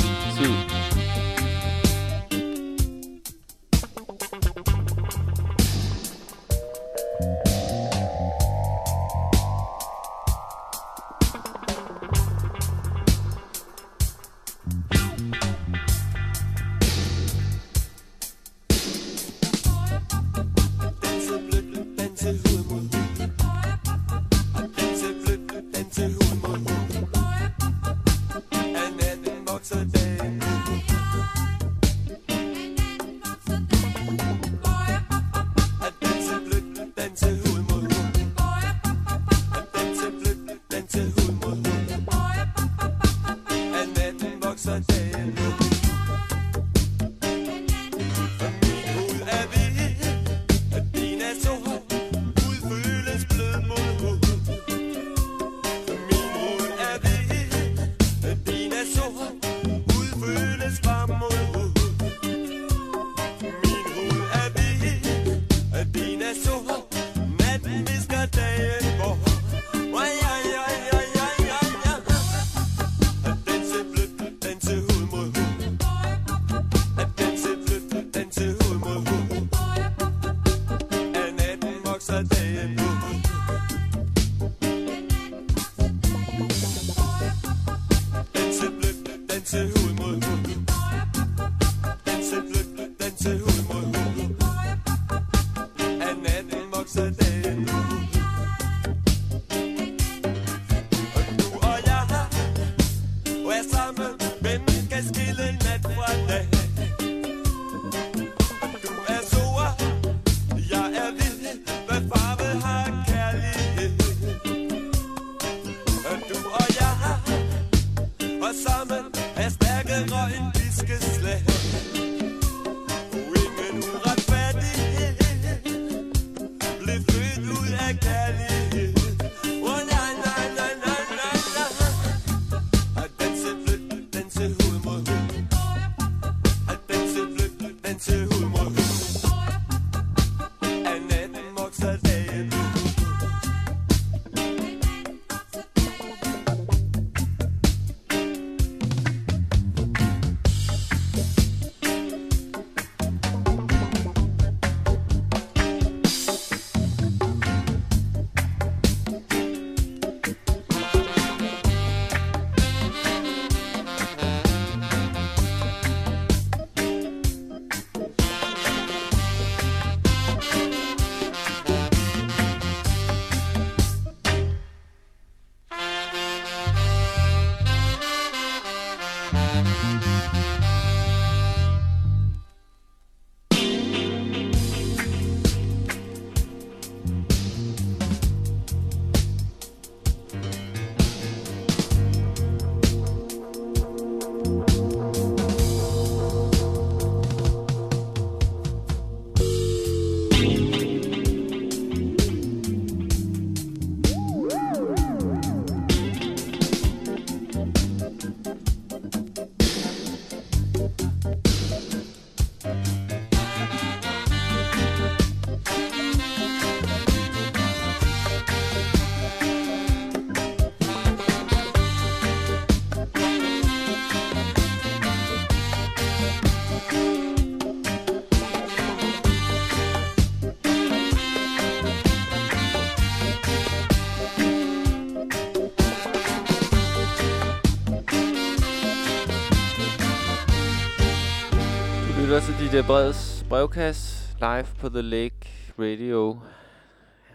DJ 242.72 242.82
Breds 242.86 243.44
brevkasse 243.48 244.36
live 244.40 244.66
på 244.78 244.88
The 244.88 245.02
Lake 245.02 245.48
Radio. 245.78 246.40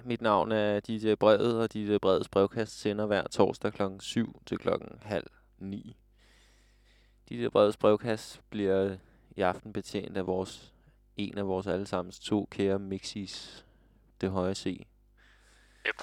Mit 0.04 0.22
navn 0.22 0.52
er 0.52 0.80
DJ 0.80 1.14
Bredet, 1.14 1.62
og 1.62 1.74
DJ 1.74 1.98
Breds 1.98 2.30
brevkasse 2.30 2.80
sender 2.80 3.06
hver 3.06 3.24
torsdag 3.28 3.74
kl. 3.74 3.82
7 4.00 4.42
til 4.46 4.58
klokken 4.58 4.90
halv 5.02 5.26
9. 5.60 5.98
DJ 7.30 7.48
Breds 7.48 7.78
brevkasse 7.78 8.40
bliver 8.50 8.98
i 9.36 9.42
aften 9.42 9.74
betjent 9.74 10.18
af 10.18 10.28
vores, 10.28 10.74
en 11.18 11.38
af 11.38 11.48
vores 11.48 11.68
allesammens 11.68 12.20
to 12.20 12.48
kære 12.52 12.80
mixis, 12.80 13.66
det 14.22 14.32
høje 14.32 14.56
C. 14.56 14.86
Yep. 15.88 16.02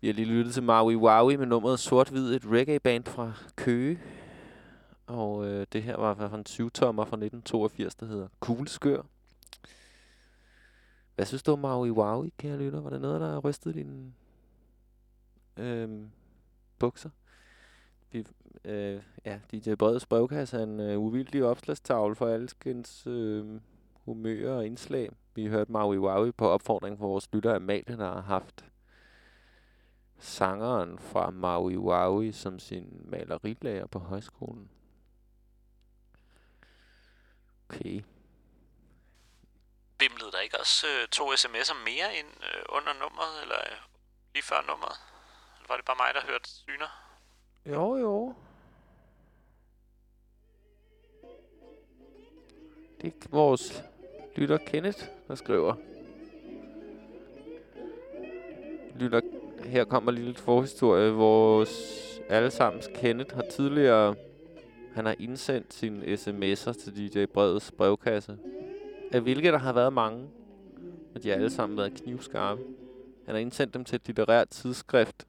Vi 0.00 0.06
har 0.06 0.14
lige 0.14 0.28
lyttet 0.28 0.54
til 0.54 0.62
Maui 0.62 0.96
Waui 0.96 1.36
med 1.36 1.46
nummeret 1.46 1.80
Sort-Hvid, 1.80 2.34
et 2.34 2.46
reggae-band 2.46 3.04
fra 3.04 3.32
Køge. 3.56 4.00
Og 5.06 5.46
øh, 5.46 5.66
det 5.72 5.82
her 5.82 5.96
var 5.96 6.12
i 6.12 6.16
hvert 6.16 6.30
fald 6.30 6.60
en 6.60 6.66
20-tommer 6.66 7.04
fra 7.04 7.16
1982, 7.16 7.94
der 7.94 8.06
hedder 8.06 8.28
Kugleskør. 8.40 9.02
Hvad 11.14 11.26
synes 11.26 11.42
du 11.42 11.52
om 11.52 11.58
Maui 11.58 11.90
Waui, 11.90 12.32
kære 12.38 12.58
lytter? 12.58 12.80
Var 12.80 12.90
det 12.90 13.00
noget, 13.00 13.20
der 13.20 13.38
rystede 13.38 13.74
dine 13.74 14.12
øh, 15.56 16.00
bukser? 16.78 17.10
Vi, 18.10 18.26
øh, 18.64 19.02
ja, 19.24 19.40
DJ 19.52 19.74
Breds 19.74 20.06
brevkasse 20.06 20.58
er 20.58 20.62
en 20.62 20.80
øh, 20.80 20.98
uvildig 20.98 21.44
opslagstavle 21.44 22.14
for 22.14 22.26
alskens 22.26 23.06
øh, 23.06 23.60
humør 24.04 24.52
og 24.52 24.66
indslag. 24.66 25.10
Vi 25.34 25.46
hørte 25.46 25.72
Maui 25.72 25.98
Waui 25.98 26.32
på 26.32 26.48
opfordring 26.48 26.98
fra 26.98 27.06
vores 27.06 27.28
lytter 27.32 27.54
Amalie, 27.54 27.96
der 27.96 28.12
har 28.12 28.20
haft 28.20 28.64
sangeren 30.18 30.98
fra 30.98 31.30
Maui 31.30 31.76
Waui 31.76 32.32
som 32.32 32.58
sin 32.58 33.02
malerilærer 33.04 33.86
på 33.86 33.98
højskolen. 33.98 34.70
Okay. 37.70 38.02
Bimlede 39.98 40.32
der 40.32 40.40
ikke 40.40 40.60
også 40.60 40.86
øh, 40.86 41.08
to 41.08 41.32
sms'er 41.32 41.74
mere 41.84 42.16
ind 42.18 42.26
øh, 42.42 42.62
under 42.68 42.92
nummeret, 42.92 43.42
eller 43.42 43.58
øh, 43.58 43.76
lige 44.34 44.42
før 44.42 44.60
nummeret? 44.68 44.98
Eller 45.56 45.68
var 45.68 45.76
det 45.76 45.84
bare 45.84 45.96
mig, 45.96 46.14
der 46.14 46.32
hørte 46.32 46.48
syner? 46.50 47.12
Jo, 47.66 47.96
jo. 47.96 48.34
Det 53.00 53.14
er 53.24 53.28
vores 53.30 53.82
lytter 54.36 54.58
Kenneth, 54.58 55.04
der 55.28 55.34
skriver. 55.34 55.74
Lytter, 58.94 59.20
her 59.64 59.84
kommer 59.84 60.12
lige 60.12 60.26
lidt 60.26 60.40
forhistorie. 60.40 61.10
Vores 61.10 61.70
allesammens 62.28 62.88
Kenneth 62.94 63.34
har 63.34 63.44
tidligere... 63.52 64.14
Han 64.96 65.06
har 65.06 65.14
indsendt 65.18 65.74
sine 65.74 66.04
sms'er 66.04 66.72
til 66.72 67.12
DJ 67.14 67.24
Breds 67.24 67.72
brevkasse. 67.72 68.38
Af 69.12 69.20
hvilke 69.20 69.48
der 69.48 69.58
har 69.58 69.72
været 69.72 69.92
mange. 69.92 70.28
Og 71.14 71.22
de 71.22 71.28
har 71.28 71.36
alle 71.36 71.50
sammen 71.50 71.78
været 71.78 71.94
knivskarpe. 71.94 72.62
Han 73.26 73.34
har 73.34 73.40
indsendt 73.40 73.74
dem 73.74 73.84
til 73.84 73.96
et 73.96 74.06
litterært 74.06 74.48
tidsskrift. 74.48 75.26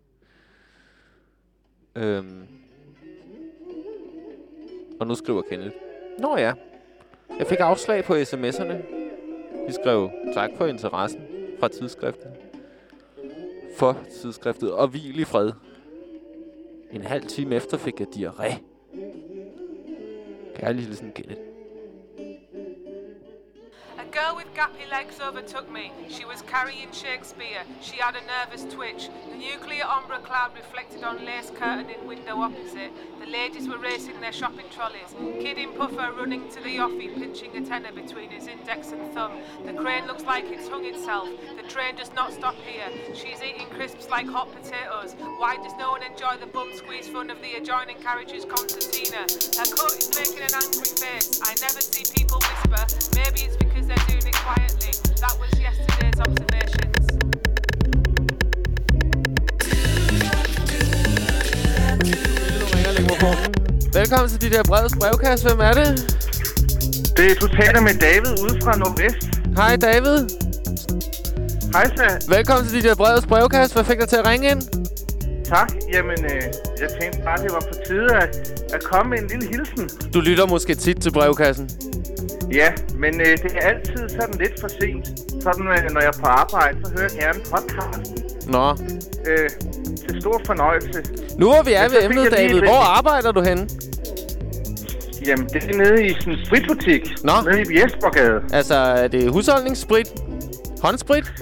Øhm. 1.96 2.48
Og 5.00 5.08
nu 5.08 5.16
skriver 5.16 5.42
Kenneth. 5.42 5.76
Nå 6.20 6.38
ja. 6.38 6.54
Jeg 7.40 7.48
fik 7.48 7.60
afslag 7.60 8.04
på 8.04 8.14
sms'erne. 8.14 8.74
De 9.68 9.74
skrev 9.74 10.12
tak 10.34 10.50
for 10.58 10.66
interessen 10.66 11.22
fra 11.60 11.68
tidsskriftet. 11.68 12.32
For 13.78 13.98
tidsskriftet. 14.22 14.72
Og 14.72 14.88
hvil 14.88 15.20
i 15.20 15.24
fred. 15.24 15.52
En 16.92 17.02
halv 17.02 17.24
time 17.24 17.56
efter 17.56 17.78
fik 17.78 18.00
jeg 18.00 18.08
diarré. 18.08 18.67
Kærlig 20.58 21.14
Kenneth. 21.14 21.42
A 24.00 24.06
girl 24.12 24.36
with 24.36 24.52
gappy 24.56 24.90
legs 24.90 25.20
overtook 25.22 25.72
me. 25.72 25.92
She 26.10 26.26
was 26.26 26.42
carrying 26.42 26.92
Shakespeare. 26.92 27.64
She 27.80 27.98
had 27.98 28.16
a 28.16 28.24
nervous 28.26 28.64
twitch. 28.74 29.10
The 29.30 29.38
nuclear 29.38 29.86
ombre 29.86 30.20
cloud 30.20 30.52
reflected 30.56 31.04
on 31.04 31.26
lace 31.26 31.52
curtain 31.52 31.90
in 31.92 32.08
window 32.08 32.38
opposite. 32.42 32.92
The 33.28 33.34
ladies 33.34 33.68
were 33.68 33.78
racing 33.78 34.22
their 34.22 34.32
shopping 34.32 34.68
trolleys. 34.72 35.12
Kid 35.44 35.58
in 35.58 35.74
puffer 35.74 36.14
running 36.18 36.48
to 36.48 36.64
the 36.64 36.78
offie, 36.78 37.14
pinching 37.14 37.58
a 37.58 37.62
tenner 37.62 37.92
between 37.92 38.30
his 38.30 38.48
index 38.48 38.94
and 38.94 39.14
thumb. 39.14 39.34
The 39.66 39.74
crane 39.74 40.08
looks 40.08 40.24
like 40.24 40.46
it's 40.48 40.70
hung 40.70 40.86
itself. 40.86 41.28
The 41.58 41.68
train 41.68 41.98
does 41.98 42.14
not 42.14 42.32
stop 42.32 42.56
here. 42.56 42.88
She's 43.14 43.44
eating 43.44 43.68
crisps 43.68 44.08
like 44.10 44.28
hot 44.28 44.48
potatoes. 44.56 45.14
Why 45.40 45.58
does 45.58 45.74
no 45.78 45.92
one 45.92 46.04
enjoy 46.04 46.38
the 46.40 46.48
bum 46.48 46.72
squeeze 46.74 47.10
fun 47.10 47.30
of 47.30 47.42
the 47.42 47.56
adjoining 47.56 47.98
carriage's 47.98 48.46
concertina? 48.46 49.28
Her 49.60 49.68
coat 49.76 49.98
is 49.98 50.08
making 50.16 50.44
an 50.48 50.56
angry 50.56 50.96
face. 50.96 51.42
I 51.44 51.52
never 51.60 51.82
see 51.82 52.08
people 52.16 52.40
whisper. 52.40 53.12
Maybe 53.14 53.42
it's 53.44 53.58
because 53.58 53.88
they're 53.88 54.08
doing 54.08 54.26
it 54.26 54.36
quietly. 54.36 54.96
That 55.20 55.36
was 55.38 55.52
yesterday's 55.60 56.18
observations. 56.22 56.87
Velkommen 63.94 64.30
til 64.30 64.42
de 64.42 64.50
der 64.56 64.64
brede 64.64 64.90
brevkasse. 65.00 65.48
Hvem 65.48 65.60
er 65.60 65.74
det? 65.74 65.88
Det 67.18 67.26
er 67.32 67.36
du 67.44 67.48
taler 67.48 67.82
med 67.82 67.94
David 68.08 68.34
ude 68.44 68.56
fra 68.64 68.78
Nordvest. 68.78 69.22
Hej 69.60 69.76
David. 69.76 70.18
Hej 71.76 71.86
så. 71.98 72.08
Velkommen 72.36 72.68
til 72.68 72.84
de 72.84 72.88
der 72.88 72.96
brede 72.96 73.28
brevkasse. 73.28 73.76
Hvad 73.76 73.86
fik 73.86 74.00
dig 74.00 74.10
til 74.10 74.16
at 74.16 74.28
ringe 74.28 74.46
ind? 74.52 74.62
Tak. 75.46 75.70
Jamen, 75.94 76.20
øh, 76.26 76.42
jeg 76.82 76.90
tænkte 77.02 77.20
bare, 77.26 77.38
det 77.44 77.52
var 77.52 77.64
på 77.72 77.76
tide 77.88 78.16
at, 78.24 78.32
at 78.74 78.84
komme 78.84 79.10
med 79.10 79.20
en 79.24 79.28
lille 79.28 79.48
hilsen. 79.54 79.90
Du 80.14 80.20
lytter 80.20 80.46
måske 80.46 80.76
tit 80.76 80.98
til 81.02 81.12
brevkassen. 81.12 81.70
Ja, 82.52 82.70
men 83.00 83.22
øh, 83.22 83.38
det 83.44 83.52
er 83.56 83.68
altid 83.72 84.10
sådan 84.10 84.36
lidt 84.40 84.56
for 84.62 84.68
sent. 84.68 85.06
Sådan, 85.44 85.68
øh, 85.76 85.92
når 85.94 86.02
jeg 86.02 86.12
er 86.16 86.20
på 86.20 86.28
arbejde, 86.44 86.78
så 86.86 86.92
hører 86.98 87.10
jeg 87.14 87.20
gerne 87.24 87.40
podcasten. 87.54 88.18
Nå. 88.56 88.68
Øh, 89.30 89.50
til 89.96 90.22
stor 90.22 90.42
fornøjelse. 90.46 91.04
Nu 91.38 91.46
hvor 91.46 91.64
vi 91.64 91.74
er 91.74 91.88
så 91.88 91.96
ved 91.96 92.06
emnet, 92.06 92.32
David. 92.32 92.60
Hvor 92.60 92.98
arbejder 92.98 93.32
du 93.32 93.42
henne? 93.42 93.70
Jamen, 95.28 95.48
det 95.48 95.64
er 95.64 95.78
nede 95.78 96.06
i 96.06 96.14
sådan 96.20 96.34
en 96.34 96.46
spritbutik. 96.46 97.24
Nå. 97.24 97.32
Nede 97.46 97.62
i 97.62 97.80
Jespergade. 97.84 98.42
Altså, 98.54 98.76
er 98.76 99.08
det 99.08 99.32
husholdningssprit? 99.32 100.08
Håndsprit? 100.82 101.34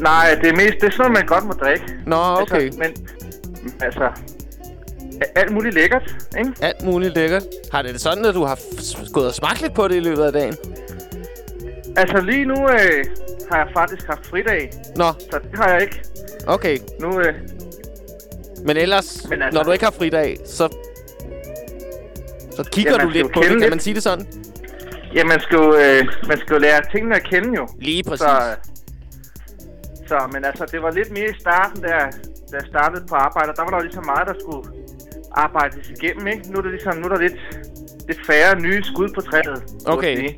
Nej, 0.00 0.38
det 0.42 0.48
er 0.48 0.56
mest 0.56 0.74
det 0.80 0.86
er 0.86 0.90
sådan, 0.90 1.12
noget, 1.12 1.12
man 1.12 1.26
godt 1.26 1.44
må 1.44 1.52
drikke. 1.52 1.84
Nå, 2.06 2.16
okay. 2.16 2.62
Altså, 2.62 2.78
men, 2.78 2.90
altså, 3.80 4.10
alt 5.36 5.52
muligt 5.52 5.74
lækkert, 5.74 6.16
ikke? 6.38 6.52
Alt 6.60 6.84
muligt 6.84 7.14
lækkert. 7.14 7.42
Har 7.72 7.82
det 7.82 7.92
det 7.92 8.00
sådan, 8.00 8.24
at 8.24 8.34
du 8.34 8.44
har 8.44 8.58
gået 9.12 9.26
og 9.26 9.34
smagt 9.34 9.62
lidt 9.62 9.74
på 9.74 9.88
det 9.88 9.96
i 9.96 10.00
løbet 10.00 10.22
af 10.22 10.32
dagen? 10.32 10.56
Altså, 11.96 12.20
lige 12.20 12.44
nu 12.44 12.54
øh, 12.54 13.04
har 13.50 13.58
jeg 13.58 13.68
faktisk 13.74 14.06
haft 14.06 14.26
fridag. 14.26 14.70
Nå. 14.96 15.12
Så 15.30 15.38
det 15.42 15.50
har 15.54 15.68
jeg 15.72 15.82
ikke. 15.82 16.02
Okay. 16.46 16.78
Nu, 17.00 17.20
øh, 17.20 17.34
Men 18.66 18.76
ellers, 18.76 19.26
Men 19.30 19.42
altså- 19.42 19.58
når 19.58 19.64
du 19.64 19.70
ikke 19.72 19.84
har 19.84 19.92
fridag, 19.92 20.36
så, 20.46 20.68
så 22.56 22.68
kigger 22.72 22.92
Ja, 22.98 23.04
du 23.04 23.08
lidt 23.08 23.32
på 23.32 23.40
det. 23.40 23.48
Kan 23.48 23.58
lidt. 23.58 23.70
man 23.70 23.80
sige 23.80 23.94
det 23.94 24.02
sådan? 24.02 24.26
ja, 25.14 25.24
man 25.24 25.40
skal, 25.40 25.56
jo, 25.56 25.74
øh, 25.76 26.06
man 26.28 26.38
skal 26.38 26.54
jo 26.54 26.58
lære 26.58 26.80
tingene 26.92 27.16
at 27.16 27.24
kende 27.24 27.54
jo. 27.56 27.68
Lige 27.80 28.02
præcis. 28.04 28.18
Så, 28.20 28.32
øh, 28.50 28.56
så, 30.08 30.28
men 30.32 30.44
altså, 30.44 30.64
det 30.72 30.82
var 30.82 30.90
lidt 30.90 31.10
mere 31.10 31.28
i 31.30 31.40
starten, 31.40 31.82
da 31.82 31.88
jeg, 31.88 32.10
da 32.50 32.56
jeg 32.56 32.66
startede 32.68 33.04
på 33.08 33.14
arbejde. 33.14 33.52
Der 33.56 33.62
var 33.62 33.70
der 33.70 33.80
ligesom 33.82 34.06
meget, 34.06 34.28
der 34.28 34.34
skulle 34.40 34.68
arbejdes 35.32 35.88
igennem, 35.90 36.26
ikke? 36.26 36.52
Nu 36.52 36.58
er 36.58 36.62
der 36.62 36.70
ligesom, 36.70 36.96
nu 36.96 37.04
er 37.04 37.08
der 37.08 37.20
lidt, 37.20 37.36
lidt 38.08 38.26
færre 38.26 38.60
nye 38.60 38.82
skud 38.84 39.08
på 39.14 39.20
træet. 39.20 39.62
Okay. 39.86 40.30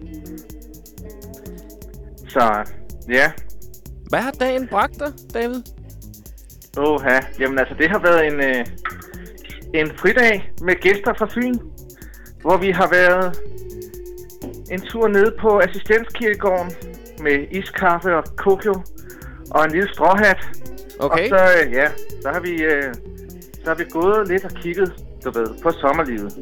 Så, 2.28 2.72
ja. 3.10 3.32
Hvad 4.08 4.18
har 4.20 4.30
dagen 4.30 4.68
bragt 4.68 4.98
dig, 4.98 5.12
David? 5.34 5.62
Åh, 6.78 7.00
ja. 7.04 7.20
Jamen 7.40 7.58
altså, 7.58 7.74
det 7.78 7.90
har 7.90 7.98
været 7.98 8.26
en, 8.26 8.40
øh, 8.40 8.64
en 9.74 9.90
fridag 9.96 10.52
med 10.62 10.74
gæster 10.74 11.12
fra 11.18 11.28
Fyn, 11.34 11.54
hvor 12.40 12.56
vi 12.56 12.70
har 12.70 12.88
været 12.90 13.38
en 14.70 14.80
tur 14.80 15.08
ned 15.08 15.32
på 15.40 15.58
assistenskirkegården 15.58 16.70
med 17.22 17.46
iskaffe 17.50 18.16
og 18.16 18.24
kokio 18.36 18.74
og 19.50 19.64
en 19.64 19.70
lille 19.70 19.88
stråhat. 19.94 20.38
Okay. 20.98 21.22
Og 21.22 21.28
så, 21.28 21.44
øh, 21.58 21.72
ja, 21.72 21.88
så 22.22 22.28
har 22.28 22.40
vi, 22.40 22.62
øh, 22.62 22.94
så 23.62 23.66
har 23.66 23.74
vi 23.74 23.84
gået 23.90 24.28
lidt 24.28 24.44
og 24.44 24.50
kigget, 24.50 24.92
du 25.24 25.30
ved, 25.38 25.46
på 25.62 25.70
sommerlivet. 25.70 26.32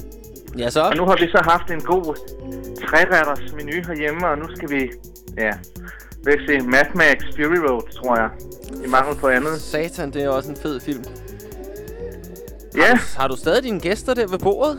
Ja, 0.58 0.70
så? 0.70 0.82
Og 0.82 0.96
nu 0.96 1.04
har 1.04 1.16
vi 1.20 1.30
så 1.30 1.40
haft 1.44 1.70
en 1.70 1.80
god 1.80 2.04
træretters 2.84 3.52
menu 3.52 3.72
herhjemme, 3.86 4.28
og 4.28 4.38
nu 4.38 4.44
skal 4.56 4.70
vi, 4.70 4.90
ja, 5.38 5.52
væk 6.26 6.38
se 6.48 6.60
Mad 6.66 6.84
Max 6.94 7.16
Fury 7.36 7.56
Road, 7.70 7.82
tror 8.02 8.16
jeg. 8.20 8.30
I 8.84 8.88
mangel 8.88 9.16
på 9.16 9.28
andet. 9.28 9.60
Satan, 9.60 10.10
det 10.10 10.22
er 10.22 10.28
også 10.28 10.50
en 10.50 10.56
fed 10.56 10.80
film. 10.80 11.04
Ja. 12.76 12.86
Har, 12.86 12.94
du- 12.94 13.00
har 13.20 13.28
du 13.28 13.36
stadig 13.36 13.62
dine 13.62 13.80
gæster 13.80 14.14
der 14.14 14.26
ved 14.28 14.38
bordet? 14.38 14.78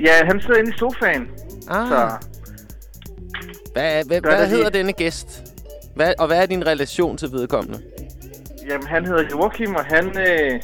Ja, 0.00 0.24
han 0.24 0.40
sidder 0.40 0.56
inde 0.58 0.70
i 0.74 0.78
sofaen. 0.78 1.22
Ah. 1.68 1.88
Så 1.88 2.10
Hvad, 3.72 4.04
hvad, 4.04 4.20
hvad 4.20 4.40
det 4.40 4.48
hedder 4.48 4.70
lige. 4.70 4.78
denne 4.78 4.92
gæst? 4.92 5.42
Hvad, 5.94 6.12
og 6.18 6.26
hvad 6.26 6.42
er 6.42 6.46
din 6.46 6.66
relation 6.66 7.16
til 7.16 7.32
vedkommende? 7.32 7.80
jamen, 8.68 8.86
han 8.86 9.06
hedder 9.06 9.24
Joachim, 9.30 9.74
og 9.74 9.84
han, 9.84 10.06
øh, 10.18 10.60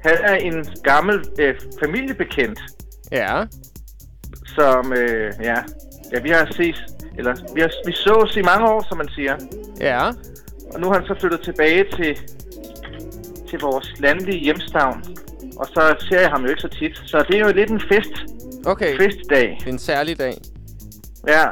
han 0.00 0.16
er 0.24 0.34
en 0.34 0.64
gammel 0.82 1.24
øh, 1.38 1.54
familiebekendt. 1.80 2.60
Ja. 3.12 3.44
som, 4.46 4.92
øh, 4.92 5.32
ja, 5.42 5.54
ja, 6.12 6.20
vi 6.20 6.30
har 6.30 6.48
set, 6.52 6.78
eller 7.18 7.34
vi, 7.54 7.60
har, 7.60 7.70
vi 7.86 7.92
sås 7.92 8.36
i 8.36 8.42
mange 8.42 8.68
år, 8.68 8.84
som 8.88 8.98
man 8.98 9.08
siger. 9.08 9.36
Ja. 9.80 10.06
Og 10.74 10.80
nu 10.80 10.86
har 10.86 10.94
han 10.94 11.06
så 11.06 11.14
flyttet 11.20 11.40
tilbage 11.40 11.84
til, 11.96 12.18
til 13.48 13.58
vores 13.60 13.94
landlige 13.98 14.38
hjemstavn. 14.38 15.04
Og 15.56 15.66
så 15.66 15.94
ser 16.08 16.20
jeg 16.20 16.30
ham 16.30 16.42
jo 16.42 16.48
ikke 16.48 16.60
så 16.60 16.68
tit. 16.68 17.02
Så 17.06 17.24
det 17.28 17.36
er 17.36 17.40
jo 17.46 17.52
lidt 17.52 17.70
en 17.70 17.80
fest. 17.80 18.14
Okay. 18.66 18.96
Festdag. 18.96 19.58
En 19.66 19.78
særlig 19.78 20.18
dag. 20.18 20.34
Ja. 21.28 21.44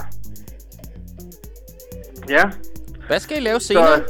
Ja. 2.28 2.42
Hvad 3.06 3.20
skal 3.20 3.36
I 3.36 3.40
lave 3.40 3.60
senere? 3.60 3.98
Så, 3.98 4.04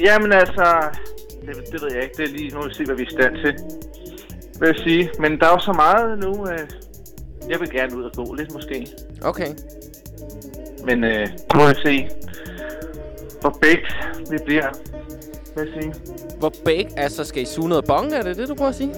jamen 0.00 0.32
altså, 0.32 0.88
det, 1.46 1.56
det 1.72 1.82
ved 1.82 1.90
jeg 1.94 2.02
ikke. 2.02 2.14
Det 2.16 2.24
er 2.28 2.32
lige 2.32 2.54
nu 2.54 2.60
at 2.60 2.76
se, 2.76 2.84
hvad 2.84 2.96
vi 2.96 3.02
er 3.02 3.06
i 3.06 3.10
stand 3.10 3.36
til. 3.36 3.54
Vil 4.60 4.66
jeg 4.66 4.76
sige. 4.84 5.10
Men 5.18 5.40
der 5.40 5.46
er 5.46 5.50
jo 5.50 5.58
så 5.58 5.72
meget 5.72 6.18
nu. 6.18 6.46
Øh, 6.48 6.68
jeg 7.48 7.60
vil 7.60 7.70
gerne 7.70 7.96
ud 7.96 8.02
og 8.04 8.12
gå 8.12 8.34
lidt 8.34 8.52
måske. 8.52 8.86
Okay. 9.24 9.48
Men 10.84 11.04
øh, 11.04 11.28
nu 11.54 11.60
må 11.60 11.66
jeg 11.66 11.76
se, 11.84 12.08
hvor 13.40 13.58
bægt 13.62 13.94
vi 14.30 14.36
bliver. 14.44 14.68
Vil 15.56 15.68
jeg 15.74 15.82
sige. 15.82 15.94
Hvor 16.38 16.52
bæk? 16.64 16.86
Altså, 16.96 17.24
skal 17.24 17.42
I 17.42 17.44
suge 17.44 17.68
noget 17.68 17.84
bong? 17.84 18.12
Er 18.12 18.22
det 18.22 18.36
det, 18.36 18.48
du 18.48 18.54
prøver 18.54 18.68
at 18.68 18.74
sige? 18.74 18.94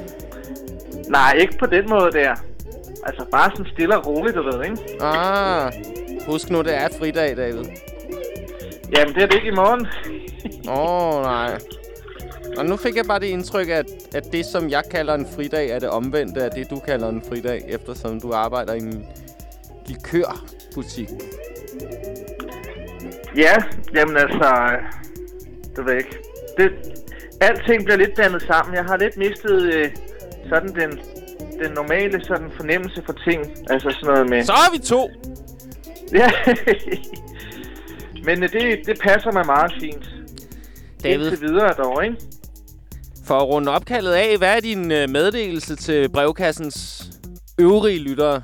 Nej, 1.09 1.37
ikke 1.41 1.59
på 1.59 1.67
den 1.67 1.91
måde 1.91 2.13
der. 2.13 2.35
Altså 3.07 3.27
bare 3.31 3.51
sådan 3.51 3.73
stille 3.73 3.97
og 3.97 4.07
roligt, 4.07 4.37
du 4.37 4.43
ved, 4.43 4.65
ikke? 4.65 5.05
Ah. 5.05 5.73
Husk 6.27 6.51
nu, 6.51 6.63
det 6.63 6.75
er 6.75 6.87
et 6.87 6.95
fridag, 6.99 7.37
David. 7.37 7.65
Jamen, 8.97 9.15
det 9.15 9.23
er 9.23 9.27
det 9.27 9.35
ikke 9.35 9.49
i 9.49 9.55
morgen. 9.55 9.87
Åh, 10.69 11.17
oh, 11.17 11.23
nej. 11.23 11.59
Og 12.59 12.67
nu 12.67 12.77
fik 12.77 12.97
jeg 12.97 13.05
bare 13.05 13.21
det 13.21 13.27
indtryk, 13.27 13.69
at, 13.69 13.87
at 14.15 14.33
det, 14.33 14.47
som 14.47 14.71
jeg 14.71 14.83
kalder 14.91 15.15
en 15.15 15.27
fridag, 15.37 15.71
er 15.71 15.79
det 15.79 15.89
omvendte 15.89 16.43
af 16.43 16.51
det, 16.51 16.71
du 16.71 16.79
kalder 16.79 17.09
en 17.09 17.23
fridag, 17.29 17.65
eftersom 17.69 18.21
du 18.21 18.33
arbejder 18.33 18.75
i 18.75 18.79
en 18.79 19.07
likørbutik. 19.87 21.09
Ja, 23.37 23.55
jamen 23.95 24.17
altså, 24.17 24.77
det 25.77 25.85
ved 25.85 25.93
jeg 25.93 25.97
ikke. 25.97 26.19
Det, 26.59 26.71
alting 27.41 27.85
bliver 27.85 27.97
lidt 27.97 28.15
blandet 28.15 28.43
sammen. 28.43 28.75
Jeg 28.75 28.85
har 28.85 28.97
lidt 28.97 29.17
mistet 29.17 29.75
øh, 29.75 29.91
sådan 30.49 30.69
den, 30.69 30.91
den 31.63 31.73
normale 31.75 32.25
sådan 32.25 32.51
fornemmelse 32.57 33.03
for 33.07 33.13
ting. 33.13 33.43
Altså 33.71 33.91
sådan 33.91 34.15
noget 34.15 34.31
med... 34.31 34.45
Så 34.45 34.53
er 34.53 34.73
vi 34.73 34.79
to! 34.79 35.11
Ja. 36.13 36.31
Men 38.25 38.43
øh, 38.43 38.53
det, 38.53 38.87
det 38.87 39.01
passer 39.01 39.33
mig 39.33 39.47
meget 39.47 39.73
fint. 39.81 40.09
David. 41.03 41.27
Indtil 41.27 41.41
videre 41.41 41.73
dog, 41.79 42.05
ikke? 42.05 42.17
For 43.27 43.35
at 43.35 43.49
runde 43.49 43.73
opkaldet 43.73 44.13
af, 44.13 44.39
hvad 44.39 44.57
er 44.57 44.61
din 44.61 44.93
øh, 44.93 45.09
meddelelse 45.11 45.77
til 45.77 46.09
brevkassens 46.09 47.05
øvrige 47.61 47.99
lyttere? 48.09 48.43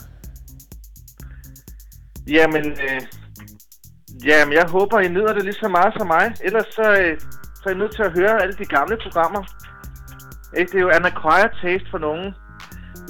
Jamen, 2.26 2.64
øh, 2.66 3.00
jamen, 4.24 4.54
jeg 4.54 4.66
håber, 4.68 5.00
I 5.00 5.08
nyder 5.08 5.32
det 5.32 5.44
lige 5.44 5.62
så 5.62 5.68
meget 5.68 5.92
som 5.98 6.06
mig. 6.06 6.34
Ellers 6.44 6.66
så, 6.66 6.86
øh, 7.00 7.20
så 7.54 7.62
er 7.66 7.74
I 7.74 7.78
nødt 7.78 7.94
til 7.94 8.02
at 8.02 8.12
høre 8.12 8.42
alle 8.42 8.54
de 8.54 8.64
gamle 8.64 8.96
programmer. 9.02 9.42
Ikke? 10.58 10.70
Det 10.72 10.78
er 10.78 10.82
jo 10.82 10.88
an 10.88 11.04
acquired 11.04 11.52
taste 11.62 11.88
for 11.90 11.98
nogen. 11.98 12.34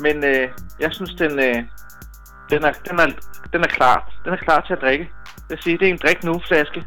Men 0.05 0.25
øh, 0.25 0.49
jeg 0.81 0.91
synes, 0.93 1.15
den, 1.15 1.33
øh, 1.49 1.59
den, 2.51 2.61
er, 2.69 2.73
den, 2.89 2.99
er, 3.05 3.09
den 3.53 3.61
er 3.61 3.69
klar. 3.79 3.99
Den 4.25 4.33
er 4.33 4.37
klar 4.47 4.61
til 4.61 4.73
at 4.73 4.81
drikke. 4.81 5.05
Jeg 5.37 5.57
vil 5.57 5.63
sige, 5.63 5.79
det 5.79 5.89
er 5.89 5.93
en 5.93 6.05
drik 6.05 6.25
nu 6.25 6.41
flaske. 6.49 6.81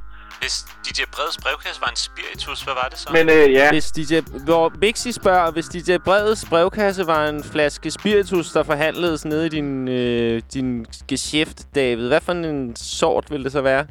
Hvis 0.44 0.66
DJ 0.86 1.02
Breds 1.16 1.38
brevkasse 1.44 1.82
var 1.82 1.88
en 1.88 1.96
spiritus, 1.96 2.62
hvad 2.62 2.74
var 2.74 2.88
det 2.92 2.98
så? 2.98 3.10
Men 3.14 3.30
øh, 3.30 3.54
ja, 3.54 3.72
Hvis 3.72 3.92
DJ... 3.92 4.14
Hvor 4.46 4.74
Mixi 4.82 5.12
spørger, 5.12 5.52
hvis 5.52 5.66
DJ 5.66 5.98
Breds 6.06 6.46
brevkasse 6.50 7.08
var 7.08 7.28
en 7.28 7.44
flaske 7.44 7.92
spiritus, 7.92 8.52
der 8.52 8.64
forhandledes 8.64 9.26
nede 9.26 9.46
i 9.46 9.50
din, 9.50 9.88
øh, 9.88 10.42
din 10.54 10.86
geschæft, 11.08 11.76
David, 11.76 12.08
hvad 12.08 12.22
for 12.22 12.32
en 12.32 12.76
sort 12.76 13.26
vil 13.32 13.44
det 13.44 13.52
så 13.52 13.62
være? 13.62 13.86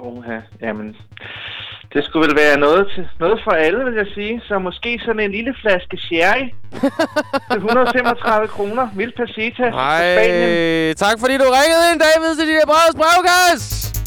Oha, 0.00 0.38
jamen, 0.60 0.96
det 1.92 2.04
skulle 2.04 2.28
vel 2.28 2.36
være 2.36 2.58
noget, 2.58 2.88
til, 2.94 3.08
noget 3.20 3.40
for 3.44 3.50
alle, 3.50 3.84
vil 3.84 3.94
jeg 3.94 4.06
sige. 4.14 4.42
Så 4.48 4.58
måske 4.58 5.00
sådan 5.04 5.20
en 5.20 5.30
lille 5.30 5.54
flaske 5.62 5.96
sherry 5.96 6.44
til 7.50 7.56
135 7.56 8.48
kroner. 8.48 8.88
Mild 8.94 9.12
Pasita 9.16 9.70
fra 9.70 9.98
Spanien. 9.98 10.48
Ej, 10.88 10.94
tak 10.94 11.16
fordi 11.20 11.34
du 11.42 11.46
ringede 11.58 11.84
ind, 11.92 12.00
David, 12.06 12.36
til 12.36 12.46
DJ 12.48 12.60
Breds 12.66 12.94
brevkasse! 13.00 13.97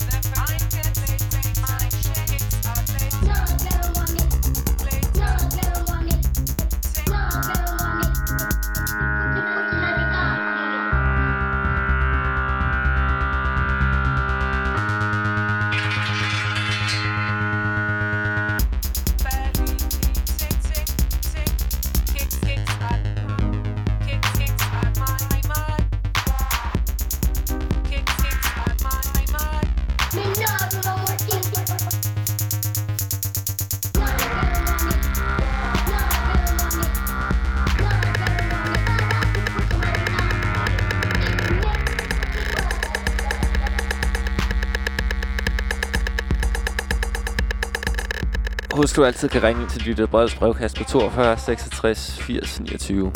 Husk, 48.92 48.98
du 48.98 49.06
altid 49.06 49.30
kan 49.30 49.44
ringe 49.44 49.62
ind 49.62 49.70
til 49.70 49.82
Lytte 49.82 50.08
Breds 50.08 50.36
brevkast 50.36 50.78
på 50.78 50.84
42 50.84 51.38
66 51.38 52.20
80 52.20 52.60
29. 52.60 53.12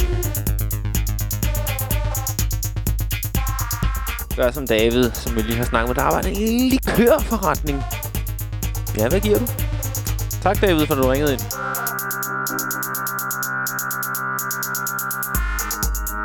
Gør 4.35 4.51
som 4.51 4.67
David, 4.67 5.11
som 5.13 5.35
vi 5.35 5.41
lige 5.41 5.55
har 5.55 5.63
snakket 5.63 5.89
med. 5.89 5.95
Der 5.95 6.01
arbejder 6.01 6.29
i 6.29 6.31
en 6.31 6.69
likørforretning. 6.69 7.83
Ja, 8.97 9.09
hvad 9.09 9.19
giver 9.19 9.39
du? 9.39 9.45
Tak, 10.41 10.61
David, 10.61 10.85
for 10.85 10.95
at 10.95 11.03
du 11.03 11.07
ringede 11.07 11.33
ind. 11.33 11.41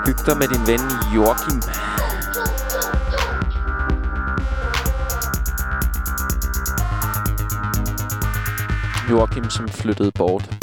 Hyg 0.07 0.27
dig 0.27 0.39
med 0.39 0.49
din 0.49 0.67
ven 0.67 0.81
Joachim. 1.15 1.80
Joachim, 9.11 9.51
som 9.51 9.69
flyttede 9.69 10.13
bort. 10.13 10.60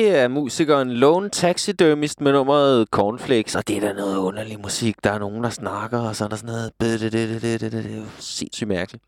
Det 0.00 0.16
er 0.18 0.28
musikeren 0.28 0.92
Lone 0.92 1.30
Taxidermist 1.30 2.20
med 2.20 2.32
nummeret 2.32 2.88
Cornflakes, 2.90 3.54
og 3.54 3.68
det 3.68 3.76
er 3.76 3.80
da 3.80 3.92
noget 3.92 4.16
underlig 4.16 4.60
musik. 4.60 5.04
Der 5.04 5.10
er 5.10 5.18
nogen, 5.18 5.44
der 5.44 5.50
snakker, 5.50 5.98
og 5.98 6.16
så 6.16 6.24
er 6.24 6.28
der 6.28 6.36
sådan 6.36 6.46
noget... 6.46 6.72
Det, 6.80 7.74
er 7.74 7.96
jo 7.96 8.02
sindssygt 8.18 8.68
mærkeligt. 8.68 9.04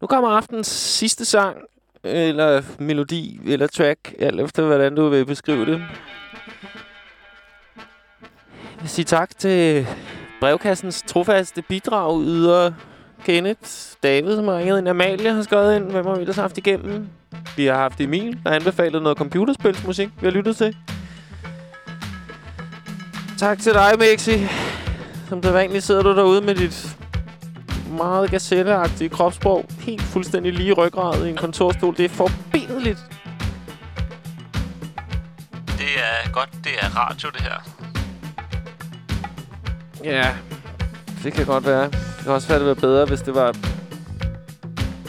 Nu 0.00 0.06
kommer 0.06 0.28
aftens 0.28 0.66
sidste 0.66 1.24
sang, 1.24 1.56
eller 2.04 2.62
melodi, 2.78 3.40
eller 3.46 3.66
track, 3.66 4.14
alt 4.18 4.40
efter 4.40 4.62
hvordan 4.62 4.94
du 4.94 5.08
vil 5.08 5.26
beskrive 5.26 5.66
det. 5.66 5.78
Jeg 8.52 8.80
vil 8.80 8.88
sige 8.88 9.04
tak 9.04 9.38
til 9.38 9.86
brevkassens 10.40 11.02
trofaste 11.06 11.62
bidrag 11.62 12.22
yder 12.22 12.72
Kenneth, 13.24 13.70
David, 14.02 14.36
som 14.36 14.48
har 14.48 14.58
ringet 14.58 14.78
ind, 14.78 14.88
Amalie 14.88 15.32
har 15.32 15.42
skrevet 15.42 15.76
ind, 15.76 15.90
hvem 15.90 16.06
har 16.06 16.14
vi 16.14 16.20
ellers 16.20 16.36
haft 16.36 16.58
igennem? 16.58 17.08
Vi 17.56 17.66
har 17.66 17.74
haft 17.74 18.00
Emil, 18.00 18.38
der 18.44 18.50
har 18.50 18.56
anbefalet 18.56 19.02
noget 19.02 19.18
computerspilsmusik, 19.18 20.08
vi 20.20 20.26
har 20.26 20.32
lyttet 20.32 20.56
til. 20.56 20.76
Tak 23.38 23.58
til 23.58 23.72
dig, 23.72 23.92
Mexi. 23.98 24.46
Som 25.28 25.42
det 25.42 25.54
vanligt 25.54 25.84
sidder 25.84 26.02
du 26.02 26.16
derude 26.16 26.40
med 26.40 26.54
dit 26.54 26.96
meget 27.90 28.30
gazelleagtige 28.30 29.08
kropssprog. 29.08 29.66
Helt 29.80 30.02
fuldstændig 30.02 30.52
lige 30.52 30.72
ryggrad 30.72 31.26
i 31.26 31.30
en 31.30 31.36
kontorstol. 31.36 31.96
Det 31.96 32.04
er 32.04 32.08
forbilledligt. 32.08 32.98
Det 35.66 35.92
er 35.96 36.30
godt, 36.32 36.48
det 36.64 36.72
er 36.80 36.96
radio, 36.96 37.28
det 37.30 37.42
her. 37.42 37.72
Ja, 40.04 40.34
det 41.24 41.32
kan 41.32 41.46
godt 41.46 41.66
være. 41.66 41.84
Det 41.84 42.22
kan 42.22 42.32
også 42.32 42.48
være, 42.48 42.58
det 42.58 42.66
var 42.66 42.74
bedre, 42.74 43.06
hvis 43.06 43.20
det 43.20 43.34
var 43.34 43.56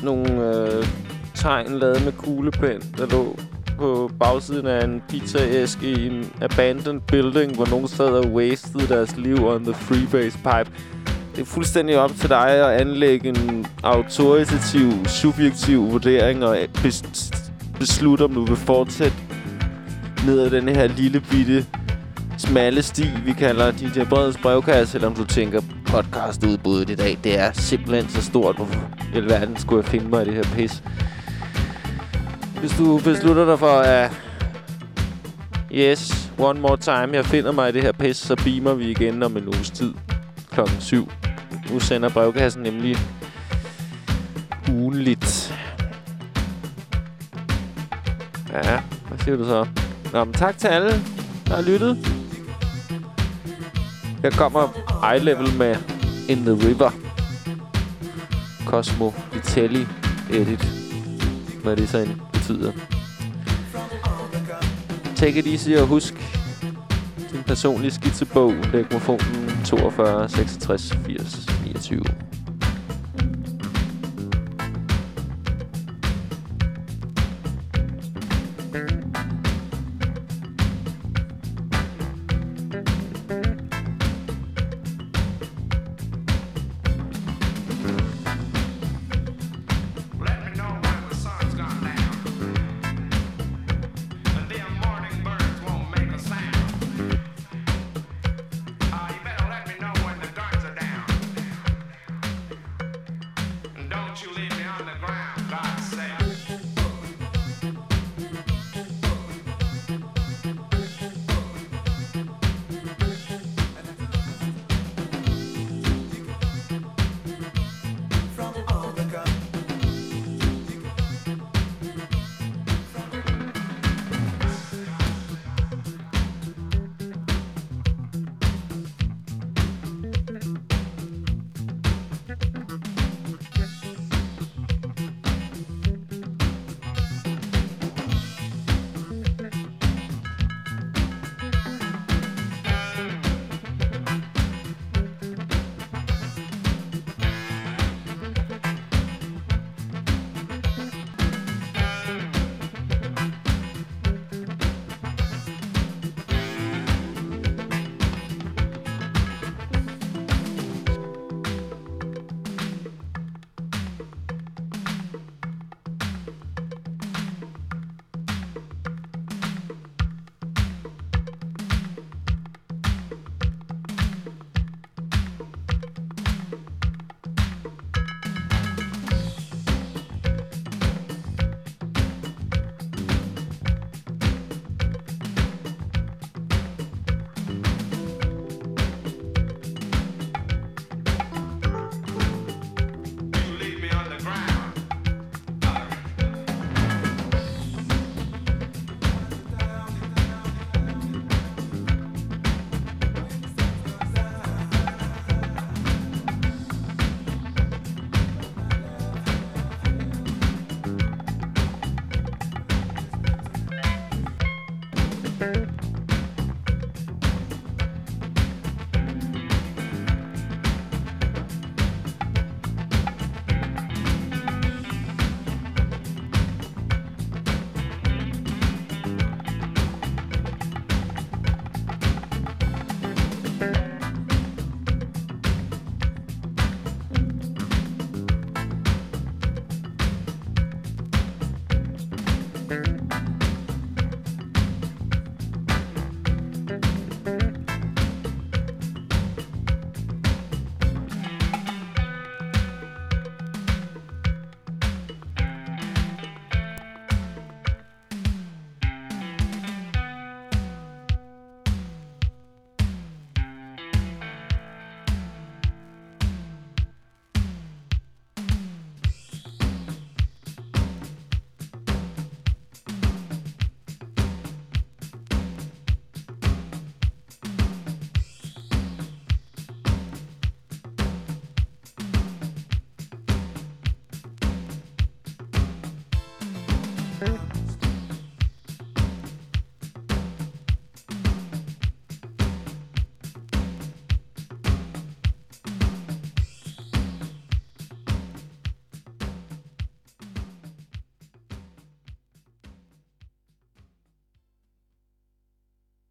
nogle 0.03 0.29
øh, 0.31 0.87
tegn 1.43 1.79
lavet 1.79 2.05
med 2.05 2.11
kuglepen, 2.11 2.81
der 2.97 3.05
lå 3.05 3.37
på 3.77 4.11
bagsiden 4.19 4.67
af 4.67 4.83
en 4.83 5.01
pizzaæske 5.09 5.91
i 5.91 6.07
en 6.07 6.31
abandoned 6.41 7.01
building, 7.01 7.55
hvor 7.55 7.65
nogen 7.65 7.87
sad 7.87 8.05
og 8.05 8.31
wasted 8.31 8.87
deres 8.87 9.17
liv 9.17 9.45
on 9.47 9.63
the 9.63 9.73
freebase 9.73 10.37
pipe. 10.37 10.71
Det 11.35 11.41
er 11.41 11.45
fuldstændig 11.45 11.99
op 11.99 12.11
til 12.19 12.29
dig 12.29 12.49
at 12.49 12.81
anlægge 12.81 13.29
en 13.29 13.65
autoritativ, 13.83 15.05
subjektiv 15.05 15.91
vurdering 15.91 16.45
og 16.45 16.57
bes 16.83 17.31
beslutte, 17.79 18.23
om 18.23 18.33
du 18.33 18.45
vil 18.45 18.55
fortsætte 18.57 19.17
ned 20.25 20.39
ad 20.39 20.49
den 20.49 20.69
her 20.69 20.87
lille 20.87 21.19
bitte 21.31 21.65
smalle 22.37 22.81
sti, 22.81 23.09
vi 23.25 23.33
kalder 23.33 23.71
DJ 23.71 24.03
Breds 24.09 24.37
brevkasse, 24.37 24.97
eller 24.97 25.07
om 25.07 25.15
du 25.15 25.25
tænker, 25.25 25.61
podcastudbuddet 25.85 26.89
i 26.89 26.95
dag, 26.95 27.17
det 27.23 27.39
er 27.39 27.51
simpelthen 27.53 28.09
så 28.09 28.21
stort. 28.21 28.55
Hvorfor 28.55 28.79
i 29.13 29.17
alverden 29.17 29.57
skulle 29.57 29.83
jeg 29.83 29.91
finde 29.91 30.07
mig 30.07 30.21
i 30.21 30.25
det 30.25 30.33
her 30.33 30.55
pis? 30.55 30.83
Hvis 32.63 32.77
du 32.77 32.97
beslutter 32.97 33.45
dig 33.45 33.59
for, 33.59 33.79
at 33.79 34.11
yes, 35.71 36.31
one 36.37 36.59
more 36.59 36.77
time, 36.77 37.15
jeg 37.15 37.25
finder 37.25 37.51
mig 37.51 37.69
i 37.69 37.71
det 37.71 37.81
her 37.81 37.91
pis, 37.91 38.17
så 38.17 38.35
beamer 38.35 38.73
vi 38.73 38.91
igen 38.91 39.23
om 39.23 39.37
en 39.37 39.47
uges 39.47 39.71
tid 39.71 39.93
klokken 40.51 40.81
7. 40.81 41.11
Nu 41.71 41.79
sender 41.79 42.09
brevkassen 42.09 42.63
nemlig 42.63 42.97
ugenligt. 44.71 45.53
Ja, 48.53 48.81
hvad 49.07 49.19
siger 49.19 49.37
du 49.37 49.45
så? 49.45 49.67
Nå, 50.13 50.23
men 50.23 50.33
tak 50.33 50.57
til 50.57 50.67
alle, 50.67 50.89
der 51.47 51.55
har 51.55 51.61
lyttet. 51.61 52.07
Her 54.21 54.29
kommer 54.29 54.67
Eye 55.11 55.23
Level 55.23 55.57
med 55.57 55.75
In 56.29 56.37
the 56.37 56.67
River. 56.67 56.91
Cosmo 58.65 59.11
Vitelli 59.33 59.87
Edit. 60.31 60.67
Hvad 61.63 61.75
det 61.75 61.89
så 61.89 61.97
end 61.97 62.22
betyder. 62.47 62.71
Take 65.15 65.39
it 65.39 65.47
easy 65.47 65.69
og 65.69 65.87
husk 65.87 66.13
din 67.31 67.43
personlige 67.47 67.91
skitsebog. 67.91 68.53
Lægmofonen 68.73 69.61
42 69.65 70.29
66 70.29 70.91
80 71.05 71.47
29. 71.65 72.03